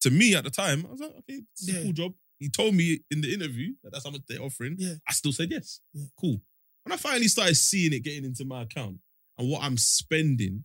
[0.00, 1.80] To me at the time, I was like, okay, this is Yeah.
[1.80, 2.14] a cool job.
[2.38, 4.76] He told me in the interview that that's how much they're offering.
[4.78, 4.94] Yeah.
[5.08, 5.80] I still said yes.
[5.94, 6.04] Yeah.
[6.20, 6.40] Cool.
[6.84, 8.98] When I finally started seeing it getting into my account
[9.38, 10.64] and what I'm spending,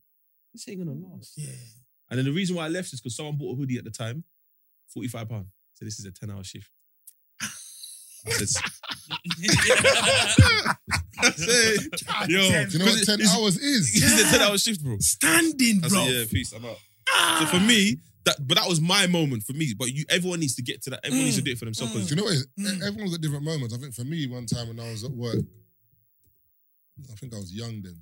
[0.53, 1.34] this ain't gonna last.
[1.38, 1.48] yeah.
[2.10, 3.89] And then the reason why I left is because someone bought a hoodie at the
[3.89, 4.23] time,
[4.93, 5.45] forty five pound.
[5.73, 6.69] So this is a ten hour shift.
[8.23, 8.61] I said,
[11.19, 11.77] I said,
[12.07, 12.41] God yo.
[12.65, 13.93] Do you know what ten it's- hours is?
[13.93, 14.98] this is a ten hour shift, bro.
[14.99, 16.06] Standing, I bro.
[16.06, 16.52] said, yeah, peace.
[16.53, 16.77] I'm out.
[17.39, 17.65] So for ah.
[17.68, 19.73] me, that but that was my moment for me.
[19.77, 20.99] But you, everyone needs to get to that.
[21.03, 21.93] Everyone needs to do it for themselves.
[21.93, 22.34] Do 'cause you know what?
[22.34, 22.48] It is?
[22.60, 22.88] Mm.
[22.88, 23.73] Everyone's got different moments.
[23.73, 25.39] I think for me, one time when I was at work,
[27.11, 28.02] I think I was young then.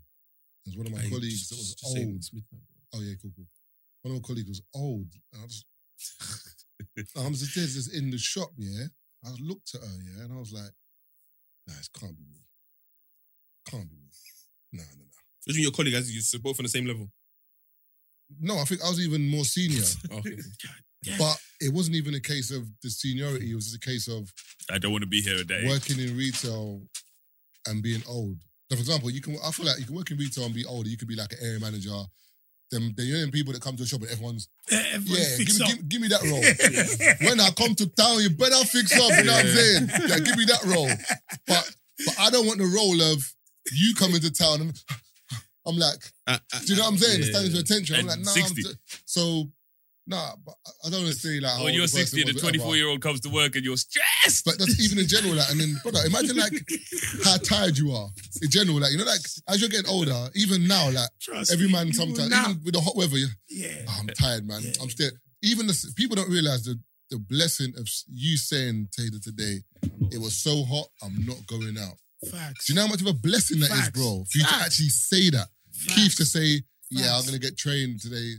[0.66, 2.16] There's one of my Hey, colleagues just- that was just say old.
[2.18, 2.62] it's midnight.
[2.94, 3.48] Oh yeah, cool, cool.
[4.02, 5.08] One of my colleagues was old.
[5.34, 5.66] And I was,
[7.16, 8.88] I was just there, just in the shop, yeah.
[9.24, 10.72] I looked at her, yeah, and I was like,
[11.68, 12.40] "Nah, it can't be me.
[13.66, 14.10] Can't be me.
[14.74, 15.06] Nah, nah, nah."
[15.46, 17.12] Which one your colleague as you both on the same level?
[18.40, 20.38] No, I think I was even more senior, oh, Okay.
[21.18, 23.52] but it wasn't even a case of the seniority.
[23.52, 24.32] It was just a case of
[24.70, 25.66] I don't want to be here a day.
[25.68, 26.82] working in retail
[27.68, 28.38] and being old.
[28.70, 30.66] So for example, you can I feel like you can work in retail and be
[30.66, 30.90] older.
[30.90, 31.90] You could be like an area manager.
[32.72, 35.64] Them, the young people that come to a shop and everyone's Everyone yeah, give me,
[35.64, 35.70] up.
[35.72, 37.28] give, give me that role.
[37.28, 39.10] when I come to town, you better fix up.
[39.18, 39.90] You know what I'm saying?
[40.08, 40.90] Yeah, give me that role.
[41.48, 41.76] But
[42.06, 43.24] but I don't want the role of
[43.74, 44.84] you coming to town and
[45.66, 47.20] I'm like, Uh, uh, do you know what I'm saying?
[47.22, 47.96] yeah, Standing to attention.
[47.98, 48.32] I'm like, nah.
[48.32, 48.64] 60.
[48.68, 48.74] I'm
[49.06, 49.52] so
[50.08, 50.56] nah, but
[50.86, 51.60] I- don't want to say like.
[51.60, 54.44] Oh, you're 60 and the 24 year old comes to work and you're stressed.
[54.46, 56.54] But that's even in general, like, and then, brother, imagine like
[57.24, 58.10] how tired you are
[58.42, 58.80] in general.
[58.80, 62.32] Like, you know, like as you're getting older, even now, like Trust every man sometimes,
[62.34, 63.18] even with the hot weather,
[63.50, 63.86] Yeah.
[63.88, 64.62] "Oh, I'm tired, man.
[64.64, 64.72] Yeah.
[64.82, 65.12] I'm still.
[65.44, 66.80] Even the people don't realize the
[67.12, 69.62] the blessing of you saying Taylor today.
[70.12, 70.88] It was so hot.
[71.04, 71.98] I'm not going out.
[72.32, 72.66] Facts.
[72.68, 73.90] Do you know how much of a blessing that is, Facts.
[73.98, 74.26] bro?
[74.32, 74.66] For you to Facts.
[74.66, 75.48] actually say that.
[75.72, 75.96] Facts.
[75.96, 78.34] Keith to say, "Yeah, I'm gonna get trained today.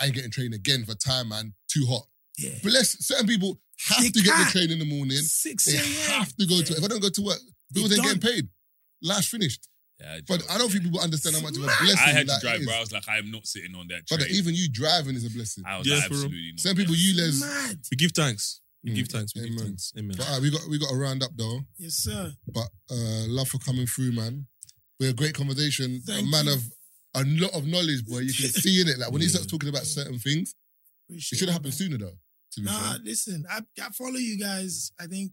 [0.00, 1.54] I ain't getting trained again for time, man.
[1.68, 2.06] too hot.
[2.38, 2.58] Yeah.
[2.62, 4.50] Bless certain people have They to get the can't.
[4.50, 5.18] train in the morning.
[5.18, 5.84] 6 They a.m.
[6.18, 6.72] have to go to.
[6.76, 7.38] If I don't go to work,
[7.72, 8.32] bills They ain't getting done.
[8.32, 8.48] paid.
[9.02, 9.68] Life's finished.
[10.00, 12.26] Yeah, But I don't think people understand how much of a It's blessing I had
[12.26, 12.66] to that drive, is.
[12.66, 12.74] bro.
[12.74, 14.18] I was like, I am not sitting on that train.
[14.18, 15.62] Brother, even you driving is a blessing.
[15.66, 16.24] I was Yeah, like, for real.
[16.24, 16.60] absolutely not.
[16.60, 17.38] Some people you les.
[17.40, 17.78] Mad.
[17.90, 18.60] We give thanks.
[18.82, 18.94] We Mm.
[18.94, 19.34] give thanks.
[19.34, 19.64] We give Amen.
[19.66, 19.92] thanks.
[19.98, 20.16] Amen.
[20.16, 21.60] But uh, we got we got to round up though.
[21.78, 22.32] Yes, sir.
[22.46, 24.46] But uh, love for coming through, man.
[24.98, 26.00] We had a great conversation.
[26.06, 26.52] Thank a man you.
[26.54, 26.62] of
[27.14, 28.20] a lot of knowledge, boy.
[28.20, 28.98] You can see in it.
[28.98, 30.54] Like when he starts talking about certain things,
[31.08, 31.72] it should have happened man.
[31.72, 32.16] sooner though.
[32.52, 32.98] To be Nah, fair.
[33.04, 34.92] listen, I, I follow you guys.
[34.98, 35.32] I think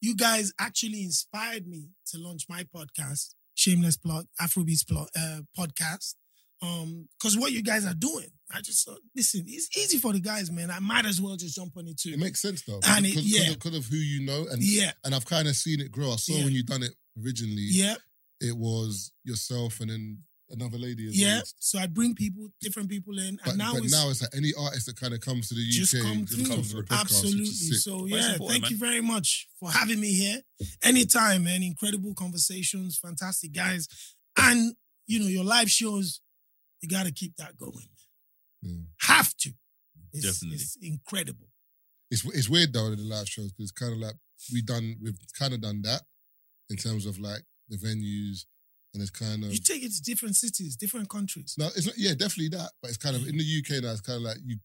[0.00, 6.14] you guys actually inspired me to launch my podcast, Shameless Plug, Afrobeats plug, uh, podcast.
[6.62, 10.20] Um, because what you guys are doing, I just thought, listen, it's easy for the
[10.20, 10.70] guys, man.
[10.70, 12.10] I might as well just jump on it too.
[12.10, 12.80] It makes sense though.
[12.86, 13.38] And it- because, yeah.
[13.40, 15.92] because, of, because of who you know and yeah, and I've kind of seen it
[15.92, 16.12] grow.
[16.12, 16.44] I saw Yeah.
[16.44, 17.66] when you done it originally.
[17.70, 17.94] yeah,
[18.40, 20.18] It was yourself and then
[20.52, 21.34] another lady as yeah.
[21.36, 21.42] well.
[21.60, 24.34] So I bring people, different people in, But, and now but it's now it's like
[24.34, 26.48] any artist that kind of comes to the UK just come just through.
[26.56, 27.00] comes to the podcast.
[27.02, 27.40] Absolutely.
[27.42, 27.92] Which is sick.
[27.92, 28.70] So yeah, important, thank man.
[28.72, 30.40] you very much for having me here.
[30.82, 31.62] Anytime, man.
[31.62, 33.86] Incredible conversations, fantastic guys,
[34.36, 34.74] and
[35.06, 36.20] you know your live shows.
[36.82, 37.88] You got to keep that going.
[38.62, 38.76] Yeah.
[39.02, 39.50] Have to.
[40.12, 40.56] It's, Definitely.
[40.56, 41.46] it's incredible.
[42.10, 44.14] It's it's weird though in the live shows because it's kind of like
[44.52, 46.02] we done we've kind of done that
[46.68, 48.46] in terms of like the venues
[48.92, 51.54] and it's kind of You take it to different cities, different countries.
[51.56, 54.00] no it's not yeah definitely that but it's kind of in the UK now it's
[54.00, 54.56] kind of like you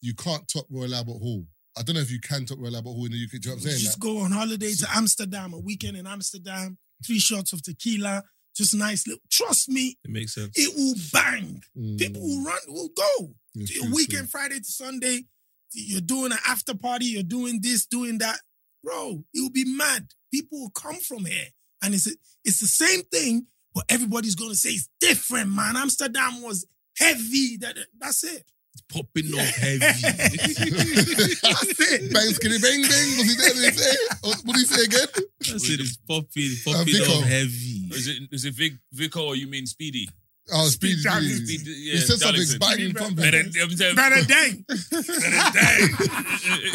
[0.00, 1.44] you can't top Royal Albert Hall.
[1.76, 3.30] I don't know if you can top Royal Albert Hall in the UK.
[3.32, 3.78] Do you know what I'm saying?
[3.80, 6.76] just go on holiday to Amsterdam, a weekend in Amsterdam,
[7.06, 8.22] three shots of tequila,
[8.54, 9.22] just nice little.
[9.30, 10.50] Trust me, It makes sense.
[10.56, 11.62] it will bang.
[11.76, 13.34] Mm, People will run, will go.
[13.54, 14.40] it's Your weekend, true.
[14.40, 15.24] Friday to Sunday,
[15.72, 18.38] you're doing an after party, you're doing this, doing that.
[18.84, 20.08] Bro, you'll be mad.
[20.32, 21.46] People will come from here.
[21.82, 22.06] And it's
[22.44, 25.76] it's the same thing, but everybody's gonna say it's different, man.
[25.76, 26.66] Amsterdam was
[26.98, 27.56] heavy.
[27.58, 28.44] That, that's it.
[28.88, 29.78] Popping off heavy.
[29.80, 30.02] that's
[31.80, 32.12] it.
[32.12, 33.08] Bang, skitty, bang, bang.
[33.16, 33.54] What's he there?
[33.54, 33.96] What did he say?
[34.22, 35.08] What what did he say again?
[35.42, 37.12] I said it's popping, uh, popping Vico.
[37.18, 37.88] off heavy.
[37.92, 40.08] Is it is it Vic, Vico or you mean Speedy?
[40.52, 40.94] Oh, Speedy.
[40.94, 41.46] Speed Darlington.
[41.46, 41.64] Speedy.
[41.64, 42.58] Speed, He said something Darlington.
[42.58, 43.52] banging from Better, him.
[43.62, 44.64] I'm saying, Better dang.
[44.66, 44.76] But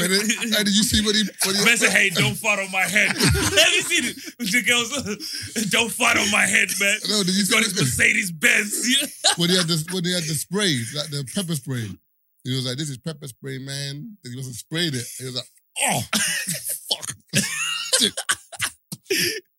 [0.07, 1.23] and did you see what he?
[1.43, 3.09] What he Man said, hey, don't fart on my head.
[3.17, 4.15] Have you seen it?
[4.39, 4.89] The girls,
[5.69, 6.97] don't fart on my head, man.
[7.09, 8.87] No, did you He's got see his what- Mercedes Benz.
[9.37, 11.89] when he had the when he had the spray, like the pepper spray.
[12.45, 15.05] He was like, "This is pepper spray, man." And he wasn't sprayed it.
[15.17, 15.49] He was like,
[15.83, 16.01] "Oh,
[16.89, 17.13] fuck."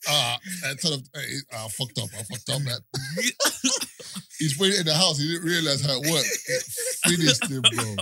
[0.09, 0.17] Shit.
[0.17, 0.39] Ah,
[0.71, 2.09] I told him, hey, I fucked up.
[2.19, 2.79] I fucked up, man.
[4.39, 5.19] he sprayed it in the house.
[5.19, 6.29] He didn't realize how it worked.
[6.49, 6.63] It
[7.17, 7.95] finished him, bro.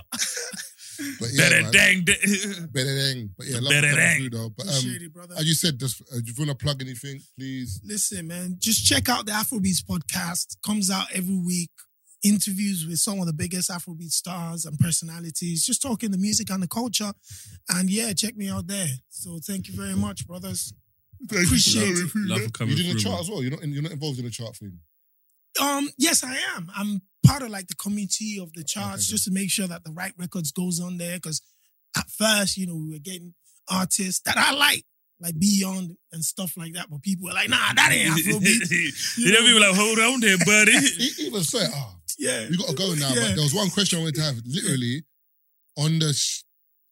[1.20, 1.72] But yeah, Better man.
[1.72, 2.04] dang.
[2.72, 3.30] Better dang.
[3.36, 4.18] But yeah, love Better coming dang.
[4.20, 4.48] through though.
[4.56, 5.34] But um, it, brother.
[5.38, 7.80] as you said, just uh, if you want to plug anything, please.
[7.84, 10.56] Listen, man, just check out the Afrobeats podcast.
[10.64, 11.70] Comes out every week.
[12.24, 15.64] Interviews with some of the biggest Afrobeat stars and personalities.
[15.66, 17.12] Just talking the music and the culture.
[17.68, 18.88] And yeah, check me out there.
[19.10, 20.72] So thank you very much, brothers.
[21.24, 22.10] Appreciate it.
[22.14, 23.01] Love for coming You did a through.
[23.10, 23.43] chart as well.
[23.43, 24.78] You're not in, you're not involved in the chart thing.
[25.60, 26.70] Um, yes, I am.
[26.76, 29.12] I'm part of like the committee of the charts Okay.
[29.12, 31.16] just to make sure that the right records goes on there.
[31.16, 31.40] Because
[31.97, 33.34] at first, you know, we were getting
[33.70, 34.84] artists that I like,
[35.18, 36.90] like Beyond and stuff like that.
[36.90, 39.16] But people were like, nah, that ain't Afrobeat.
[39.18, 40.72] You know, people like, hold on there, buddy.
[40.78, 42.47] He even said, "Ah, yeah.
[42.51, 43.28] we got to go now." Yeah.
[43.28, 44.36] But there was one question I wanted to have.
[44.44, 45.05] Literally,
[45.78, 46.43] on the sh-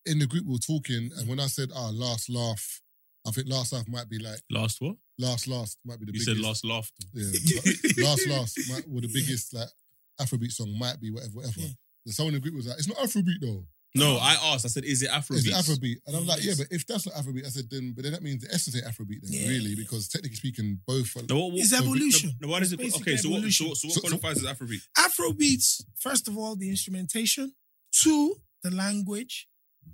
[0.06, 2.80] in the group we were talking, and when I said, "Ah, last laugh,"
[3.26, 4.96] I think last laugh might be like Last what?
[5.18, 6.26] last last might be the You biggest.
[6.36, 7.04] said last laughter.
[7.14, 9.68] Yeah, last last might, or the biggest like
[10.20, 11.60] Afrobeat song might be whatever whatever.
[11.60, 11.68] Yeah.
[12.06, 13.64] And someone in the group was like, "It's not Afrobeat though.
[13.96, 14.64] No, I asked.
[14.64, 15.46] I said, is it Afrobeat?
[15.46, 18.02] It's Afrobeat." And I'm like, "Yeah, but if that's not Afrobeat, I said then, but
[18.02, 19.48] then that means the essence ain't Afrobeat then, Yeah.
[19.48, 22.30] really, because technically speaking, both." Are, No, what, what, It's evolution.
[22.40, 22.80] No, no, why does it?
[22.80, 23.74] It's Okay, so what, so, so what evolution.
[23.76, 24.82] So- so- qualifies as Afrobeat?
[24.98, 27.52] Afrobeats, first of all, the instrumentation.
[27.92, 29.48] Two, the language.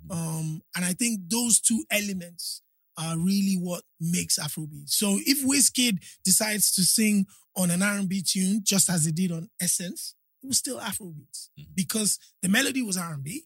[0.09, 2.61] Um, and I think those two elements
[2.97, 4.89] are really what makes Afrobeat.
[4.89, 9.49] So if Wizkid decides to sing on an R&B tune, just as he did on
[9.61, 11.71] Essence, it was still Afrobeats mm-hmm.
[11.75, 13.43] because the melody was R&B,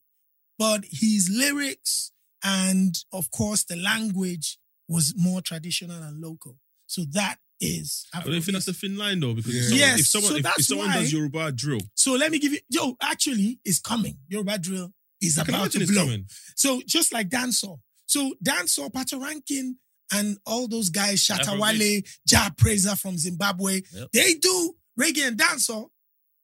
[0.58, 2.12] but his lyrics
[2.44, 4.58] and of course the language
[4.88, 6.58] was more traditional and local.
[6.88, 9.62] So that is I don't think that's a thin line though, because Yeah.
[9.62, 12.14] if someone, Yes, if someone, so if, if that's someone why- does Yoruba drill, So
[12.14, 14.18] let me give you, yo, actually, it's coming.
[14.28, 16.04] Yoruba drill is I about to blow.
[16.04, 16.26] coming.
[16.56, 17.80] So just like dancehall.
[18.08, 19.76] So dancehall, Patoranking,
[20.14, 24.10] and all those guys, Shatawale, Jah Prayzah from Zimbabwe, Yep.
[24.14, 25.88] they do reggae and dancehall.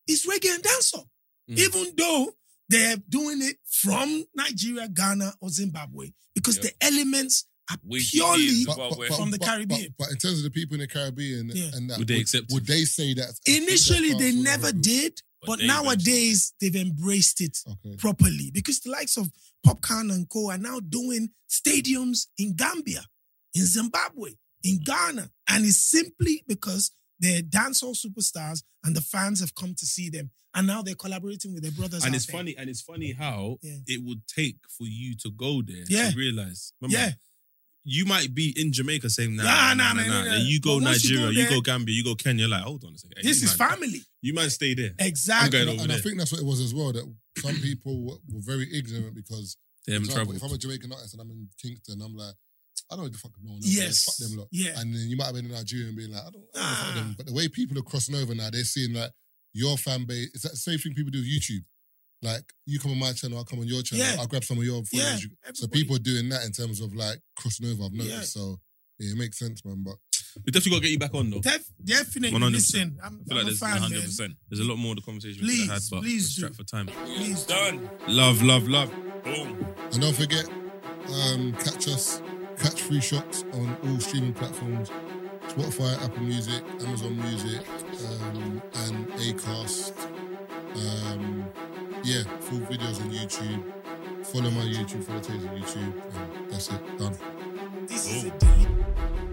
[0.07, 1.05] It's reggae and dancehall.
[1.49, 1.59] Mm.
[1.59, 2.33] Even though
[2.69, 6.63] they're doing it from Nigeria, Ghana, or Zimbabwe, because Yep.
[6.63, 9.07] the elements are We- purely But- Zimbabwe.
[9.09, 9.93] from the Caribbean.
[9.97, 11.69] But, but in terms of the people in the Caribbean Yeah.
[11.73, 13.39] and that, Would they accept Would they say that?
[13.45, 17.95] Initially, they never did, But they nowadays they've embraced it Okay.
[17.97, 19.29] properly because the likes of
[19.65, 23.03] Popcaan and Co are now doing stadiums in Gambia,
[23.53, 24.31] in Zimbabwe,
[24.63, 24.85] in mm.
[24.85, 30.09] Ghana, and it's simply because they're dancehall superstars and the fans have come to see
[30.09, 32.03] them, and now they're collaborating with their brothers.
[32.03, 32.37] and out it's there.
[32.37, 33.77] funny, and it's funny how Yeah.
[33.87, 36.11] it would take for you to go there Yeah.
[36.11, 36.73] to realize.
[36.81, 37.13] Remember, Yeah,
[37.83, 40.31] you might be in Jamaica saying, nah, Nah, nah, nah, nah, nah, nah.
[40.31, 42.47] Then you go But once you Nigeria, go you there- go Gambia, you go Kenya.
[42.47, 43.17] Like, hold on a second.
[43.23, 44.01] this is man- family.
[44.21, 44.93] You might stay there.
[44.99, 45.61] Exactly.
[45.61, 46.91] And, and I think that's what it was as well.
[46.93, 50.91] That some people were were very ignorant because, for Them example, if I'm a Jamaican
[50.91, 52.35] artist and I'm in Kingston, I'm like,
[52.91, 53.61] I don't know the fuck no one.
[53.63, 54.03] Yes.
[54.03, 54.47] Fuck them lot.
[54.51, 54.79] Yeah.
[54.79, 56.69] And then you might have been in Nigeria and being like, I don't, I don't
[56.69, 56.93] know fuck Ah.
[56.95, 57.13] them.
[57.17, 59.11] But the way people are crossing over now, they're seeing like
[59.53, 60.29] your fan base.
[60.35, 61.63] It's that same thing people do with YouTube.
[62.21, 64.05] Like you come on my channel, I come on your channel.
[64.05, 64.15] Yeah.
[64.19, 65.03] I'll grab some of your Yeah.
[65.17, 65.27] followers.
[65.55, 67.83] So people are doing that in terms of like crossing over.
[67.85, 68.15] I've noticed.
[68.15, 68.21] Yeah.
[68.41, 68.59] So
[68.99, 69.81] yeah, it makes sense, man.
[69.83, 69.95] But
[70.45, 71.39] We definitely got to get you back on, though.
[71.41, 72.51] Def- definitely 100%.
[72.51, 72.97] listen.
[73.03, 74.35] I'm, I feel I'm like a there's fan, 100%.
[74.49, 76.57] There's a lot more of the conversation we could have had, but please we're strapped
[76.57, 76.63] do.
[76.63, 76.87] for time.
[77.05, 77.53] Please do.
[77.53, 77.81] Done.
[78.07, 78.91] Love, love, love.
[79.23, 79.57] Boom.
[79.91, 80.45] And don't forget,
[81.09, 82.21] um, catch us,
[82.57, 84.89] catch free shots on all streaming platforms
[85.49, 87.61] Spotify, Apple Music, Amazon Music,
[88.05, 89.91] um, and Acast.
[90.75, 91.51] Um,
[92.03, 93.63] yeah, full videos on YouTube.
[94.25, 96.97] Follow my YouTube, follow Taser YouTube, and that's it.
[96.97, 97.15] Done.
[97.87, 98.27] This is oh.
[98.27, 99.30] a delete.